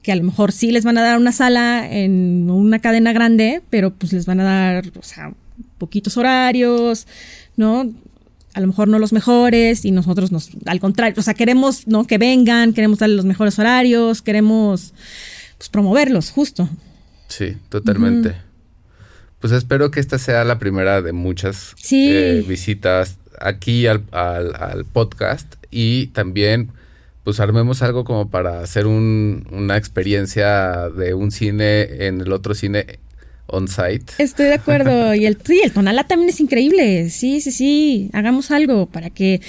que 0.04 0.12
a 0.12 0.16
lo 0.16 0.24
mejor 0.24 0.52
sí 0.52 0.72
les 0.72 0.84
van 0.84 0.98
a 0.98 1.02
dar 1.02 1.18
una 1.18 1.32
sala 1.32 1.88
en 1.90 2.50
una 2.50 2.80
cadena 2.80 3.14
grande, 3.14 3.62
pero 3.70 3.94
pues 3.94 4.14
les 4.14 4.26
van 4.26 4.40
a 4.40 4.44
dar, 4.44 4.92
o 4.98 5.04
sea, 5.04 5.34
poquitos 5.78 6.18
horarios, 6.18 7.08
¿no? 7.56 7.92
A 8.54 8.60
lo 8.60 8.68
mejor 8.68 8.88
no 8.88 9.00
los 9.00 9.14
mejores 9.14 9.86
y 9.86 9.92
nosotros 9.92 10.32
nos, 10.32 10.50
al 10.66 10.80
contrario, 10.80 11.16
o 11.18 11.22
sea, 11.22 11.34
queremos, 11.34 11.88
¿no? 11.88 12.06
Que 12.06 12.18
vengan, 12.18 12.74
queremos 12.74 13.00
darle 13.00 13.16
los 13.16 13.26
mejores 13.26 13.60
horarios, 13.60 14.22
queremos, 14.22 14.94
pues, 15.58 15.70
promoverlos, 15.70 16.32
justo. 16.32 16.70
Sí, 17.28 17.58
totalmente. 17.70 18.36
Pues 19.40 19.54
espero 19.54 19.92
que 19.92 20.00
esta 20.00 20.18
sea 20.18 20.44
la 20.44 20.58
primera 20.60 21.02
de 21.02 21.12
muchas 21.12 21.76
eh, 21.92 22.44
visitas 22.48 23.18
aquí 23.40 23.86
al, 23.86 24.04
al 24.12 24.86
podcast 24.86 25.56
y 25.70 26.08
también 26.08 26.72
pues 27.24 27.42
armemos 27.42 27.82
algo 27.82 28.06
como 28.06 28.30
para 28.30 28.62
hacer 28.62 28.88
una 28.88 29.76
experiencia 29.76 30.90
de 30.90 31.14
un 31.14 31.32
cine 31.32 32.06
en 32.08 32.22
el 32.22 32.32
otro 32.32 32.56
cine 32.56 33.00
on-site. 33.48 34.14
Estoy 34.18 34.46
de 34.46 34.54
acuerdo. 34.54 35.14
y 35.14 35.26
el, 35.26 35.38
sí, 35.44 35.60
el 35.62 35.74
Tonalá 35.74 36.06
también 36.06 36.30
es 36.30 36.40
increíble. 36.40 37.10
Sí, 37.10 37.42
sí, 37.42 37.52
sí. 37.52 38.10
Hagamos 38.14 38.50
algo 38.52 38.86
para 38.86 39.10
que 39.10 39.42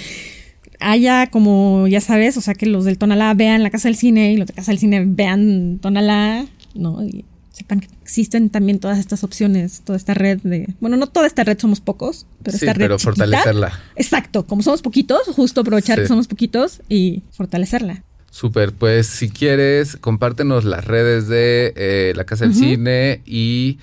haya 0.81 1.27
como, 1.27 1.87
ya 1.87 2.01
sabes, 2.01 2.35
o 2.35 2.41
sea, 2.41 2.53
que 2.53 2.65
los 2.65 2.85
del 2.85 2.97
Tonalá 2.97 3.33
vean 3.33 3.63
la 3.63 3.69
Casa 3.69 3.87
del 3.87 3.95
Cine 3.95 4.33
y 4.33 4.37
los 4.37 4.47
de 4.47 4.53
Casa 4.53 4.71
del 4.71 4.79
Cine 4.79 5.05
vean 5.05 5.79
Tonalá, 5.81 6.45
¿no? 6.75 7.01
Y 7.05 7.23
sepan 7.59 7.81
que 7.81 7.87
existen 8.01 8.49
también 8.49 8.79
todas 8.79 8.97
estas 8.99 9.23
opciones, 9.23 9.81
toda 9.81 9.97
esta 9.97 10.13
red 10.13 10.39
de, 10.43 10.73
bueno, 10.79 10.95
no 10.95 11.07
toda 11.07 11.27
esta 11.27 11.43
red 11.43 11.59
somos 11.59 11.81
pocos, 11.81 12.25
pero 12.41 12.55
esta 12.55 12.73
red 12.73 12.85
pero 12.85 12.99
fortalecerla. 12.99 13.77
Exacto, 13.97 14.45
como 14.45 14.63
somos 14.63 14.81
poquitos, 14.81 15.27
justo 15.27 15.61
aprovechar 15.61 15.99
que 15.99 16.07
somos 16.07 16.27
poquitos 16.27 16.81
y 16.87 17.23
fortalecerla. 17.31 18.03
Súper, 18.31 18.71
pues 18.71 19.07
si 19.07 19.29
quieres, 19.29 19.97
compártenos 19.97 20.63
las 20.63 20.85
redes 20.85 21.27
de 21.27 21.73
eh, 21.75 22.13
la 22.15 22.23
Casa 22.23 22.45
del 22.45 22.55
Cine 22.55 23.21
y 23.25 23.79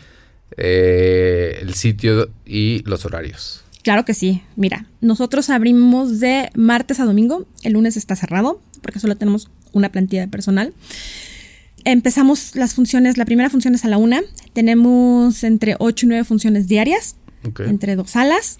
eh, 0.56 1.58
el 1.60 1.74
sitio 1.74 2.30
y 2.46 2.82
los 2.84 3.04
horarios. 3.04 3.62
Claro 3.82 4.04
que 4.04 4.14
sí. 4.14 4.42
Mira, 4.56 4.86
nosotros 5.00 5.50
abrimos 5.50 6.18
de 6.18 6.50
martes 6.54 6.98
a 6.98 7.04
domingo. 7.04 7.46
El 7.62 7.74
lunes 7.74 7.96
está 7.96 8.16
cerrado 8.16 8.60
porque 8.80 9.00
solo 9.00 9.16
tenemos 9.16 9.50
una 9.72 9.90
plantilla 9.90 10.22
de 10.22 10.28
personal 10.28 10.72
empezamos 11.86 12.56
las 12.56 12.74
funciones, 12.74 13.16
la 13.16 13.24
primera 13.24 13.48
función 13.48 13.74
es 13.74 13.84
a 13.84 13.88
la 13.88 13.96
una. 13.96 14.20
Tenemos 14.52 15.44
entre 15.44 15.76
ocho 15.78 16.04
y 16.04 16.08
nueve 16.08 16.24
funciones 16.24 16.66
diarias, 16.66 17.16
entre 17.58 17.96
dos 17.96 18.10
salas. 18.10 18.58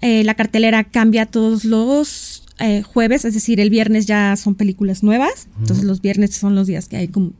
Eh, 0.00 0.24
la 0.24 0.34
cartelera 0.34 0.84
cambia 0.84 1.26
todos 1.26 1.64
los 1.64 2.44
eh, 2.58 2.82
jueves, 2.82 3.24
es 3.24 3.34
decir, 3.34 3.60
el 3.60 3.70
viernes 3.70 4.06
ya 4.06 4.36
son 4.36 4.56
películas 4.56 5.02
nuevas. 5.02 5.48
Entonces 5.60 5.84
los 5.84 6.02
viernes 6.02 6.34
son 6.34 6.54
los 6.54 6.66
días 6.66 6.88
que 6.88 6.96
hay 6.96 7.08
como 7.08 7.32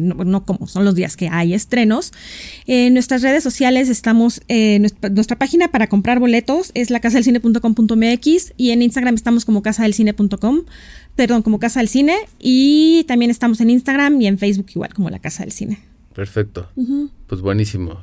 no, 0.00 0.44
como, 0.44 0.66
son 0.66 0.84
los 0.84 0.94
días 0.94 1.16
que 1.16 1.28
hay 1.28 1.54
estrenos. 1.54 2.12
En 2.66 2.94
nuestras 2.94 3.22
redes 3.22 3.42
sociales 3.42 3.88
estamos, 3.88 4.40
eh, 4.48 4.78
nuestra, 4.78 5.10
nuestra, 5.10 5.38
página 5.38 5.68
para 5.68 5.88
comprar 5.88 6.20
boletos 6.20 6.70
es 6.74 6.90
la 6.90 6.96
lacasadelcine.com.mx 6.96 8.54
y 8.56 8.70
en 8.70 8.82
Instagram 8.82 9.14
estamos 9.14 9.44
como 9.44 9.62
casadelcine.com 9.62 10.64
perdón, 11.16 11.42
como 11.42 11.58
Casa 11.58 11.80
del 11.80 11.88
Cine. 11.88 12.16
Y 12.38 13.04
también 13.06 13.30
estamos 13.30 13.60
en 13.60 13.70
Instagram 13.70 14.20
y 14.20 14.26
en 14.26 14.38
Facebook 14.38 14.66
igual 14.74 14.92
como 14.94 15.10
la 15.10 15.18
Casa 15.18 15.42
del 15.42 15.52
Cine. 15.52 15.80
Perfecto. 16.14 16.68
Pues 17.26 17.40
buenísimo. 17.40 18.00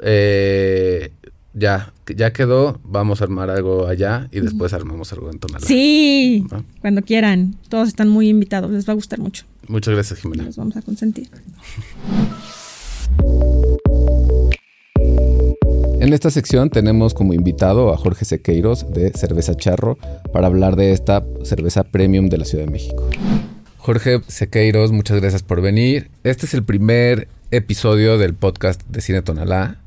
eh, 0.00 1.10
ya, 1.54 1.92
ya 2.14 2.32
quedó. 2.32 2.80
Vamos 2.84 3.20
a 3.20 3.24
armar 3.24 3.50
algo 3.50 3.86
allá 3.86 4.28
y 4.30 4.40
después 4.40 4.72
armamos 4.72 5.12
algo 5.12 5.30
en 5.30 5.38
Tonalá. 5.38 5.64
Sí, 5.66 6.46
cuando 6.80 7.02
quieran. 7.02 7.54
Todos 7.68 7.88
están 7.88 8.08
muy 8.08 8.28
invitados. 8.28 8.70
Les 8.70 8.86
va 8.86 8.92
a 8.92 8.96
gustar 8.96 9.20
mucho. 9.20 9.44
Muchas 9.68 9.94
gracias, 9.94 10.20
Jimena. 10.20 10.44
Nos 10.44 10.56
vamos 10.56 10.76
a 10.76 10.82
consentir. 10.82 11.28
En 16.00 16.12
esta 16.12 16.30
sección 16.30 16.68
tenemos 16.68 17.14
como 17.14 17.32
invitado 17.32 17.90
a 17.90 17.96
Jorge 17.96 18.26
Sequeiros 18.26 18.92
de 18.92 19.10
Cerveza 19.12 19.54
Charro 19.54 19.96
para 20.34 20.48
hablar 20.48 20.76
de 20.76 20.92
esta 20.92 21.24
cerveza 21.44 21.82
premium 21.82 22.28
de 22.28 22.36
la 22.36 22.44
Ciudad 22.44 22.66
de 22.66 22.70
México. 22.70 23.08
Jorge 23.78 24.20
Sequeiros, 24.28 24.92
muchas 24.92 25.18
gracias 25.18 25.42
por 25.42 25.62
venir. 25.62 26.10
Este 26.22 26.44
es 26.44 26.52
el 26.52 26.62
primer 26.62 27.28
episodio 27.50 28.18
del 28.18 28.34
podcast 28.34 28.82
de 28.86 29.00
Cine 29.00 29.22
Tonalá. 29.22 29.78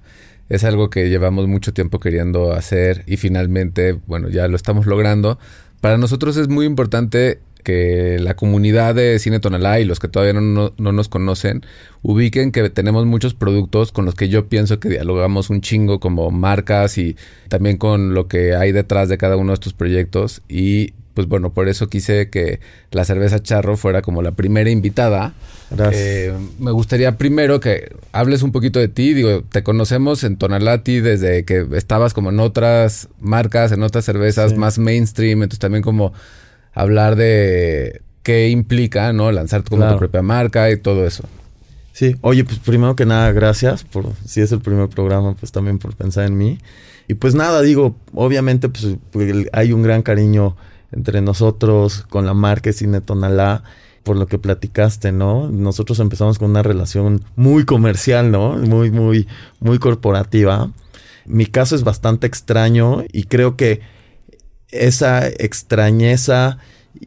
Es 0.50 0.64
algo 0.64 0.89
que 0.89 1.10
llevamos 1.10 1.48
mucho 1.48 1.74
tiempo 1.74 2.00
queriendo 2.00 2.54
hacer 2.54 3.04
y 3.06 3.18
finalmente, 3.18 3.93
bueno, 4.08 4.30
ya 4.30 4.48
lo 4.48 4.56
estamos 4.56 4.86
logrando. 4.86 5.39
Para 5.82 5.98
nosotros 5.98 6.38
es 6.38 6.48
muy 6.48 6.66
importante 6.66 7.39
que 7.68 8.18
la 8.20 8.38
comunidad 8.38 8.95
de 8.95 9.20
Cine 9.20 9.41
Tonalá 9.41 9.82
y 9.82 9.84
los 9.84 10.00
que 10.00 10.08
todavía 10.08 10.39
no, 10.39 10.72
nos 10.78 11.10
conocen 11.10 11.66
ubiquen 12.02 12.54
que 12.54 12.70
tenemos 12.70 13.06
muchos 13.06 13.34
productos 13.34 13.91
con 13.91 14.06
los 14.06 14.16
que 14.16 14.30
yo 14.30 14.48
pienso 14.48 14.80
que 14.80 14.88
dialogamos 14.88 15.50
un 15.50 15.60
chingo 15.60 16.00
como 16.00 16.32
marcas 16.32 16.98
y 16.98 17.18
también 17.50 17.76
con 17.76 18.14
lo 18.14 18.30
que 18.30 18.56
hay 18.56 18.72
detrás 18.72 19.10
de 19.10 19.18
cada 19.18 19.36
uno 19.36 19.52
de 19.52 19.56
estos 19.56 19.74
proyectos 19.74 20.43
y 20.48 20.93
pues 21.18 21.28
bueno, 21.28 21.51
por 21.51 21.68
eso 21.68 21.88
quise 21.89 22.30
que 22.30 22.59
la 22.91 23.03
cerveza 23.05 23.41
charro 23.41 23.76
fuera 23.76 24.03
como 24.03 24.22
la 24.22 24.34
primera 24.34 24.70
invitada. 24.70 25.34
Gracias. 25.72 25.99
Eh, 25.99 26.34
me 26.59 26.70
gustaría 26.70 27.18
primero 27.18 27.59
que 27.59 27.91
hables 28.11 28.43
un 28.43 28.51
poquito 28.51 28.78
de 28.78 28.88
ti. 28.88 29.15
Digo, 29.15 29.41
te 29.51 29.63
conocemos 29.63 30.24
en 30.24 30.38
Tonalati 30.38 30.99
desde 30.99 31.43
que 31.43 31.65
estabas 31.74 32.13
como 32.13 32.30
en 32.30 32.39
otras 32.39 33.07
marcas, 33.20 33.72
en 33.72 33.82
otras 33.82 34.05
cervezas 34.05 34.51
Sí. 34.51 34.57
más 34.57 34.78
mainstream. 34.78 35.41
Entonces 35.41 35.57
también 35.57 35.82
como 35.82 36.13
hablar 36.76 37.15
de 37.15 38.01
qué 38.22 38.49
implica, 38.49 39.11
¿no? 39.11 39.32
Lanzarte 39.32 39.70
como 39.72 39.80
Claro. 39.82 39.93
tu 39.95 39.99
propia 40.01 40.22
marca 40.22 40.70
y 40.70 40.78
todo 40.78 41.07
eso. 41.07 41.24
Sí, 41.93 42.15
oye, 42.22 42.43
pues 42.43 42.59
primero 42.59 42.95
que 42.95 43.07
nada, 43.07 43.32
gracias 43.32 43.84
por, 43.84 44.05
si 44.24 44.41
es 44.41 44.51
el 44.51 44.61
primer 44.61 44.88
programa, 44.89 45.34
pues 45.34 45.51
también 45.51 45.80
por 45.80 45.95
pensar 45.95 46.28
en 46.28 46.38
mí. 46.38 46.59
Y 47.07 47.15
pues 47.15 47.34
nada, 47.36 47.61
digo, 47.61 47.95
obviamente 48.13 48.68
pues 48.70 48.86
hay 49.53 49.72
un 49.74 49.82
gran 49.82 50.01
cariño 50.03 50.55
entre 50.92 51.22
nosotros 51.22 52.06
con 52.10 52.26
la 52.26 52.34
marca 52.34 52.72
Cine 52.74 53.02
Tonalá, 53.02 53.64
por 54.04 54.16
lo 54.16 54.28
que 54.28 54.40
platicaste, 54.40 55.12
¿no? 55.12 55.50
Nosotros 55.52 56.00
empezamos 56.00 56.40
con 56.40 56.52
una 56.52 56.64
relación 56.64 57.26
muy 57.36 57.66
comercial, 57.66 58.32
¿no? 58.32 58.56
Muy, 58.56 58.90
muy, 58.90 59.28
muy 59.60 59.80
corporativa. 59.80 60.72
Mi 61.26 61.46
caso 61.46 61.76
es 61.76 61.84
bastante 61.84 62.26
extraño 62.26 63.04
y 63.12 63.24
creo 63.24 63.58
que 63.58 63.82
esa 64.70 65.28
extrañeza 65.28 66.58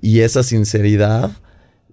y 0.02 0.20
esa 0.20 0.42
sinceridad 0.42 1.30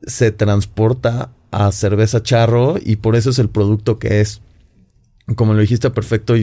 se 0.05 0.31
transporta 0.31 1.31
a 1.51 1.71
cerveza 1.71 2.21
charro 2.21 2.75
y 2.77 2.97
por 2.97 3.15
eso 3.15 3.29
es 3.29 3.39
el 3.39 3.49
producto 3.49 3.99
que 3.99 4.19
es. 4.19 4.41
Como 5.37 5.53
lo 5.53 5.61
dijiste 5.61 5.89
perfecto, 5.89 6.35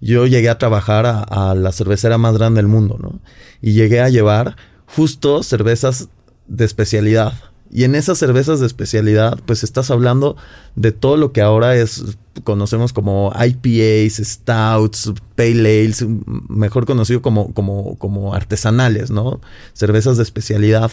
yo 0.00 0.26
llegué 0.26 0.48
a 0.48 0.58
trabajar 0.58 1.06
a, 1.06 1.22
a 1.22 1.56
la 1.56 1.72
cervecera 1.72 2.18
más 2.18 2.38
grande 2.38 2.58
del 2.58 2.68
mundo, 2.68 2.98
¿no? 3.00 3.20
Y 3.60 3.72
llegué 3.72 4.00
a 4.00 4.10
llevar 4.10 4.56
justo 4.86 5.42
cervezas 5.42 6.08
de 6.46 6.64
especialidad. 6.64 7.34
Y 7.70 7.84
en 7.84 7.94
esas 7.94 8.18
cervezas 8.18 8.60
de 8.60 8.66
especialidad, 8.66 9.40
pues 9.44 9.64
estás 9.64 9.90
hablando 9.90 10.36
de 10.76 10.92
todo 10.92 11.16
lo 11.16 11.32
que 11.32 11.42
ahora 11.42 11.74
es, 11.74 12.16
conocemos 12.44 12.92
como 12.92 13.32
IPAs, 13.34 14.24
stouts, 14.24 15.12
pale 15.34 15.84
ales, 15.84 16.04
mejor 16.48 16.86
conocido 16.86 17.22
como, 17.22 17.52
como, 17.54 17.96
como 17.98 18.34
artesanales, 18.34 19.10
¿no? 19.10 19.40
Cervezas 19.72 20.16
de 20.16 20.22
especialidad. 20.22 20.92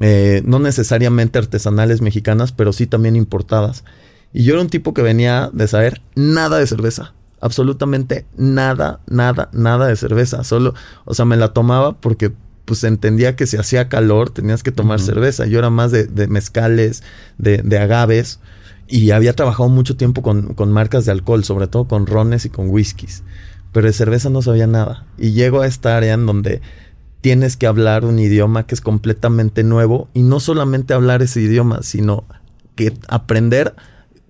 Eh, 0.00 0.42
no 0.46 0.58
necesariamente 0.58 1.38
artesanales 1.38 2.00
mexicanas, 2.00 2.52
pero 2.52 2.72
sí 2.72 2.86
también 2.86 3.16
importadas. 3.16 3.84
Y 4.32 4.44
yo 4.44 4.54
era 4.54 4.62
un 4.62 4.70
tipo 4.70 4.94
que 4.94 5.02
venía 5.02 5.50
de 5.52 5.68
saber 5.68 6.00
nada 6.14 6.58
de 6.58 6.66
cerveza. 6.66 7.12
Absolutamente 7.42 8.26
nada, 8.36 9.00
nada, 9.06 9.50
nada 9.52 9.86
de 9.86 9.96
cerveza. 9.96 10.44
Solo, 10.44 10.74
o 11.04 11.14
sea, 11.14 11.24
me 11.24 11.36
la 11.36 11.52
tomaba 11.52 12.00
porque 12.00 12.32
pues 12.70 12.84
entendía 12.84 13.34
que 13.34 13.48
si 13.48 13.56
hacía 13.56 13.88
calor 13.88 14.30
tenías 14.30 14.62
que 14.62 14.70
tomar 14.70 15.00
cerveza. 15.00 15.44
Yo 15.44 15.58
era 15.58 15.70
más 15.70 15.90
de, 15.90 16.04
de 16.04 16.28
mezcales, 16.28 17.02
de, 17.36 17.58
de 17.58 17.78
agaves. 17.80 18.38
Y 18.86 19.10
había 19.10 19.32
trabajado 19.32 19.68
mucho 19.68 19.96
tiempo 19.96 20.22
con, 20.22 20.54
con 20.54 20.70
marcas 20.70 21.04
de 21.04 21.10
alcohol, 21.10 21.42
sobre 21.42 21.66
todo 21.66 21.88
con 21.88 22.06
rones 22.06 22.44
y 22.44 22.48
con 22.48 22.70
whiskies. 22.70 23.24
Pero 23.72 23.88
de 23.88 23.92
cerveza 23.92 24.30
no 24.30 24.40
sabía 24.40 24.68
nada. 24.68 25.04
Y 25.18 25.32
llego 25.32 25.62
a 25.62 25.66
esta 25.66 25.96
área 25.96 26.14
en 26.14 26.26
donde 26.26 26.60
tienes 27.22 27.56
que 27.56 27.66
hablar 27.66 28.04
un 28.04 28.20
idioma 28.20 28.64
que 28.68 28.76
es 28.76 28.80
completamente 28.80 29.64
nuevo 29.64 30.06
y 30.14 30.22
no 30.22 30.38
solamente 30.38 30.94
hablar 30.94 31.22
ese 31.22 31.40
idioma, 31.40 31.82
sino 31.82 32.22
que 32.76 32.92
aprender 33.08 33.74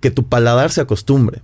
que 0.00 0.10
tu 0.10 0.30
paladar 0.30 0.70
se 0.70 0.80
acostumbre. 0.80 1.42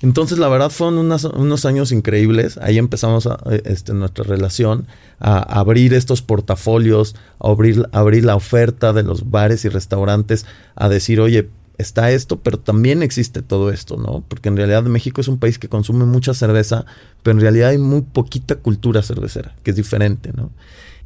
Entonces, 0.00 0.38
la 0.38 0.48
verdad, 0.48 0.70
fueron 0.70 0.98
unos 0.98 1.64
años 1.64 1.90
increíbles. 1.90 2.56
Ahí 2.58 2.78
empezamos 2.78 3.26
a, 3.26 3.40
eh, 3.50 3.62
este, 3.64 3.94
nuestra 3.94 4.24
relación 4.24 4.86
a, 5.18 5.38
abrir 5.38 5.92
estos 5.92 6.22
portafolios, 6.22 7.16
a 7.40 7.48
abrir, 7.48 7.88
a 7.92 7.98
abrir 7.98 8.24
la 8.24 8.36
oferta 8.36 8.92
de 8.92 9.02
los 9.02 9.30
bares 9.30 9.64
y 9.64 9.68
restaurantes, 9.68 10.46
a 10.76 10.88
decir, 10.88 11.20
oye, 11.20 11.48
está 11.78 12.12
esto, 12.12 12.38
pero 12.40 12.58
también 12.60 13.02
existe 13.02 13.42
todo 13.42 13.70
esto, 13.70 13.96
¿no? 13.96 14.24
Porque 14.28 14.48
en 14.48 14.56
realidad 14.56 14.84
México 14.84 15.20
es 15.20 15.28
un 15.28 15.38
país 15.38 15.58
que 15.58 15.68
consume 15.68 16.04
mucha 16.04 16.34
cerveza, 16.34 16.84
pero 17.22 17.36
en 17.36 17.40
realidad 17.40 17.70
hay 17.70 17.78
muy 17.78 18.02
poquita 18.02 18.56
cultura 18.56 19.02
cervecera, 19.02 19.56
que 19.62 19.70
es 19.70 19.76
diferente, 19.76 20.32
¿no? 20.34 20.50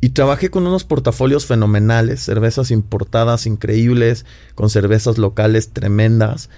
Y 0.01 0.11
trabajé 0.11 0.51
con 0.51 0.67
unos 0.67 0.85
portafolios 0.85 1.47
fenomenales, 1.47 2.21
cervezas 2.21 2.71
importadas 2.71 3.47
increíbles, 3.47 4.27
con 4.55 4.69
cervezas 4.69 5.17
locales 5.17 5.71
tremendas, 5.71 6.51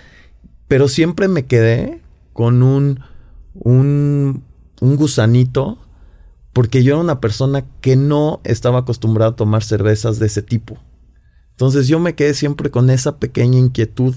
pero 0.67 0.89
siempre 0.89 1.29
me 1.29 1.45
quedé 1.45 2.01
con 2.35 2.63
un, 2.63 3.01
un, 3.55 4.45
un 4.83 4.97
gusanito, 4.97 5.79
porque 6.53 6.83
yo 6.83 6.95
era 6.95 7.03
una 7.03 7.21
persona 7.21 7.65
que 7.81 7.97
no 7.97 8.43
estaba 8.45 8.81
acostumbrada 8.81 9.31
a 9.31 9.37
tomar 9.37 9.65
cervezas 9.65 10.19
de 10.19 10.27
ese 10.27 10.43
tipo. 10.43 10.77
Entonces 11.53 11.89
yo 11.89 11.99
me 11.99 12.15
quedé 12.15 12.35
siempre 12.35 12.71
con 12.71 12.91
esa 12.91 13.17
pequeña 13.19 13.59
inquietud. 13.59 14.17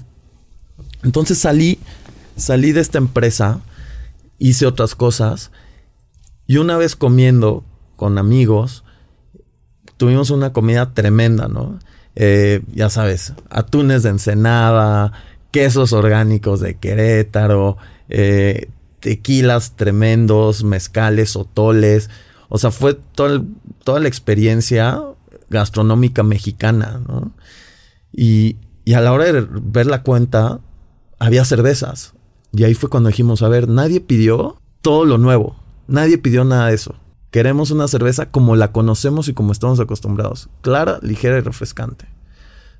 Entonces 1.02 1.38
salí, 1.38 1.78
salí 2.36 2.72
de 2.72 2.80
esta 2.80 2.98
empresa, 2.98 3.60
hice 4.38 4.66
otras 4.66 4.94
cosas, 4.94 5.50
y 6.46 6.58
una 6.58 6.76
vez 6.76 6.96
comiendo 6.96 7.64
con 7.96 8.18
amigos, 8.18 8.84
tuvimos 9.96 10.30
una 10.30 10.52
comida 10.52 10.94
tremenda, 10.94 11.46
¿no? 11.48 11.78
Eh, 12.14 12.62
ya 12.74 12.90
sabes, 12.90 13.34
atunes 13.50 14.02
de 14.02 14.10
Ensenada, 14.10 15.12
quesos 15.50 15.92
orgánicos 15.92 16.60
de 16.60 16.76
Querétaro, 16.76 17.76
eh, 18.08 18.70
tequilas 19.00 19.76
tremendos, 19.76 20.64
mezcales, 20.64 21.36
otoles. 21.36 22.10
O 22.48 22.58
sea, 22.58 22.70
fue 22.70 22.94
toda 22.94 24.00
la 24.00 24.08
experiencia 24.08 25.00
gastronómica 25.50 26.22
mexicana, 26.22 27.00
¿no? 27.06 27.32
Y, 28.12 28.56
y 28.84 28.94
a 28.94 29.00
la 29.00 29.12
hora 29.12 29.24
de 29.24 29.46
ver 29.50 29.86
la 29.86 30.02
cuenta, 30.02 30.60
había 31.18 31.44
cervezas. 31.44 32.14
Y 32.52 32.64
ahí 32.64 32.74
fue 32.74 32.88
cuando 32.88 33.10
dijimos, 33.10 33.42
a 33.42 33.48
ver, 33.48 33.68
nadie 33.68 34.00
pidió 34.00 34.60
todo 34.80 35.04
lo 35.04 35.18
nuevo. 35.18 35.56
Nadie 35.86 36.18
pidió 36.18 36.44
nada 36.44 36.68
de 36.68 36.74
eso. 36.74 36.94
Queremos 37.30 37.70
una 37.70 37.88
cerveza 37.88 38.30
como 38.30 38.56
la 38.56 38.72
conocemos 38.72 39.28
y 39.28 39.34
como 39.34 39.52
estamos 39.52 39.80
acostumbrados. 39.80 40.48
Clara, 40.62 40.98
ligera 41.02 41.38
y 41.38 41.40
refrescante. 41.40 42.06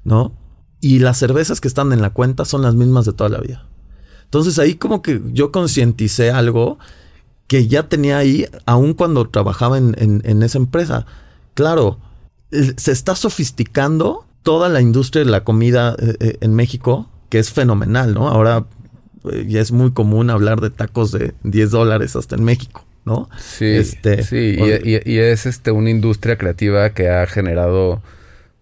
¿No? 0.04 0.32
Y 0.80 1.00
las 1.00 1.18
cervezas 1.18 1.60
que 1.60 1.68
están 1.68 1.92
en 1.92 2.00
la 2.00 2.10
cuenta 2.10 2.44
son 2.44 2.62
las 2.62 2.74
mismas 2.74 3.04
de 3.04 3.12
toda 3.12 3.28
la 3.28 3.40
vida. 3.40 3.66
Entonces 4.28 4.58
ahí 4.58 4.74
como 4.74 5.00
que 5.02 5.20
yo 5.32 5.50
concienticé 5.52 6.30
algo 6.30 6.78
que 7.46 7.66
ya 7.66 7.88
tenía 7.88 8.18
ahí, 8.18 8.46
aun 8.66 8.92
cuando 8.92 9.26
trabajaba 9.28 9.78
en, 9.78 9.94
en- 9.98 10.20
en 10.24 10.42
esa 10.42 10.58
empresa. 10.58 11.06
Claro, 11.54 11.98
se 12.50 12.92
está 12.92 13.14
sofisticando 13.16 14.24
toda 14.42 14.68
la 14.68 14.80
industria 14.80 15.24
de 15.24 15.30
la 15.30 15.44
comida 15.44 15.96
eh, 15.98 16.14
eh, 16.20 16.36
en 16.40 16.54
México, 16.54 17.08
que 17.30 17.38
es 17.38 17.50
fenomenal, 17.50 18.12
¿no? 18.14 18.28
Ahora 18.28 18.66
eh, 19.32 19.46
ya 19.48 19.60
es 19.60 19.72
muy 19.72 19.92
común 19.92 20.28
hablar 20.30 20.60
de 20.60 20.70
tacos 20.70 21.10
de 21.12 21.34
10 21.42 21.70
dólares 21.70 22.14
hasta 22.16 22.36
en 22.36 22.44
México, 22.44 22.84
¿no? 23.06 23.28
Sí, 23.38 23.64
Este, 23.66 24.22
sí, 24.24 24.56
y- 24.84 25.00
y 25.10 25.18
es 25.18 25.46
este 25.46 25.70
una 25.70 25.88
industria 25.90 26.36
creativa 26.36 26.90
que 26.90 27.08
ha 27.08 27.26
generado 27.26 28.02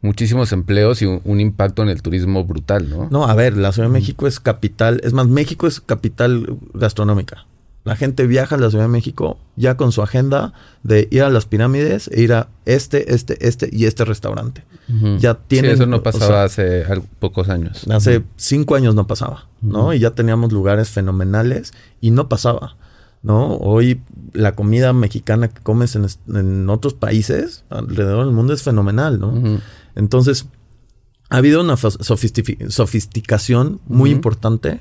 muchísimos 0.06 0.52
empleos 0.52 1.02
y 1.02 1.06
un, 1.06 1.20
un 1.24 1.40
impacto 1.40 1.82
en 1.82 1.90
el 1.90 2.00
turismo 2.00 2.44
brutal, 2.44 2.88
¿no? 2.88 3.08
No, 3.10 3.26
a 3.26 3.34
ver, 3.34 3.56
la 3.56 3.72
Ciudad 3.72 3.88
de 3.88 3.92
México 3.92 4.26
es 4.26 4.40
capital, 4.40 5.00
es 5.04 5.12
más, 5.12 5.26
México 5.26 5.66
es 5.66 5.80
capital 5.80 6.56
gastronómica. 6.72 7.44
La 7.86 7.94
gente 7.94 8.26
viaja 8.26 8.56
a 8.56 8.58
la 8.58 8.68
Ciudad 8.68 8.86
de 8.86 8.88
México 8.88 9.38
ya 9.54 9.76
con 9.76 9.92
su 9.92 10.02
agenda 10.02 10.52
de 10.82 11.06
ir 11.12 11.22
a 11.22 11.30
las 11.30 11.46
pirámides 11.46 12.10
e 12.12 12.20
ir 12.20 12.32
a 12.32 12.48
este, 12.64 13.14
este, 13.14 13.46
este 13.46 13.68
y 13.70 13.84
este 13.84 14.04
restaurante. 14.04 14.64
Ya 15.20 15.34
tienen, 15.34 15.70
sí, 15.70 15.74
eso 15.74 15.86
no 15.86 15.98
o 15.98 16.02
pasaba 16.02 16.26
sea, 16.26 16.44
hace 16.44 16.84
pocos 17.20 17.48
años. 17.48 17.86
Hace 17.88 18.24
cinco 18.34 18.74
años 18.74 18.96
no 18.96 19.06
pasaba, 19.06 19.46
¿no? 19.62 19.94
Y 19.94 20.00
ya 20.00 20.10
teníamos 20.10 20.52
lugares 20.52 20.90
fenomenales 20.90 21.74
y 22.00 22.10
no 22.10 22.28
pasaba, 22.28 22.76
¿no? 23.22 23.54
Hoy 23.54 24.00
la 24.32 24.56
comida 24.56 24.92
mexicana 24.92 25.46
que 25.46 25.60
comes 25.62 25.96
en, 25.96 26.68
otros 26.68 26.94
países 26.94 27.62
alrededor 27.70 28.26
del 28.26 28.34
mundo 28.34 28.52
es 28.52 28.64
fenomenal, 28.64 29.20
¿no? 29.20 29.60
Entonces, 29.96 30.46
ha 31.28 31.38
habido 31.38 31.60
una 31.62 31.76
sofisticación 31.76 33.80
muy 33.86 34.10
importante 34.10 34.80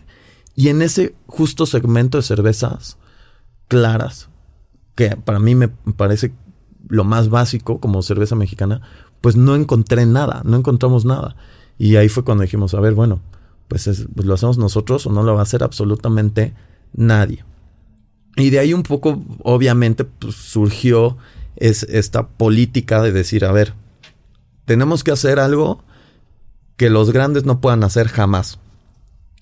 y 0.56 0.70
en 0.70 0.82
ese 0.82 1.16
justo 1.26 1.66
segmento 1.66 2.18
de 2.18 2.24
cervezas 2.24 2.98
claras, 3.68 4.30
que 4.96 5.18
para 5.18 5.40
mí 5.40 5.56
me 5.56 5.68
parece 5.70 6.34
lo 6.88 7.04
más 7.04 7.30
básico 7.30 7.80
como 7.80 8.02
cerveza 8.04 8.36
mexicana, 8.36 8.82
pues 9.22 9.36
no 9.36 9.56
encontré 9.56 10.06
nada, 10.06 10.42
no 10.46 10.56
encontramos 10.58 11.04
nada. 11.04 11.36
Y 11.80 11.96
ahí 11.96 12.10
fue 12.10 12.24
cuando 12.24 12.44
dijimos, 12.44 12.74
a 12.76 12.80
ver, 12.80 12.94
bueno, 12.94 13.22
pues, 13.68 13.88
es- 13.88 14.08
pues 14.16 14.28
lo 14.28 14.36
hacemos 14.36 14.58
nosotros 14.58 15.06
o 15.08 15.12
no 15.12 15.24
lo 15.24 15.34
va 15.34 15.40
a 15.40 15.44
hacer 15.44 15.64
absolutamente 15.64 16.54
nadie. 16.94 17.44
Y 18.38 18.52
de 18.52 18.60
ahí 18.60 18.74
un 18.74 18.84
poco, 18.84 19.22
obviamente, 19.44 20.06
pues, 20.06 20.36
surgió 20.36 21.18
es, 21.56 21.84
esta 21.84 22.28
política 22.28 23.02
de 23.02 23.12
decir, 23.12 23.46
a 23.46 23.52
ver, 23.52 23.74
tenemos 24.66 25.04
que 25.04 25.12
hacer 25.12 25.40
algo 25.40 25.84
que 26.78 26.90
los 26.90 27.12
grandes 27.12 27.46
no 27.46 27.62
puedan 27.62 27.84
hacer 27.84 28.08
jamás. 28.08 28.60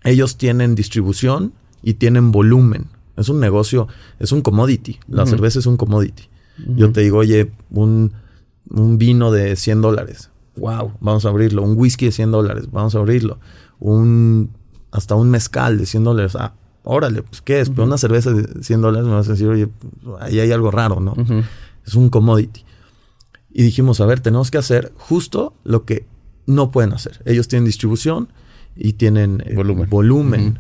Ellos 0.04 0.38
tienen 0.38 0.76
distribución 0.76 1.54
y 1.82 1.96
tienen 1.96 2.32
volumen. 2.32 2.88
Es 3.18 3.30
un 3.30 3.40
negocio, 3.40 3.88
es 4.20 4.32
un 4.32 4.42
commodity. 4.42 5.00
La 5.08 5.26
cerveza 5.26 5.60
es 5.60 5.66
un 5.66 5.78
commodity. 5.78 6.24
Yo 6.76 6.92
te 6.92 7.02
digo, 7.02 7.20
oye, 7.20 7.52
un 7.72 8.14
un 8.70 8.98
vino 8.98 9.32
de 9.32 9.56
100 9.56 9.82
dólares. 9.82 10.30
Wow, 10.56 10.94
vamos 11.00 11.26
a 11.26 11.30
abrirlo. 11.30 11.64
Un 11.64 11.78
whisky 11.78 12.06
de 12.06 12.12
100 12.12 12.32
dólares, 12.32 12.66
vamos 12.72 12.96
a 12.96 13.00
abrirlo. 13.00 13.40
Un, 13.80 14.52
hasta 14.92 15.16
un 15.16 15.30
mezcal 15.30 15.78
de 15.78 15.86
100 15.86 16.04
dólares. 16.04 16.36
Ah, 16.36 16.54
órale, 16.84 17.24
pues 17.24 17.42
¿qué 17.42 17.60
es? 17.60 17.70
Pero 17.70 17.84
una 17.84 17.98
cerveza 17.98 18.32
de 18.32 18.64
100 18.64 18.82
dólares 18.82 19.08
me 19.08 19.14
vas 19.14 19.28
a 19.28 19.32
decir, 19.32 19.48
oye, 19.48 19.70
ahí 20.20 20.40
hay 20.40 20.52
algo 20.52 20.72
raro, 20.72 21.00
¿no? 21.00 21.16
Es 21.86 21.96
un 21.96 22.10
commodity. 22.10 22.66
Y 23.54 23.64
dijimos, 23.64 24.02
a 24.02 24.06
ver, 24.06 24.20
tenemos 24.20 24.50
que 24.50 24.58
hacer 24.58 24.92
justo 24.98 25.54
lo 25.64 25.86
que 25.86 26.06
no 26.48 26.72
pueden 26.72 26.92
hacer. 26.94 27.22
Ellos 27.26 27.48
tienen 27.48 27.66
distribución 27.66 28.30
y 28.76 28.94
tienen 28.94 29.44
eh, 29.46 29.56
volumen. 29.88 30.60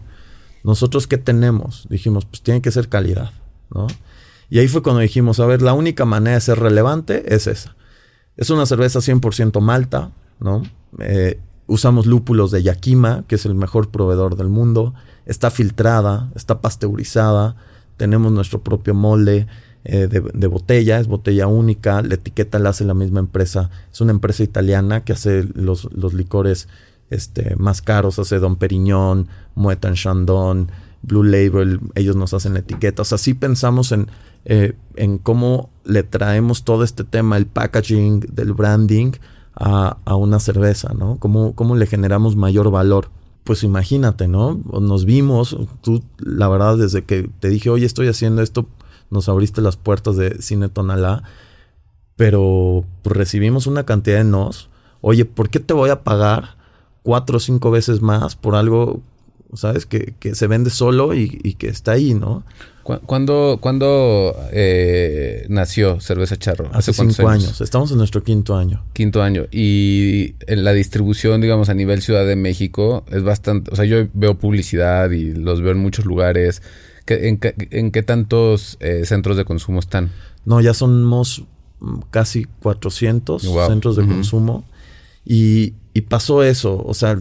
Nosotros, 0.63 1.07
¿qué 1.07 1.17
tenemos? 1.17 1.87
Dijimos, 1.89 2.25
pues 2.25 2.41
tiene 2.41 2.61
que 2.61 2.71
ser 2.71 2.87
calidad, 2.87 3.31
¿no? 3.73 3.87
Y 4.49 4.59
ahí 4.59 4.67
fue 4.67 4.83
cuando 4.83 5.01
dijimos, 5.01 5.39
a 5.39 5.45
ver, 5.47 5.61
la 5.61 5.73
única 5.73 6.05
manera 6.05 6.35
de 6.35 6.41
ser 6.41 6.59
relevante 6.59 7.33
es 7.33 7.47
esa. 7.47 7.75
Es 8.37 8.51
una 8.51 8.65
cerveza 8.67 8.99
100% 8.99 9.59
malta, 9.59 10.11
¿no? 10.39 10.61
Eh, 10.99 11.39
usamos 11.65 12.05
lúpulos 12.05 12.51
de 12.51 12.61
Yakima, 12.61 13.23
que 13.27 13.35
es 13.35 13.45
el 13.45 13.55
mejor 13.55 13.89
proveedor 13.89 14.35
del 14.35 14.49
mundo. 14.49 14.93
Está 15.25 15.49
filtrada, 15.49 16.31
está 16.35 16.61
pasteurizada. 16.61 17.55
Tenemos 17.97 18.31
nuestro 18.31 18.61
propio 18.61 18.93
molde 18.93 19.47
eh, 19.85 20.07
de, 20.07 20.47
botella, 20.47 20.99
es 20.99 21.07
botella 21.07 21.47
única. 21.47 22.01
La 22.01 22.15
etiqueta 22.15 22.59
la 22.59 22.69
hace 22.69 22.85
la 22.85 22.93
misma 22.93 23.19
empresa. 23.19 23.69
Es 23.91 24.01
una 24.01 24.11
empresa 24.11 24.43
italiana 24.43 25.03
que 25.03 25.13
hace 25.13 25.43
los, 25.53 25.89
los 25.93 26.13
licores 26.13 26.67
este, 27.09 27.55
más 27.57 27.81
caros. 27.81 28.19
Hace 28.19 28.39
Don 28.39 28.55
Periñón, 28.55 29.27
Moet 29.55 29.85
Chandon, 29.93 30.71
Blue 31.01 31.23
Label. 31.23 31.79
Ellos 31.95 32.15
nos 32.15 32.33
hacen 32.33 32.53
la 32.53 32.59
etiqueta. 32.59 33.03
Pensamos 33.39 33.91
en 33.91 34.07
eh, 34.45 34.73
en 34.95 35.19
cómo 35.19 35.69
le 35.85 36.03
traemos 36.03 36.63
todo 36.63 36.83
este 36.83 37.05
tema, 37.05 37.37
el 37.37 37.45
packaging, 37.45 38.19
del 38.33 38.53
branding 38.53 39.13
a, 39.55 39.97
una 40.15 40.39
cerveza, 40.39 40.93
¿no? 40.93 41.17
¿Cómo, 41.19 41.55
¿Cómo, 41.55 41.75
le 41.75 41.85
generamos 41.85 42.35
mayor 42.35 42.69
valor? 42.69 43.09
Pues 43.45 43.63
imagínate, 43.63 44.27
¿no? 44.27 44.59
Nos 44.81 45.05
vimos, 45.05 45.55
tú, 45.81 46.03
la 46.17 46.49
verdad, 46.49 46.77
desde 46.77 47.03
que 47.03 47.29
te 47.39 47.49
dije, 47.49 47.69
oye, 47.69 47.85
estoy 47.85 48.07
haciendo 48.07 48.41
esto, 48.41 48.67
nos 49.13 49.29
abriste 49.29 49.61
las 49.61 49.77
puertas 49.77 50.17
de 50.17 50.41
Cine 50.41 50.67
Tonalá, 50.67 51.23
pero 52.15 52.83
recibimos 53.05 53.67
una 53.67 53.85
cantidad 53.85 54.17
de 54.17 54.23
nos. 54.25 54.69
Oye, 55.01 55.25
¿por 55.25 55.49
qué 55.49 55.59
te 55.59 55.73
voy 55.73 55.89
a 55.89 56.03
pagar 56.03 56.57
cuatro 57.03 57.37
o 57.37 57.39
cinco 57.39 57.71
veces 57.71 58.01
más 58.01 58.35
por 58.35 58.55
algo, 58.55 59.01
sabes, 59.53 59.85
que, 59.85 60.13
que 60.19 60.35
se 60.35 60.47
vende 60.47 60.69
solo 60.69 61.13
y, 61.13 61.39
y 61.43 61.53
que 61.53 61.67
está 61.67 61.93
ahí, 61.93 62.13
¿no? 62.13 62.43
¿Cuándo, 62.83 63.59
cuándo 63.61 64.35
eh, 64.51 65.45
nació 65.47 66.01
Cerveza 66.01 66.35
Charro? 66.35 66.69
Hace, 66.73 66.91
cinco 66.91 67.29
años? 67.29 67.61
Estamos 67.61 67.91
en 67.91 67.97
nuestro 67.97 68.23
quinto 68.23 68.57
año. 68.57 68.83
Quinto 68.91 69.23
año. 69.23 69.45
Y 69.51 70.35
en 70.47 70.65
la 70.65 70.73
distribución, 70.73 71.39
digamos, 71.39 71.69
a 71.69 71.73
nivel 71.73 72.01
Ciudad 72.01 72.27
de 72.27 72.35
México, 72.35 73.05
es 73.09 73.23
bastante. 73.23 73.71
O 73.71 73.77
sea, 73.77 73.85
yo 73.85 74.05
veo 74.13 74.37
publicidad 74.37 75.09
y 75.11 75.31
los 75.31 75.61
veo 75.61 75.71
en 75.71 75.77
muchos 75.77 76.03
lugares. 76.03 76.61
¿En, 77.07 77.91
qué 77.91 78.03
tantos 78.03 78.77
eh, 78.79 79.03
centros 79.05 79.37
de 79.37 79.45
consumo 79.45 79.79
están? 79.79 80.11
No, 80.45 80.61
ya 80.61 80.73
somos 80.73 81.43
casi 82.11 82.45
400 82.61 83.41
centros 83.67 83.95
de 83.95 84.05
consumo. 84.05 84.63
Y, 85.25 85.73
y, 85.93 86.01
pasó 86.01 86.43
eso. 86.43 86.81
O 86.85 86.93
sea, 86.93 87.19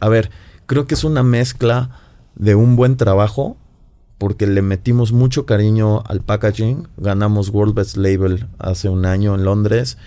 a 0.00 0.08
ver, 0.08 0.30
creo 0.66 0.86
que 0.86 0.94
es 0.94 1.04
una 1.04 1.22
mezcla 1.22 1.90
de 2.34 2.54
un 2.54 2.76
buen 2.76 2.96
trabajo 2.96 3.56
porque 4.22 4.46
le 4.46 4.62
metimos 4.62 5.12
mucho 5.12 5.46
cariño 5.46 6.04
al 6.06 6.20
packaging. 6.20 6.86
Ganamos 6.96 7.48
World 7.48 7.74
Best 7.74 7.96
Label 7.96 8.46
hace 8.58 8.88
un 8.88 9.04
año 9.04 9.34
en 9.34 9.44
Londres. 9.44 9.98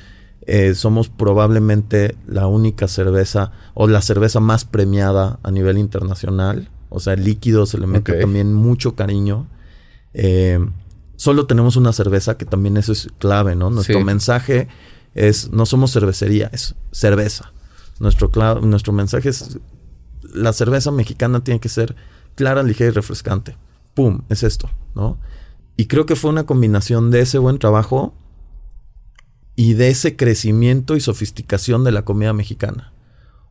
Eh, 0.47 0.73
somos 0.73 1.09
probablemente 1.09 2.15
la 2.25 2.47
única 2.47 2.87
cerveza 2.87 3.51
o 3.73 3.87
la 3.87 4.01
cerveza 4.01 4.39
más 4.39 4.63
premiada 4.63 5.39
a 5.43 5.51
nivel 5.51 5.77
internacional. 5.77 6.69
O 6.89 6.99
sea, 6.99 7.15
líquido 7.15 7.65
se 7.65 7.77
le 7.77 7.87
mete 7.87 8.13
también 8.13 8.53
mucho 8.53 8.95
cariño. 8.95 9.47
Eh, 10.13 10.59
solo 11.15 11.45
tenemos 11.45 11.75
una 11.75 11.93
cerveza 11.93 12.37
que 12.37 12.45
también 12.45 12.77
eso 12.77 12.91
es 12.91 13.09
clave, 13.17 13.55
¿no? 13.55 13.69
Nuestro 13.69 14.01
mensaje 14.01 14.67
es, 15.13 15.51
no 15.51 15.65
somos 15.65 15.91
cervecería, 15.91 16.49
es 16.53 16.75
cerveza. 16.91 17.51
Nuestro, 17.99 18.29
nuestro 18.61 18.93
mensaje 18.93 19.29
es, 19.29 19.59
la 20.33 20.53
cerveza 20.53 20.91
mexicana 20.91 21.43
tiene 21.43 21.59
que 21.59 21.69
ser 21.69 21.95
clara, 22.35 22.63
ligera 22.63 22.89
y 22.89 22.93
refrescante 22.93 23.55
¡pum! 23.95 24.21
Es 24.29 24.43
esto, 24.43 24.69
¿no? 24.93 25.17
Y 25.77 25.87
creo 25.87 26.05
que 26.05 26.15
fue 26.15 26.29
una 26.29 26.45
combinación 26.45 27.09
de 27.09 27.21
ese 27.21 27.39
buen 27.39 27.57
trabajo 27.57 28.13
y 29.55 29.73
de 29.73 29.89
ese 29.89 30.15
crecimiento 30.15 30.95
y 30.95 31.01
sofisticación 31.01 31.83
de 31.83 31.91
la 31.91 32.03
comida 32.03 32.33
mexicana. 32.33 32.93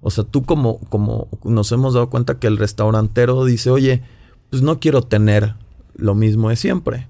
O 0.07 0.11
sea, 0.11 0.23
tú 0.23 0.45
como, 0.45 0.81
como 0.91 1.29
nos 1.45 1.73
hemos 1.73 1.95
dado 1.95 2.11
cuenta 2.11 2.39
que 2.39 2.47
el 2.47 2.59
restaurantero 2.59 3.47
dice, 3.47 3.71
oye, 3.71 4.03
pues 4.51 4.61
no 4.61 4.79
quiero 4.79 5.01
tener 5.01 5.55
lo 5.97 6.15
mismo 6.15 6.51
de 6.51 6.57
siempre, 6.57 7.09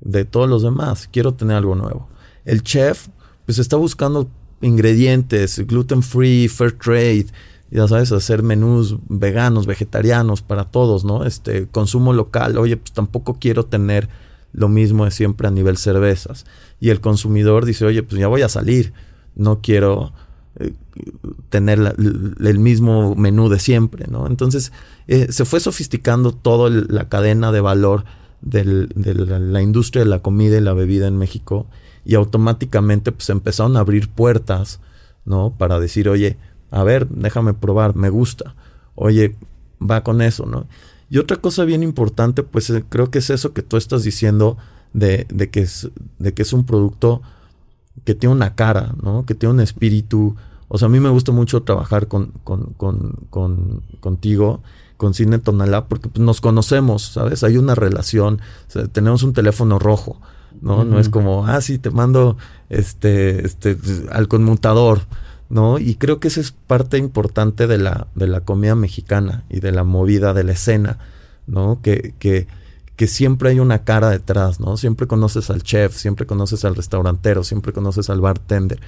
de 0.00 0.26
todos 0.26 0.46
los 0.46 0.62
demás, 0.62 1.08
quiero 1.10 1.32
tener 1.32 1.56
algo 1.56 1.74
nuevo. 1.74 2.10
El 2.44 2.62
chef, 2.62 3.08
pues 3.46 3.58
está 3.58 3.78
buscando 3.78 4.28
ingredientes, 4.60 5.66
gluten 5.66 6.02
free, 6.02 6.46
fair 6.48 6.72
trade, 6.72 7.28
ya 7.70 7.88
sabes, 7.88 8.12
hacer 8.12 8.42
menús 8.42 8.98
veganos, 9.08 9.64
vegetarianos 9.64 10.42
para 10.42 10.66
todos, 10.66 11.06
¿no? 11.06 11.24
Este, 11.24 11.66
consumo 11.68 12.12
local, 12.12 12.58
oye, 12.58 12.76
pues 12.76 12.92
tampoco 12.92 13.38
quiero 13.40 13.64
tener 13.64 14.10
lo 14.52 14.68
mismo 14.68 15.06
de 15.06 15.10
siempre 15.10 15.48
a 15.48 15.50
nivel 15.50 15.78
cervezas. 15.78 16.44
Y 16.80 16.90
el 16.90 17.00
consumidor 17.00 17.64
dice, 17.64 17.86
oye, 17.86 18.02
pues 18.02 18.20
ya 18.20 18.28
voy 18.28 18.42
a 18.42 18.50
salir, 18.50 18.92
no 19.34 19.62
quiero 19.62 20.12
tener 21.50 21.94
el 21.98 22.58
mismo 22.58 23.14
menú 23.14 23.48
de 23.48 23.58
siempre, 23.58 24.06
¿no? 24.08 24.26
Entonces, 24.26 24.72
eh, 25.06 25.30
se 25.30 25.44
fue 25.44 25.60
sofisticando 25.60 26.32
toda 26.32 26.70
la 26.70 27.08
cadena 27.08 27.52
de 27.52 27.60
valor 27.60 28.04
de 28.40 28.64
la, 28.64 29.62
industria 29.62 30.04
de 30.04 30.10
la 30.10 30.20
comida 30.20 30.56
y 30.56 30.60
la 30.60 30.72
bebida 30.72 31.08
en 31.08 31.18
México 31.18 31.66
y 32.04 32.14
automáticamente 32.14 33.12
pues 33.12 33.28
empezaron 33.30 33.76
a 33.76 33.80
abrir 33.80 34.08
puertas, 34.08 34.80
¿no? 35.24 35.54
Para 35.56 35.80
decir, 35.80 36.08
oye, 36.08 36.38
a 36.70 36.82
ver, 36.84 37.08
déjame 37.08 37.54
probar, 37.54 37.96
me 37.96 38.08
gusta. 38.08 38.54
Oye, 38.94 39.36
va 39.78 40.02
con 40.04 40.22
eso, 40.22 40.46
¿no? 40.46 40.66
Y 41.10 41.18
otra 41.18 41.36
cosa 41.36 41.64
bien 41.64 41.82
importante, 41.82 42.42
pues 42.42 42.70
eh, 42.70 42.84
creo 42.88 43.10
que 43.10 43.18
es 43.18 43.30
eso 43.30 43.52
que 43.52 43.62
tú 43.62 43.76
estás 43.76 44.04
diciendo 44.04 44.56
de 44.92 45.26
que 45.50 45.60
es 45.62 46.52
un 46.54 46.64
producto 46.64 47.20
que 48.04 48.14
tiene 48.14 48.34
una 48.34 48.54
cara, 48.54 48.94
¿no? 49.02 49.24
Que 49.26 49.34
tiene 49.34 49.54
un 49.54 49.60
espíritu. 49.60 50.36
O 50.68 50.78
sea, 50.78 50.86
a 50.86 50.88
mí 50.88 51.00
me 51.00 51.08
gusta 51.08 51.32
mucho 51.32 51.62
trabajar 51.62 52.08
con, 52.08 52.32
con, 52.44 52.74
con, 52.76 53.14
con 53.30 53.82
contigo, 54.00 54.60
con 54.96 55.14
Cine 55.14 55.38
Tonalá, 55.38 55.86
porque 55.86 56.08
pues, 56.08 56.24
nos 56.24 56.40
conocemos, 56.40 57.02
¿sabes? 57.02 57.44
Hay 57.44 57.56
una 57.56 57.74
relación, 57.74 58.40
tenemos 58.92 59.22
un 59.22 59.32
teléfono 59.32 59.78
rojo, 59.78 60.20
¿no? 60.60 60.84
No 60.84 60.98
es 60.98 61.08
como, 61.08 61.46
ah, 61.46 61.60
sí, 61.60 61.78
te 61.78 61.90
mando 61.90 62.36
este, 62.70 63.44
este, 63.46 63.76
al 64.10 64.28
conmutador. 64.28 65.00
¿no? 65.48 65.78
Y 65.78 65.94
creo 65.94 66.18
que 66.18 66.26
esa 66.26 66.40
es 66.40 66.50
parte 66.50 66.98
importante 66.98 67.68
de 67.68 67.78
la, 67.78 68.08
de 68.16 68.26
la 68.26 68.40
comida 68.40 68.74
mexicana 68.74 69.44
y 69.48 69.60
de 69.60 69.70
la 69.70 69.84
movida 69.84 70.34
de 70.34 70.42
la 70.42 70.52
escena, 70.52 70.98
¿no? 71.46 71.78
Que, 71.82 72.14
que, 72.18 72.48
que 72.96 73.06
siempre 73.06 73.50
hay 73.50 73.60
una 73.60 73.84
cara 73.84 74.10
detrás, 74.10 74.58
¿no? 74.58 74.76
Siempre 74.76 75.06
conoces 75.06 75.50
al 75.50 75.62
chef, 75.62 75.94
siempre 75.94 76.26
conoces 76.26 76.64
al 76.64 76.74
restaurantero, 76.74 77.44
siempre 77.44 77.72
conoces 77.72 78.08
al 78.10 78.20
bartender. 78.20 78.80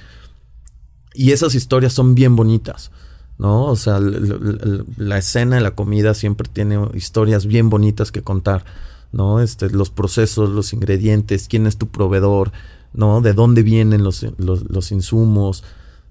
Y 1.13 1.31
esas 1.31 1.55
historias 1.55 1.93
son 1.93 2.15
bien 2.15 2.35
bonitas, 2.35 2.91
¿no? 3.37 3.65
O 3.65 3.75
sea, 3.75 3.99
la, 3.99 5.17
escena 5.17 5.57
de 5.57 5.61
la 5.61 5.75
comida 5.75 6.13
siempre 6.13 6.49
tiene 6.51 6.79
historias 6.95 7.45
bien 7.45 7.69
bonitas 7.69 8.11
que 8.11 8.23
contar, 8.23 8.65
¿no? 9.11 9.41
Este, 9.41 9.69
los 9.69 9.91
procesos, 9.91 10.49
los 10.49 10.73
ingredientes, 10.73 11.47
quién 11.47 11.67
es 11.67 11.77
tu 11.77 11.87
proveedor, 11.87 12.51
¿no? 12.93 13.21
De 13.21 13.33
dónde 13.33 13.61
vienen 13.61 14.03
los, 14.03 14.25
los, 14.37 14.69
los 14.69 14.91
insumos, 14.91 15.63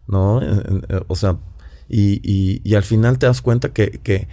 ¿no? 0.06 0.40
O 1.08 1.16
sea, 1.16 1.36
y, 1.88 2.20
y, 2.22 2.74
al 2.74 2.82
final 2.82 3.18
te 3.18 3.26
das 3.26 3.40
cuenta 3.40 3.72
que, 3.72 4.00
que, 4.02 4.28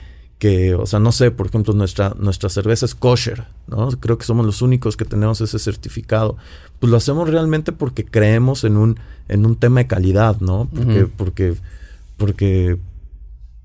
que, 0.46 0.76
o 0.76 0.86
sea, 0.86 1.00
no 1.00 1.12
sé, 1.12 1.32
por 1.32 1.48
ejemplo, 1.48 1.74
nuestra, 1.74 2.16
nuestra 2.20 2.50
cerveza 2.50 2.86
es 2.86 2.94
kosher, 2.94 3.48
¿no? 3.66 3.90
Creo 4.00 4.20
que 4.20 4.26
somos 4.26 4.46
los 4.46 4.62
únicos 4.62 4.96
que 4.96 5.04
tenemos 5.04 5.42
ese 5.42 5.58
certificado. 5.58 6.38
Pues 6.78 6.92
lo 6.92 6.98
hacemos 6.98 7.28
realmente 7.28 7.72
porque 7.72 8.06
creemos 8.06 8.64
en 8.64 8.78
un, 8.78 9.00
en 9.28 9.44
un 9.44 9.56
tema 9.56 9.80
de 9.80 9.88
calidad, 9.88 10.40
¿no? 10.42 10.70
Porque, 10.72 11.08
porque, 11.08 11.56
porque, 12.18 12.78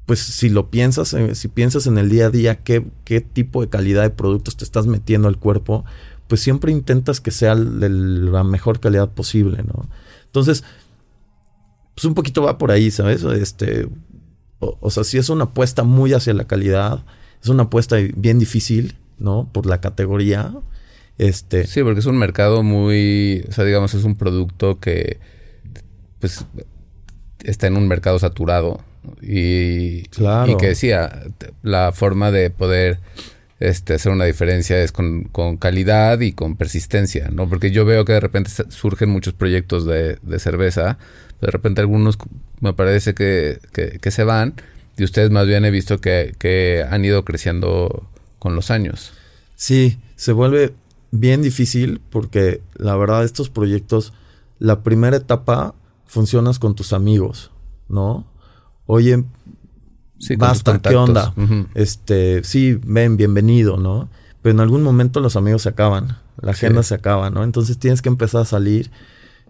pues 0.07 0.21
si 0.21 0.49
lo 0.49 0.71
piensas, 0.71 1.13
eh, 1.13 1.35
si 1.35 1.49
piensas 1.49 1.87
en 1.87 1.99
el 1.99 2.09
día 2.09 2.29
a 2.29 2.31
día 2.31 2.63
qué, 2.63 2.87
qué 3.05 3.21
tipo 3.21 3.61
de 3.61 3.69
calidad 3.69 4.05
de 4.05 4.09
productos 4.09 4.57
te 4.57 4.65
estás 4.65 4.87
metiendo 4.87 5.29
al 5.29 5.37
cuerpo, 5.37 5.85
pues 6.29 6.41
siempre 6.41 6.73
intentas 6.73 7.21
que 7.21 7.31
sea 7.31 7.57
de 7.57 7.91
la 7.91 8.43
mejor 8.43 8.81
calidad 8.81 9.11
posible, 9.11 9.65
¿no? 9.65 9.87
Entonces, 10.25 10.65
pues 11.95 12.07
un 12.07 12.15
poquito 12.15 12.41
va 12.41 12.57
por 12.57 12.71
ahí, 12.71 12.91
¿sabes? 12.91 13.23
Este, 13.23 13.87
o, 14.61 14.91
sea, 14.91 15.05
sí 15.05 15.19
es 15.19 15.29
una 15.31 15.45
apuesta 15.45 15.83
muy 15.83 16.13
hacia 16.13 16.35
la 16.35 16.47
calidad, 16.47 17.05
es 17.43 17.49
una 17.49 17.65
apuesta 17.65 17.97
bien 18.15 18.39
difícil, 18.39 18.97
¿no? 19.19 19.49
Por 19.53 19.67
la 19.67 19.81
categoría. 19.81 20.55
Este. 21.19 21.67
Sí, 21.67 21.83
porque 21.83 22.01
es 22.01 22.07
un 22.07 22.19
mercado 22.19 22.63
muy, 22.63 23.45
o 23.49 23.53
sea, 23.53 23.65
digamos, 23.65 23.95
es 23.95 24.05
un 24.05 24.17
producto 24.17 24.79
que 24.79 25.19
pues 26.19 26.45
está 27.43 27.67
en 27.67 27.77
un 27.77 27.89
mercado 27.89 28.19
saturado 28.19 28.81
y, 29.23 30.03
Claro. 30.09 30.53
y 30.53 30.57
que 30.57 30.69
decía, 30.69 31.23
la 31.63 31.93
forma 31.93 32.31
de 32.31 32.51
poder 32.51 33.01
este, 33.59 33.95
hacer 33.95 34.13
una 34.13 34.25
diferencia 34.25 34.83
es 34.83 34.93
con, 34.93 35.25
con 35.25 35.57
calidad 35.57 36.21
y 36.21 36.33
con 36.33 36.57
persistencia, 36.57 37.29
¿no? 37.31 37.49
Porque 37.49 37.71
yo 37.71 37.85
veo 37.85 38.05
que 38.05 38.13
de 38.13 38.21
repente 38.21 38.51
surgen 38.69 39.11
muchos 39.11 39.35
proyectos 39.35 39.87
de, 39.87 40.19
de 40.23 40.39
cerveza, 40.39 40.99
de 41.41 41.51
repente 41.51 41.81
algunos 41.81 42.19
me 42.61 42.73
parece 42.73 43.15
que, 43.15 43.59
que- 43.73 43.99
que 44.01 44.11
se 44.11 44.25
van 44.25 44.55
y 44.97 45.05
ustedes 45.05 45.31
más 45.31 45.47
bien 45.47 45.65
he 45.65 45.71
visto 45.71 45.99
que, 46.01 46.35
que 46.39 46.85
han 46.89 47.05
ido 47.05 47.25
creciendo 47.25 48.07
con 48.39 48.55
los 48.55 48.71
años. 48.71 49.13
Sí, 49.57 49.99
se 50.17 50.33
vuelve 50.33 50.75
bien 51.11 51.43
difícil 51.43 52.01
porque 52.11 52.61
la 52.77 52.97
verdad 52.97 53.25
estos 53.25 53.51
proyectos, 53.51 54.13
la 54.59 54.83
primera 54.83 55.17
etapa 55.17 55.75
funcionas 56.07 56.59
con 56.59 56.75
tus 56.75 56.93
amigos, 56.93 57.51
¿no? 57.89 58.27
Oye, 58.87 59.25
Sí, 60.19 60.37
basta, 60.37 60.79
¿qué 60.81 60.95
onda? 60.97 61.33
Este, 61.75 62.45
sí, 62.45 62.79
ven, 62.85 63.17
bienvenido, 63.17 63.79
¿no? 63.79 64.11
Pero 64.43 64.53
en 64.53 64.61
algún 64.61 64.83
momento 64.83 65.21
los 65.21 65.35
amigos 65.37 65.63
se 65.63 65.71
acaban, 65.71 66.19
la 66.43 66.53
Sí. 66.53 66.67
agenda 66.67 66.83
se 66.83 66.95
acaba, 66.95 67.31
¿no? 67.31 67.43
Entonces 67.43 67.79
tienes 67.79 68.03
que 68.03 68.11
empezar 68.11 68.43
a 68.43 68.45
salir 68.45 68.91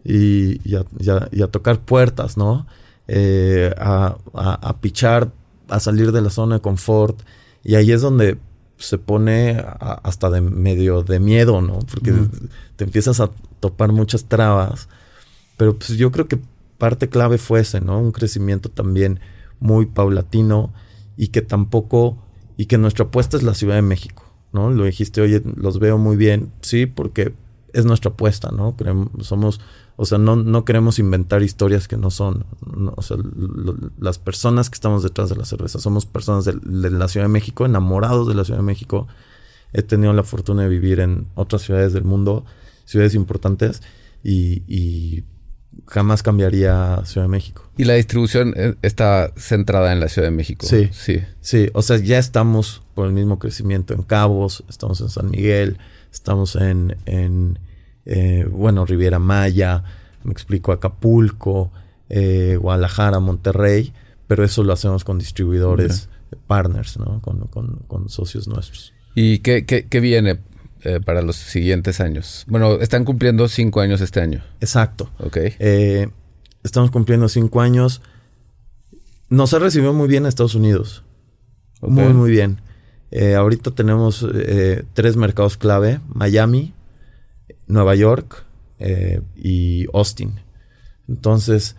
y, 0.04 0.60
y 0.68 0.76
a, 0.76 0.84
y 0.98 1.10
a- 1.10 1.28
y 1.32 1.42
a 1.42 1.46
tocar 1.48 1.80
puertas, 1.80 2.36
¿no? 2.36 2.66
Eh, 3.08 3.74
a, 3.78 4.16
a- 4.34 4.68
a 4.68 4.80
pichar, 4.80 5.32
a 5.68 5.80
salir 5.80 6.12
de 6.12 6.20
la 6.22 6.30
zona 6.30 6.56
de 6.56 6.60
confort. 6.62 7.20
Y 7.64 7.74
ahí 7.74 7.92
es 7.92 8.00
donde 8.02 8.38
se 8.78 8.96
pone 8.98 9.62
hasta 9.80 10.30
de 10.30 10.40
medio 10.40 11.02
de 11.02 11.20
miedo, 11.20 11.60
¿no? 11.60 11.80
Porque 11.80 12.14
te 12.76 12.84
empiezas 12.84 13.20
a 13.20 13.30
topar 13.60 13.92
muchas 13.92 14.24
trabas. 14.24 14.88
Pero 15.58 15.76
pues 15.78 15.90
yo 15.90 16.10
creo 16.10 16.26
que 16.28 16.38
parte 16.78 17.08
clave 17.10 17.36
fue 17.36 17.60
ese, 17.60 17.80
¿no? 17.82 17.98
Un 18.00 18.12
crecimiento 18.12 18.70
también 18.70 19.20
muy 19.58 19.84
paulatino 19.84 20.72
y 21.18 21.28
que 21.28 21.42
tampoco, 21.42 22.16
y 22.56 22.64
que 22.66 22.78
nuestra 22.78 23.04
apuesta 23.04 23.36
es 23.36 23.42
la 23.42 23.52
Ciudad 23.52 23.74
de 23.74 23.82
México, 23.82 24.24
¿no? 24.54 24.70
Lo 24.70 24.84
dijiste, 24.84 25.20
oye, 25.20 25.42
los 25.56 25.78
veo 25.78 25.98
muy 25.98 26.16
bien, 26.16 26.50
sí, 26.62 26.86
porque 26.86 27.34
es 27.74 27.84
nuestra 27.84 28.12
apuesta, 28.12 28.50
¿no? 28.50 28.74
Creemos- 28.76 29.10
somos, 29.26 29.60
o 30.00 30.06
sea, 30.06 30.16
no, 30.16 30.34
no 30.34 30.64
queremos 30.64 30.98
inventar 30.98 31.42
historias 31.42 31.86
que 31.86 31.98
no 31.98 32.10
son, 32.10 32.46
no, 32.74 32.94
o 32.96 33.02
sea, 33.02 33.18
lo- 33.18 33.76
las 33.98 34.18
personas 34.18 34.70
que 34.70 34.74
estamos 34.74 35.02
detrás 35.02 35.28
de 35.28 35.36
la 35.36 35.44
cerveza 35.44 35.78
somos 35.78 36.06
personas 36.06 36.46
de, 36.46 36.54
de 36.62 36.90
la 36.90 37.06
Ciudad 37.08 37.26
de 37.26 37.32
México, 37.32 37.66
enamorados 37.66 38.26
de 38.26 38.34
la 38.34 38.44
Ciudad 38.44 38.60
de 38.60 38.64
México. 38.64 39.06
He 39.74 39.82
tenido 39.82 40.12
la 40.14 40.22
fortuna 40.22 40.62
de 40.62 40.68
vivir 40.68 41.00
en 41.00 41.26
otras 41.34 41.62
ciudades 41.62 41.92
del 41.92 42.04
mundo, 42.04 42.44
ciudades 42.86 43.14
importantes, 43.14 43.82
y, 44.24 44.62
y 44.66 45.22
jamás 45.86 46.22
cambiaría 46.22 47.02
Ciudad 47.04 47.26
de 47.26 47.30
México. 47.30 47.62
Y 47.76 47.84
la 47.84 47.94
distribución 47.94 48.54
eh, 48.56 48.74
está 48.82 49.32
centrada 49.36 49.92
en 49.92 50.00
la 50.00 50.08
Ciudad 50.08 50.28
de 50.28 50.34
México. 50.34 50.66
Sí. 50.66 50.88
Sí. 50.92 51.20
Sí, 51.42 51.68
o 51.74 51.82
sea, 51.82 51.98
ya 51.98 52.18
estamos 52.18 52.82
por 52.94 53.06
el 53.06 53.12
mismo 53.12 53.38
crecimiento 53.38 53.92
en 53.94 54.02
Cabos, 54.02 54.64
estamos 54.68 55.00
en 55.02 55.08
San 55.10 55.30
Miguel, 55.30 55.76
estamos 56.10 56.56
en, 56.56 56.96
en 57.06 57.58
eh, 58.10 58.46
bueno, 58.50 58.84
Riviera 58.84 59.18
Maya, 59.18 59.82
me 60.24 60.32
explico, 60.32 60.72
Acapulco, 60.72 61.70
eh, 62.08 62.56
Guadalajara, 62.60 63.20
Monterrey, 63.20 63.92
pero 64.26 64.44
eso 64.44 64.62
lo 64.64 64.72
hacemos 64.72 65.04
con 65.04 65.18
distribuidores, 65.18 66.08
partners, 66.46 66.98
¿no? 66.98 67.20
Con, 67.22 67.46
con- 67.48 67.80
con 67.86 68.08
socios 68.08 68.46
nuestros. 68.48 68.92
¿Y 69.14 69.38
qué, 69.38 69.64
qué- 69.64 69.86
qué 69.88 70.00
viene 70.00 70.40
eh, 70.82 71.00
para 71.04 71.22
los 71.22 71.36
siguientes 71.36 72.00
años? 72.00 72.44
Bueno, 72.48 72.74
están 72.80 73.04
cumpliendo 73.04 73.48
cinco 73.48 73.80
años 73.80 74.00
este 74.00 74.20
año. 74.20 74.42
Exacto. 74.60 75.10
Ok. 75.18 75.38
Estamos 76.62 76.90
cumpliendo 76.90 77.28
cinco 77.28 77.60
años. 77.60 78.02
Nos 79.28 79.54
ha 79.54 79.58
recibido 79.58 79.92
muy 79.92 80.08
bien 80.08 80.26
Estados 80.26 80.54
Unidos. 80.54 81.02
Muy, 81.80 82.12
muy 82.12 82.30
bien. 82.30 82.60
Ahorita 83.36 83.70
tenemos 83.72 84.26
tres 84.92 85.16
mercados 85.16 85.56
clave: 85.56 86.00
Miami, 86.12 86.74
Nueva 87.66 87.94
York 87.94 88.44
eh, 88.78 89.20
y 89.36 89.86
Austin. 89.92 90.40
Entonces, 91.08 91.76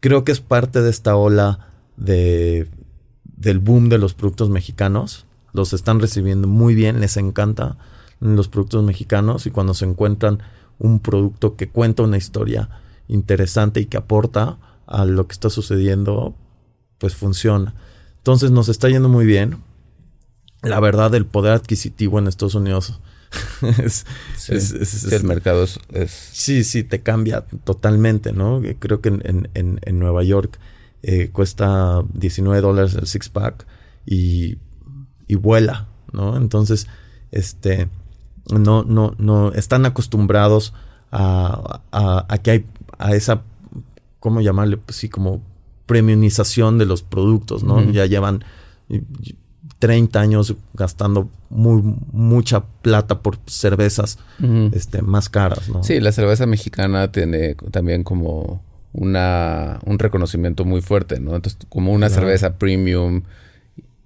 creo 0.00 0.24
que 0.24 0.32
es 0.32 0.40
parte 0.40 0.82
de 0.82 0.90
esta 0.90 1.16
ola 1.16 1.68
de, 1.96 2.68
del 3.24 3.58
boom 3.58 3.88
de 3.88 3.98
los 3.98 4.14
productos 4.14 4.50
mexicanos. 4.50 5.26
Los 5.52 5.72
están 5.72 6.00
recibiendo 6.00 6.48
muy 6.48 6.74
bien, 6.74 7.00
les 7.00 7.16
encanta 7.16 7.78
los 8.20 8.48
productos 8.48 8.84
mexicanos 8.84 9.46
y 9.46 9.50
cuando 9.50 9.74
se 9.74 9.86
encuentran 9.86 10.42
un 10.78 11.00
producto 11.00 11.56
que 11.56 11.68
cuenta 11.68 12.02
una 12.02 12.16
historia 12.16 12.68
interesante 13.08 13.80
y 13.80 13.86
que 13.86 13.96
aporta 13.96 14.58
a 14.86 15.04
lo 15.04 15.26
que 15.26 15.32
está 15.32 15.50
sucediendo, 15.50 16.34
pues 16.98 17.14
funciona. 17.14 17.74
Entonces 18.18 18.50
nos 18.50 18.68
está 18.68 18.88
yendo 18.88 19.08
muy 19.08 19.26
bien. 19.26 19.62
La 20.62 20.80
verdad, 20.80 21.14
el 21.14 21.26
poder 21.26 21.52
adquisitivo 21.52 22.18
en 22.18 22.28
Estados 22.28 22.54
Unidos 22.54 23.00
es, 23.82 24.06
Sí. 24.36 24.54
es- 24.54 25.12
el 25.12 25.24
mercado 25.24 25.64
es, 25.64 25.78
Sí, 26.32 26.64
sí, 26.64 26.82
te 26.84 27.00
cambia 27.02 27.42
totalmente, 27.64 28.32
¿no? 28.32 28.62
Eh, 28.64 28.76
Creo 28.78 29.00
que 29.00 29.10
en, 29.10 29.48
en- 29.54 29.80
en- 29.84 29.98
Nueva 29.98 30.22
York 30.24 30.58
eh, 31.02 31.30
cuesta 31.30 32.02
19 32.12 32.60
dólares 32.60 32.94
el 32.94 33.06
six 33.06 33.28
pack 33.28 33.66
y, 34.06 34.58
y 35.28 35.34
vuela, 35.36 35.88
¿no? 36.12 36.36
Entonces, 36.36 36.86
este, 37.30 37.88
no, 38.50 38.82
no, 38.84 39.14
no, 39.18 39.52
están 39.52 39.86
acostumbrados 39.86 40.74
a, 41.12 41.82
a- 41.92 42.26
a 42.28 42.38
que 42.38 42.50
hay, 42.50 42.66
a 42.98 43.14
esa, 43.14 43.42
¿cómo 44.18 44.40
llamarle? 44.40 44.76
Pues 44.76 44.96
sí, 44.96 45.08
como 45.08 45.42
premiumización 45.86 46.78
de 46.78 46.86
los 46.86 47.02
productos, 47.02 47.62
¿no? 47.64 47.82
Ya 47.90 48.06
llevan 48.06 48.44
30 49.80 50.20
años 50.20 50.54
gastando 50.74 51.28
muy, 51.48 51.82
mucha 52.12 52.64
plata 52.82 53.20
por 53.22 53.38
cervezas 53.46 54.18
este, 54.72 55.02
más 55.02 55.28
caras, 55.28 55.68
¿no? 55.68 55.82
Sí, 55.82 55.98
la 56.00 56.12
cerveza 56.12 56.46
mexicana 56.46 57.10
tiene 57.10 57.56
también 57.72 58.04
como 58.04 58.62
una 58.92 59.80
un 59.86 59.98
reconocimiento 59.98 60.64
muy 60.64 60.80
fuerte, 60.82 61.18
¿no? 61.18 61.34
Entonces, 61.34 61.58
como 61.68 61.92
una 61.92 62.06
Claro. 62.08 62.22
cerveza 62.22 62.56
premium 62.58 63.22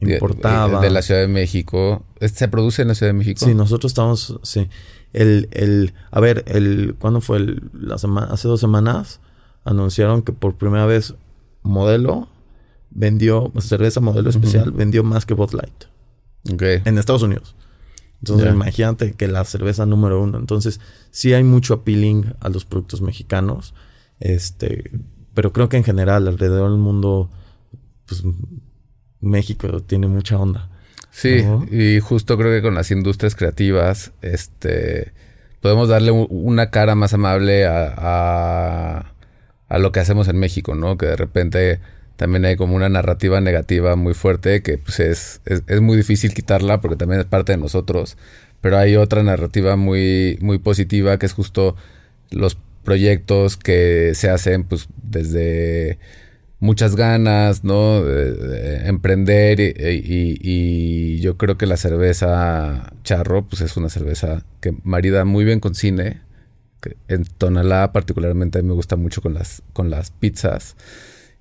de- 0.01 0.15
Importada. 0.15 0.81
de, 0.81 0.91
la 0.91 1.03
Ciudad 1.03 1.21
de 1.21 1.29
México. 1.29 2.05
¿Este 2.21 2.39
¿Se 2.41 2.49
produce 2.49 2.83
en 2.83 2.89
la 2.89 2.95
Ciudad 2.95 3.11
de 3.13 3.19
México? 3.19 3.45
Sí, 3.45 3.55
nosotros 3.55 3.91
estamos, 3.93 4.39
sí. 4.43 4.69
El, 5.13 5.49
el, 5.53 5.95
a 6.11 6.21
ver, 6.21 6.45
el, 6.47 6.95
¿cuándo 6.99 7.21
fue? 7.21 7.39
El, 7.39 7.63
la 7.73 7.99
semana, 7.99 8.29
hace 8.33 8.47
dos 8.49 8.61
semanas 8.61 9.21
anunciaron 9.65 10.23
que 10.23 10.33
por 10.33 10.55
primera 10.57 10.87
vez 10.87 11.15
Modelo 11.63 12.29
vendió, 12.95 13.53
cerveza 13.61 14.01
Modelo 14.01 14.31
especial, 14.31 14.71
vendió 14.71 15.05
más 15.05 15.27
que 15.27 15.35
Bud 15.35 15.53
Light 15.53 15.85
Ok. 16.53 16.87
en 16.87 16.99
Estados 16.99 17.23
Unidos. 17.23 17.55
Entonces, 18.21 18.55
imagínate 18.55 19.13
que 19.13 19.29
la 19.29 19.45
cerveza 19.45 19.85
número 19.85 20.23
uno. 20.23 20.39
Entonces, 20.39 20.81
sí 21.11 21.35
hay 21.35 21.45
mucho 21.45 21.75
appealing 21.75 22.33
a 22.41 22.49
los 22.49 22.65
productos 22.65 23.03
mexicanos. 23.03 23.75
Este, 24.19 24.91
pero 25.35 25.53
creo 25.53 25.69
que 25.69 25.77
en 25.77 25.85
general, 25.85 26.27
alrededor 26.27 26.71
del 26.71 26.79
mundo, 26.79 27.29
pues 28.07 28.23
México 29.21 29.83
tiene 29.83 30.07
mucha 30.07 30.39
onda. 30.39 30.71
Sí, 31.11 31.43
¿no? 31.43 31.67
y 31.71 32.01
justo 32.01 32.39
creo 32.39 32.51
que 32.51 32.63
con 32.63 32.75
las 32.75 32.91
industrias 32.91 33.37
creativas, 33.37 34.13
este, 34.23 35.13
podemos 35.61 35.89
darle 35.89 36.11
una 36.11 36.71
cara 36.71 36.95
más 36.95 37.13
amable 37.15 37.67
a, 37.67 37.95
a, 37.97 39.13
a 39.69 39.79
lo 39.79 39.93
que 39.93 40.01
hacemos 40.01 40.29
en 40.29 40.39
México, 40.39 40.75
¿no? 40.75 40.97
Que 40.97 41.07
de 41.07 41.17
repente 41.17 41.81
también 42.17 42.45
hay 42.45 42.57
como 42.57 42.77
una 42.77 42.89
narrativa 42.89 43.41
negativa 43.41 43.97
muy 43.97 44.15
fuerte 44.15 44.63
que 44.63 44.79
pues 44.79 45.01
es, 45.01 45.41
es, 45.47 45.81
muy 45.81 45.97
difícil 45.97 46.35
quitarla 46.35 46.81
porque 46.81 46.97
también 46.97 47.21
es 47.21 47.27
parte 47.27 47.53
de 47.53 47.59
nosotros. 47.59 48.17
Pero 48.61 48.79
hay 48.79 48.97
otra 48.97 49.23
narrativa 49.23 49.77
muy, 49.77 50.39
muy 50.41 50.59
positiva 50.59 51.19
que 51.19 51.27
es 51.27 51.33
justo 51.33 51.77
los 52.31 52.57
proyectos 52.85 53.57
que 53.57 54.13
se 54.15 54.31
hacen 54.31 54.65
pues 54.65 54.89
desde 55.03 55.99
muchas 56.61 56.97
ganas, 56.97 57.65
¿no? 57.65 58.03
De, 58.05 58.33
de 58.33 58.89
emprender 58.89 59.61
y, 59.61 60.39
y- 60.41 61.21
yo 61.21 61.37
creo 61.39 61.57
que 61.57 61.67
la 61.67 61.77
cerveza 61.79 62.93
charro, 63.03 63.47
pues 63.49 63.63
es 63.63 63.77
una 63.77 63.89
cerveza 63.89 64.45
que 64.61 64.75
marida 64.85 65.25
muy 65.25 65.45
bien 65.45 65.61
con 65.61 65.75
cine. 65.75 66.21
en 67.09 67.25
Tonalá 67.25 67.93
particularmente 67.93 68.59
a 68.59 68.63
mí 68.63 68.69
me 68.69 68.75
gusta 68.75 68.97
mucho 68.97 69.23
con 69.23 69.35
las, 69.35 69.63
con 69.73 69.91
las 69.91 70.11
pizzas. 70.11 70.77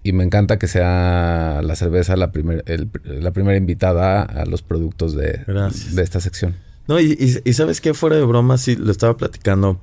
Y 0.03 0.11
me 0.11 0.23
encanta 0.25 0.59
que 0.59 0.67
sea 0.67 1.61
la 1.63 1.75
cerveza 1.75 2.15
la, 2.17 2.31
primer- 2.31 2.63
el- 2.67 2.89
la 3.05 3.31
primera 3.31 3.57
invitada 3.57 4.21
a 4.23 4.45
los 4.45 4.61
productos 4.61 5.15
de, 5.15 5.39
de 5.93 6.01
esta 6.03 6.19
sección. 6.19 6.55
No, 6.87 6.99
y, 6.99 7.13
y- 7.17 7.49
y 7.49 7.53
sabes 7.53 7.79
qué, 7.79 7.93
fuera 7.93 8.17
de 8.17 8.23
broma, 8.23 8.57
sí, 8.57 8.75
lo 8.75 8.91
estaba 8.91 9.15
platicando. 9.15 9.79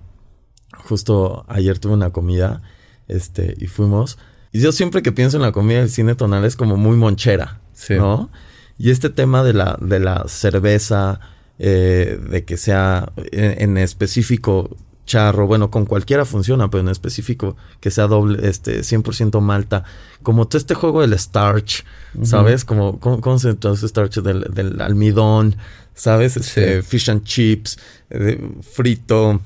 Justo 0.85 1.45
ayer 1.49 1.79
tuve 1.79 1.95
una 1.95 2.11
comida, 2.11 2.63
este, 3.09 3.55
y 3.59 3.67
fuimos. 3.67 4.19
Y 4.53 4.61
yo 4.61 4.73
siempre 4.73 5.03
que 5.03 5.13
pienso 5.13 5.37
en 5.37 5.43
la 5.43 5.53
comida 5.53 5.79
del 5.81 5.91
cine 5.91 6.15
tonal 6.15 6.45
es 6.45 6.57
como 6.57 6.77
muy 6.77 6.97
monchera, 6.97 7.61
Sí. 7.73 7.95
¿no? 7.95 8.31
Y 8.79 8.91
este 8.91 9.11
tema 9.11 9.43
de 9.43 9.53
la, 9.53 9.79
de 9.81 10.01
la 10.01 10.25
cerveza, 10.29 11.21
eh, 11.59 12.19
de 12.31 12.45
que 12.45 12.57
sea 12.57 13.13
en, 13.33 13.63
en 13.71 13.79
específico 13.79 14.77
charro, 15.11 15.49
bueno, 15.49 15.73
con 15.73 15.87
cualquiera 15.87 16.25
funciona, 16.25 16.71
pero 16.71 16.83
en 16.83 16.89
específico 16.89 17.57
que 17.81 17.91
sea 17.91 18.07
doble, 18.07 18.49
este, 18.49 18.83
100% 18.83 19.41
malta, 19.41 19.83
como 20.23 20.47
todo 20.47 20.59
este 20.59 20.75
juego 20.75 21.01
del 21.01 21.19
starch, 21.19 21.85
¿sabes? 22.23 22.65
Como, 22.65 23.01
¿cómo, 23.01 23.39
se 23.41 23.57
llama 23.57 23.77
starch? 23.77 24.21
Del, 24.23 24.43
del 24.55 24.81
almidón, 24.81 25.57
¿sabes? 25.95 26.37
Este, 26.37 26.83
fish 26.83 27.11
and 27.11 27.25
chips, 27.25 27.77
eh, 28.11 28.41
frito, 28.63 29.41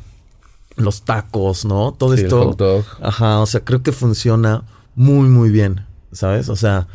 los 0.76 1.02
tacos, 1.02 1.64
¿no? 1.64 1.94
Todo 1.96 2.12
Sí, 2.12 2.20
el 2.20 2.26
esto. 2.26 2.44
hot 2.44 2.58
dog. 2.58 2.84
Ajá, 3.00 3.40
o 3.40 3.46
sea, 3.46 3.64
creo 3.64 3.82
que 3.82 3.92
funciona 3.92 4.64
muy, 4.94 5.28
muy 5.30 5.48
bien, 5.48 5.86
¿sabes? 6.12 6.50
O 6.50 6.56
sea, 6.56 6.88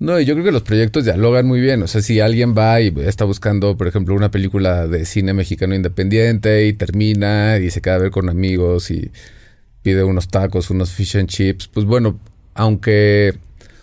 No, 0.00 0.18
yo 0.18 0.32
creo 0.32 0.46
que 0.46 0.50
los 0.50 0.62
proyectos 0.62 1.04
dialogan 1.04 1.46
muy 1.46 1.60
bien. 1.60 1.82
O 1.82 1.86
sea, 1.86 2.00
si 2.00 2.20
alguien 2.20 2.54
va 2.56 2.80
y 2.80 2.92
está 3.00 3.26
buscando, 3.26 3.76
por 3.76 3.86
ejemplo, 3.86 4.14
una 4.14 4.30
película 4.30 4.86
de 4.86 5.04
cine 5.04 5.34
mexicano 5.34 5.74
independiente 5.74 6.66
y 6.66 6.72
termina 6.72 7.58
y 7.58 7.70
se 7.70 7.82
queda 7.82 7.96
a 7.96 7.98
ver 7.98 8.10
con 8.10 8.30
amigos 8.30 8.90
y 8.90 9.12
pide 9.82 10.02
unos 10.02 10.28
tacos, 10.28 10.70
unos 10.70 10.90
fish 10.92 11.18
and 11.18 11.28
chips, 11.28 11.68
pues 11.68 11.84
bueno, 11.84 12.18
aunque, 12.54 13.34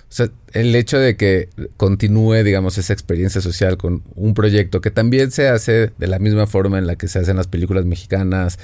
o 0.09 0.11
sea, 0.11 0.29
el 0.53 0.75
hecho 0.75 0.97
de 0.97 1.15
que 1.17 1.49
continúe, 1.77 2.43
digamos, 2.43 2.79
esa 2.79 2.93
experiencia 2.93 3.39
social 3.39 3.77
con 3.77 4.01
un 4.15 4.33
proyecto 4.33 4.81
que 4.81 4.89
también 4.89 5.29
se 5.29 5.49
hace 5.49 5.91
de 5.99 6.07
la 6.07 6.17
misma 6.17 6.47
forma 6.47 6.79
en 6.79 6.87
la 6.87 6.95
que 6.95 7.07
se 7.07 7.19
hacen 7.19 7.37
las 7.37 7.47
películas 7.47 7.85
mexicanas 7.85 8.57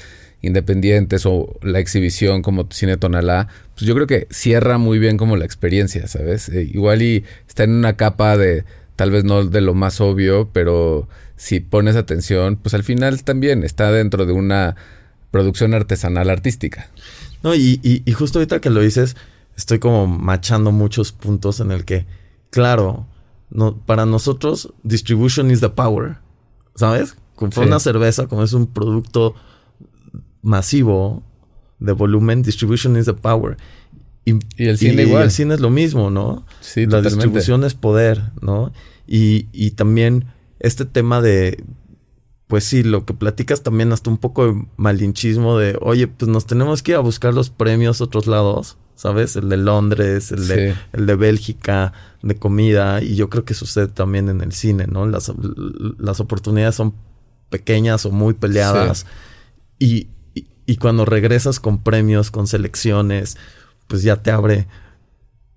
independientes 0.44 1.26
o 1.26 1.58
la 1.64 1.80
exhibición 1.80 2.42
como 2.44 2.68
Cine 2.70 2.98
Tonalá, 2.98 3.48
pues 3.74 3.88
yo 3.88 3.96
creo 3.96 4.06
que 4.06 4.28
cierra 4.30 4.78
muy 4.78 5.00
bien 5.00 5.18
como 5.18 5.36
la 5.38 5.46
experiencia, 5.46 6.06
¿sabes? 6.08 6.50
Eh, 6.50 6.70
igual 6.72 7.02
y 7.02 7.24
está 7.48 7.64
en 7.64 7.72
una 7.72 7.98
capa 7.98 8.38
de 8.38 8.66
tal 8.96 9.10
vez 9.10 9.24
no 9.24 9.44
de 9.46 9.62
lo 9.62 9.74
más 9.74 10.00
obvio, 10.02 10.50
pero 10.54 11.08
si 11.38 11.60
pones 11.60 11.96
atención, 11.96 12.58
pues 12.58 12.76
al 12.76 12.84
final 12.84 13.24
también 13.24 13.64
está 13.64 13.92
dentro 13.92 14.26
de 14.28 14.34
una 14.34 14.76
producción 15.32 15.74
artesanal 15.74 16.30
artística. 16.30 16.90
No, 17.42 17.56
y, 17.56 17.80
y, 17.82 18.04
y 18.06 18.12
justo 18.12 18.38
ahorita 18.40 18.62
que 18.62 18.70
lo 18.70 18.82
dices, 18.82 19.16
estoy 19.58 19.80
como 19.80 20.06
machando 20.08 20.72
muchos 20.72 21.12
puntos 21.12 21.60
en 21.60 21.72
el 21.72 21.86
que, 21.86 22.06
claro, 22.52 23.08
no, 23.50 23.76
para 23.78 24.06
nosotros, 24.06 24.74
distribution 24.84 25.50
is 25.52 25.60
the 25.62 25.70
power, 25.70 26.18
¿sabes? 26.76 27.16
Comprar 27.36 27.66
Sí. 27.66 27.68
una 27.70 27.80
cerveza, 27.80 28.28
como 28.28 28.44
es 28.44 28.54
un 28.54 28.68
producto 28.68 29.36
masivo 30.44 31.24
de 31.80 31.92
volumen, 31.94 32.44
distribution 32.44 32.96
is 32.98 33.06
the 33.06 33.14
power. 33.14 33.58
Y, 34.26 34.34
Y 34.58 34.68
el 34.68 34.78
cine 34.78 35.02
igual. 35.04 35.24
el 35.24 35.32
cine 35.32 35.56
es 35.56 35.60
lo 35.60 35.70
mismo, 35.70 36.10
¿no? 36.12 36.46
Sí, 36.62 36.82
La 36.82 36.98
totalmente. 36.98 37.10
distribución 37.16 37.64
es 37.64 37.74
poder, 37.74 38.22
¿no? 38.42 38.72
Y, 39.08 39.48
y 39.52 39.72
también 39.72 40.26
este 40.60 40.86
tema 40.86 41.20
de, 41.22 41.64
pues 42.48 42.64
sí, 42.64 42.84
lo 42.84 43.06
que 43.06 43.14
platicas 43.14 43.64
también 43.64 43.92
hasta 43.92 44.10
un 44.10 44.18
poco 44.18 44.46
de 44.48 44.66
malinchismo 44.78 45.58
de, 45.58 45.78
oye, 45.82 46.08
pues 46.08 46.30
nos 46.30 46.46
tenemos 46.46 46.84
que 46.84 46.92
ir 46.92 46.98
a 46.98 47.02
buscar 47.02 47.34
los 47.34 47.50
premios 47.50 48.00
a 48.00 48.06
otros 48.06 48.28
lados, 48.28 48.78
¿sabes? 48.96 49.36
El 49.36 49.50
de 49.50 49.58
Londres, 49.58 50.32
el 50.32 50.48
de, 50.48 50.76
el 50.94 51.06
de 51.06 51.16
Bélgica, 51.16 51.92
de 52.22 52.36
comida, 52.38 53.02
y 53.04 53.16
yo 53.16 53.30
creo 53.30 53.44
que 53.44 53.54
sucede 53.56 53.88
también 53.90 54.30
en 54.30 54.40
el 54.40 54.54
cine, 54.54 54.88
¿no? 54.88 55.06
Las, 55.06 55.34
las 55.98 56.22
oportunidades 56.22 56.76
son 56.76 56.94
pequeñas 57.50 58.06
o 58.06 58.12
muy 58.12 58.34
peleadas. 58.36 59.06
Y, 59.80 59.86
y, 59.96 60.08
y 60.66 60.78
cuando 60.78 61.06
regresas 61.06 61.60
con 61.60 61.84
premios, 61.84 62.32
con 62.32 62.48
selecciones, 62.48 63.38
pues 63.88 64.04
ya 64.04 64.22
te 64.22 64.32
abre 64.32 64.68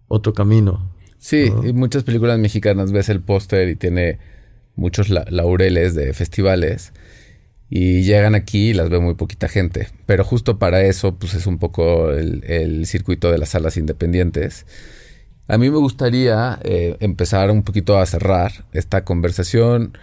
otro 0.09 0.33
camino. 0.33 0.91
Sí, 1.19 1.51
y 1.65 1.73
muchas 1.73 2.05
películas 2.05 2.39
mexicanas 2.39 2.93
ves 2.93 3.09
el 3.09 3.21
póster 3.21 3.69
y 3.69 3.77
tiene 3.77 4.19
muchos 4.77 5.09
la- 5.09 5.25
laureles 5.31 5.95
de 5.95 6.13
festivales 6.13 6.93
y 7.69 8.03
llegan 8.03 8.35
aquí 8.35 8.71
y 8.71 8.75
las 8.75 8.91
ve 8.91 9.01
muy 9.01 9.15
poquita 9.15 9.49
gente. 9.49 9.89
Pero 10.07 10.25
justo 10.25 10.59
para 10.59 10.83
eso, 10.83 11.17
pues 11.17 11.35
es 11.35 11.47
un 11.47 11.59
poco 11.59 12.13
el, 12.13 12.45
el 12.45 12.87
circuito 12.87 13.33
de 13.33 13.39
las 13.39 13.51
salas 13.51 13.77
independientes. 13.77 14.67
A 15.49 15.59
mí 15.59 15.71
me 15.71 15.79
gustaría 15.79 16.59
eh, 16.63 16.97
empezar 17.01 17.51
un 17.51 17.63
poquito 17.63 17.99
a 17.99 18.07
cerrar 18.07 18.67
esta 18.73 19.05
conversación 19.05 19.97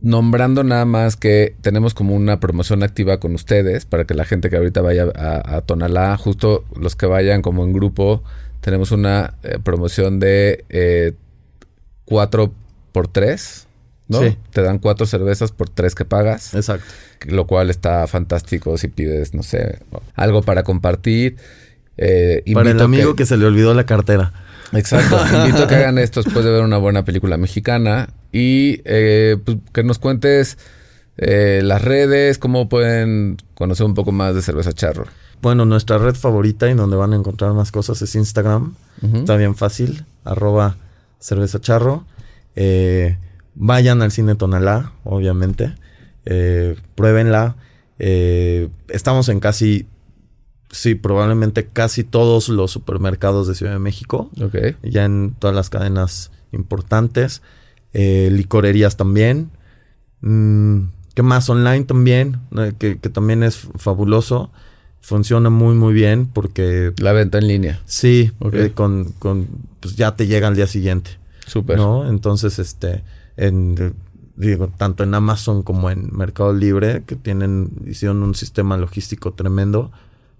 nombrando 0.00 0.62
nada 0.64 0.84
más 0.84 1.16
que 1.16 1.56
tenemos 1.60 1.94
como 1.94 2.14
una 2.14 2.40
promoción 2.40 2.82
activa 2.82 3.18
con 3.18 3.34
ustedes 3.34 3.84
para 3.84 4.04
que 4.04 4.14
la 4.14 4.24
gente 4.24 4.50
que 4.50 4.56
ahorita 4.56 4.80
vaya 4.80 5.06
a, 5.14 5.56
a 5.56 5.60
Tonalá, 5.62 6.16
justo 6.16 6.64
los 6.78 6.96
que 6.96 7.06
vayan 7.06 7.42
como 7.42 7.64
en 7.64 7.72
grupo, 7.72 8.22
tenemos 8.60 8.92
una 8.92 9.34
eh, 9.42 9.58
promoción 9.62 10.20
de 10.20 10.64
eh, 10.68 11.14
4 12.04 12.52
por 12.92 13.08
3, 13.08 13.66
¿no? 14.08 14.20
Sí. 14.20 14.36
Te 14.52 14.62
dan 14.62 14.78
cuatro 14.78 15.06
cervezas 15.06 15.50
por 15.52 15.68
tres 15.68 15.94
que 15.94 16.04
pagas, 16.04 16.54
Exacto. 16.54 16.86
lo 17.26 17.46
cual 17.46 17.70
está 17.70 18.06
fantástico 18.06 18.76
si 18.76 18.88
pides, 18.88 19.34
no 19.34 19.42
sé, 19.42 19.78
algo 20.14 20.42
para 20.42 20.62
compartir. 20.62 21.36
Eh, 21.96 22.42
Para 22.52 22.70
el 22.70 22.80
amigo 22.80 23.14
que... 23.16 23.26
se 23.26 23.36
le 23.36 23.46
olvidó 23.46 23.74
la 23.74 23.86
cartera. 23.86 24.32
Exacto. 24.72 25.18
Invito 25.46 25.64
a 25.64 25.68
que 25.68 25.74
hagan 25.76 25.98
esto 25.98 26.22
después 26.22 26.44
de 26.44 26.50
ver 26.50 26.62
una 26.62 26.78
buena 26.78 27.04
película 27.04 27.36
mexicana 27.36 28.10
y 28.32 28.80
eh, 28.84 29.36
pues, 29.44 29.58
que 29.72 29.84
nos 29.84 29.98
cuentes 29.98 30.58
eh, 31.18 31.60
las 31.62 31.82
redes, 31.82 32.38
cómo 32.38 32.68
pueden 32.68 33.36
conocer 33.54 33.86
un 33.86 33.94
poco 33.94 34.10
más 34.12 34.34
de 34.34 34.42
Cerveza 34.42 34.72
Charro. 34.72 35.06
Bueno, 35.42 35.64
nuestra 35.64 35.98
red 35.98 36.14
favorita 36.14 36.70
y 36.70 36.74
donde 36.74 36.96
van 36.96 37.12
a 37.12 37.16
encontrar 37.16 37.52
más 37.52 37.72
cosas 37.72 38.00
es 38.00 38.14
Instagram. 38.14 38.74
Está 39.12 39.36
bien 39.36 39.56
fácil. 39.56 40.04
Arroba 40.24 40.76
cerveza 41.18 41.60
charro. 41.60 42.04
Eh, 42.54 43.18
vayan 43.56 44.02
al 44.02 44.12
cine 44.12 44.36
Tonalá, 44.36 44.92
obviamente. 45.02 45.74
Eh, 46.26 46.76
pruébenla. 46.94 47.56
Eh, 47.98 48.68
estamos 48.88 49.28
en 49.28 49.40
casi, 49.40 49.88
sí, 50.70 50.94
probablemente 50.94 51.66
casi 51.66 52.04
todos 52.04 52.48
los 52.48 52.70
supermercados 52.70 53.48
de 53.48 53.56
Ciudad 53.56 53.72
de 53.72 53.80
México. 53.80 54.30
Ya 54.84 55.04
en 55.04 55.34
todas 55.36 55.56
las 55.56 55.70
cadenas 55.70 56.30
importantes. 56.52 57.42
Eh, 57.92 58.30
licorerías 58.32 58.96
también. 58.96 59.50
Mm, 60.20 60.84
¿Qué 61.14 61.22
más? 61.22 61.48
Online 61.50 61.84
también, 61.84 62.38
eh, 62.56 62.72
que, 62.78 62.98
que 62.98 63.08
también 63.10 63.42
es 63.42 63.68
fabuloso. 63.76 64.50
Funciona 65.00 65.50
muy, 65.50 65.74
muy 65.74 65.92
bien 65.92 66.26
porque 66.32 66.92
La 66.98 67.12
venta 67.12 67.38
en 67.38 67.48
línea. 67.48 67.80
sí, 67.84 68.30
eh, 68.52 68.70
con, 68.74 69.12
con, 69.18 69.48
pues 69.80 69.96
ya 69.96 70.14
te 70.14 70.26
llega 70.26 70.46
al 70.48 70.54
día 70.54 70.68
siguiente, 70.68 71.10
Súper. 71.46 71.76
¿no? 71.76 72.08
Entonces, 72.08 72.58
este, 72.60 73.02
en, 73.36 73.94
digo, 74.36 74.68
tanto 74.68 75.02
en 75.02 75.12
Amazon 75.14 75.64
como 75.64 75.90
en 75.90 76.08
Mercado 76.16 76.52
Libre, 76.52 77.02
que 77.04 77.16
tienen, 77.16 77.70
hicieron 77.86 78.22
un 78.22 78.34
sistema 78.36 78.76
logístico 78.76 79.32
tremendo, 79.32 79.90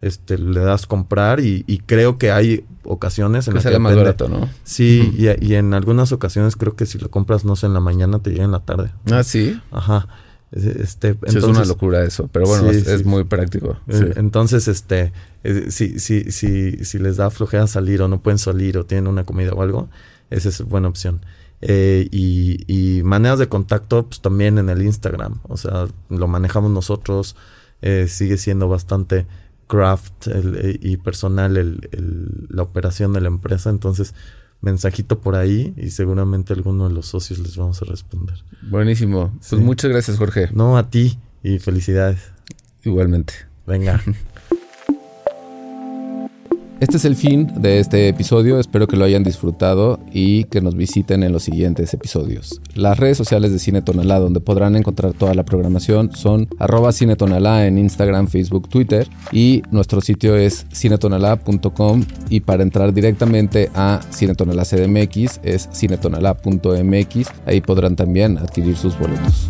este, 0.03 0.37
le 0.37 0.61
das 0.61 0.87
comprar 0.87 1.41
y, 1.41 1.65
y 1.67 1.79
creo 1.79 2.19
que 2.19 2.31
hay 2.31 2.65
ocasiones 2.85 3.47
en 3.47 3.53
Que 3.53 3.57
las 3.57 3.63
sale 3.65 3.79
más 3.79 3.97
barato, 3.97 4.29
¿no? 4.29 4.49
Sí, 4.65 5.15
y, 5.17 5.47
y 5.47 5.55
en 5.55 5.73
algunas 5.73 6.13
ocasiones 6.13 6.57
creo 6.57 6.77
que 6.77 6.85
si 6.87 6.99
lo 6.99 7.11
compras, 7.11 7.45
no 7.45 7.57
sé, 7.57 7.67
en 7.67 7.73
la 7.75 7.81
mañana 7.81 8.19
te 8.19 8.31
llega 8.31 8.45
en 8.45 8.51
la 8.53 8.61
tarde. 8.61 8.91
Ah, 9.11 9.23
sí. 9.25 9.59
Ajá. 9.71 10.09
Es- 10.51 10.67
Este, 10.67 11.13
Sí, 11.15 11.19
es 11.25 11.35
una 11.37 11.39
entonces, 11.47 11.69
locura 11.69 12.05
eso, 12.05 12.29
pero 12.31 12.47
bueno, 12.47 12.71
Sí, 12.73 12.83
es, 12.87 13.05
muy 13.07 13.25
práctico. 13.25 13.79
eh, 13.89 13.97
Sí. 13.99 14.05
Entonces, 14.17 14.69
este, 14.69 15.13
eh, 15.45 15.67
si, 15.71 15.99
si, 15.99 16.31
si, 16.31 16.85
si 16.85 16.99
les 16.99 17.17
da 17.17 17.31
flojera 17.31 17.67
salir 17.67 18.03
o 18.03 18.09
no 18.09 18.21
pueden 18.21 18.39
salir 18.39 18.77
o 18.77 18.85
tienen 18.85 19.07
una 19.07 19.25
comida 19.25 19.53
o 19.53 19.63
algo, 19.63 19.89
esa 20.31 20.51
es 20.51 20.61
buena 20.63 20.89
opción. 20.89 21.25
Eh, 21.63 22.09
y, 22.11 22.65
y 22.67 23.03
maneras 23.05 23.39
de 23.39 23.49
contacto, 23.49 24.07
pues 24.09 24.21
también 24.21 24.59
en 24.59 24.69
el 24.69 24.83
Instagram. 24.83 25.39
O 25.45 25.57
sea, 25.57 25.87
lo 26.11 26.27
manejamos 26.27 26.71
nosotros. 26.73 27.37
eh, 27.85 28.07
sigue 28.09 28.37
siendo 28.37 28.69
bastante 28.69 29.27
craft 29.67 30.27
el- 30.29 30.57
eh, 30.57 30.79
y 30.81 30.97
personal 30.99 31.57
el- 31.57 31.89
el- 31.93 32.47
la 32.49 32.63
operación 32.63 33.13
de 33.13 33.21
la 33.21 33.29
empresa. 33.29 33.71
Entonces, 33.71 34.15
mensajito 34.61 35.21
por 35.21 35.35
ahí 35.35 35.75
y 35.77 35.91
seguramente 35.91 36.53
alguno 36.53 36.89
de 36.89 36.95
los 36.95 37.07
socios 37.07 37.39
les 37.41 37.57
vamos 37.57 37.83
a 37.83 37.85
responder. 37.87 38.45
Buenísimo. 38.63 39.33
Pues 39.49 39.61
muchas 39.61 39.91
gracias, 39.91 40.19
Jorge. 40.19 40.51
No 40.53 40.77
a 40.79 40.89
ti 40.91 41.19
y 41.43 41.59
felicidades. 41.59 42.21
Igualmente. 42.85 43.35
Venga. 43.67 44.01
Este 46.83 46.97
es 46.97 47.05
el 47.05 47.15
fin 47.15 47.49
de 47.61 47.79
este 47.79 48.09
episodio, 48.09 48.59
espero 48.59 48.89
que 48.89 48.97
lo 48.97 49.05
hayan 49.05 49.23
disfrutado 49.23 50.01
y 50.13 50.43
que 50.47 50.61
nos 50.61 50.75
visiten 50.75 51.23
en 51.23 51.31
los 51.31 51.45
siguientes 51.45 51.95
episodios. 51.95 52.61
Las 52.75 52.99
redes 52.99 53.17
sociales 53.17 53.53
de 53.53 53.61
Cine 53.61 53.83
Tonalá, 53.83 54.19
donde 54.19 54.41
podrán 54.41 54.75
encontrar 54.75 55.13
toda 55.13 55.33
la 55.35 55.45
programación, 55.45 56.11
son 56.13 56.49
arroba 56.59 56.91
Cine 56.91 57.17
en 57.21 57.79
Instagram, 57.79 58.27
Facebook, 58.27 58.69
Twitter 58.69 59.07
y 59.31 59.63
nuestro 59.71 60.01
sitio 60.01 60.37
es 60.37 60.67
cinetonalá.com 60.75 62.05
y 62.29 62.41
para 62.41 62.65
entrar 62.65 62.93
directamente 62.93 63.71
a 63.77 64.01
Cine 64.11 64.35
Tonalá 64.35 64.65
CDMX 64.65 65.39
es 65.45 65.69
cinetonalá.mx, 65.73 67.29
ahí 67.47 67.61
podrán 67.61 67.95
también 67.95 68.39
adquirir 68.39 68.77
sus 68.77 68.99
boletos. 68.99 69.49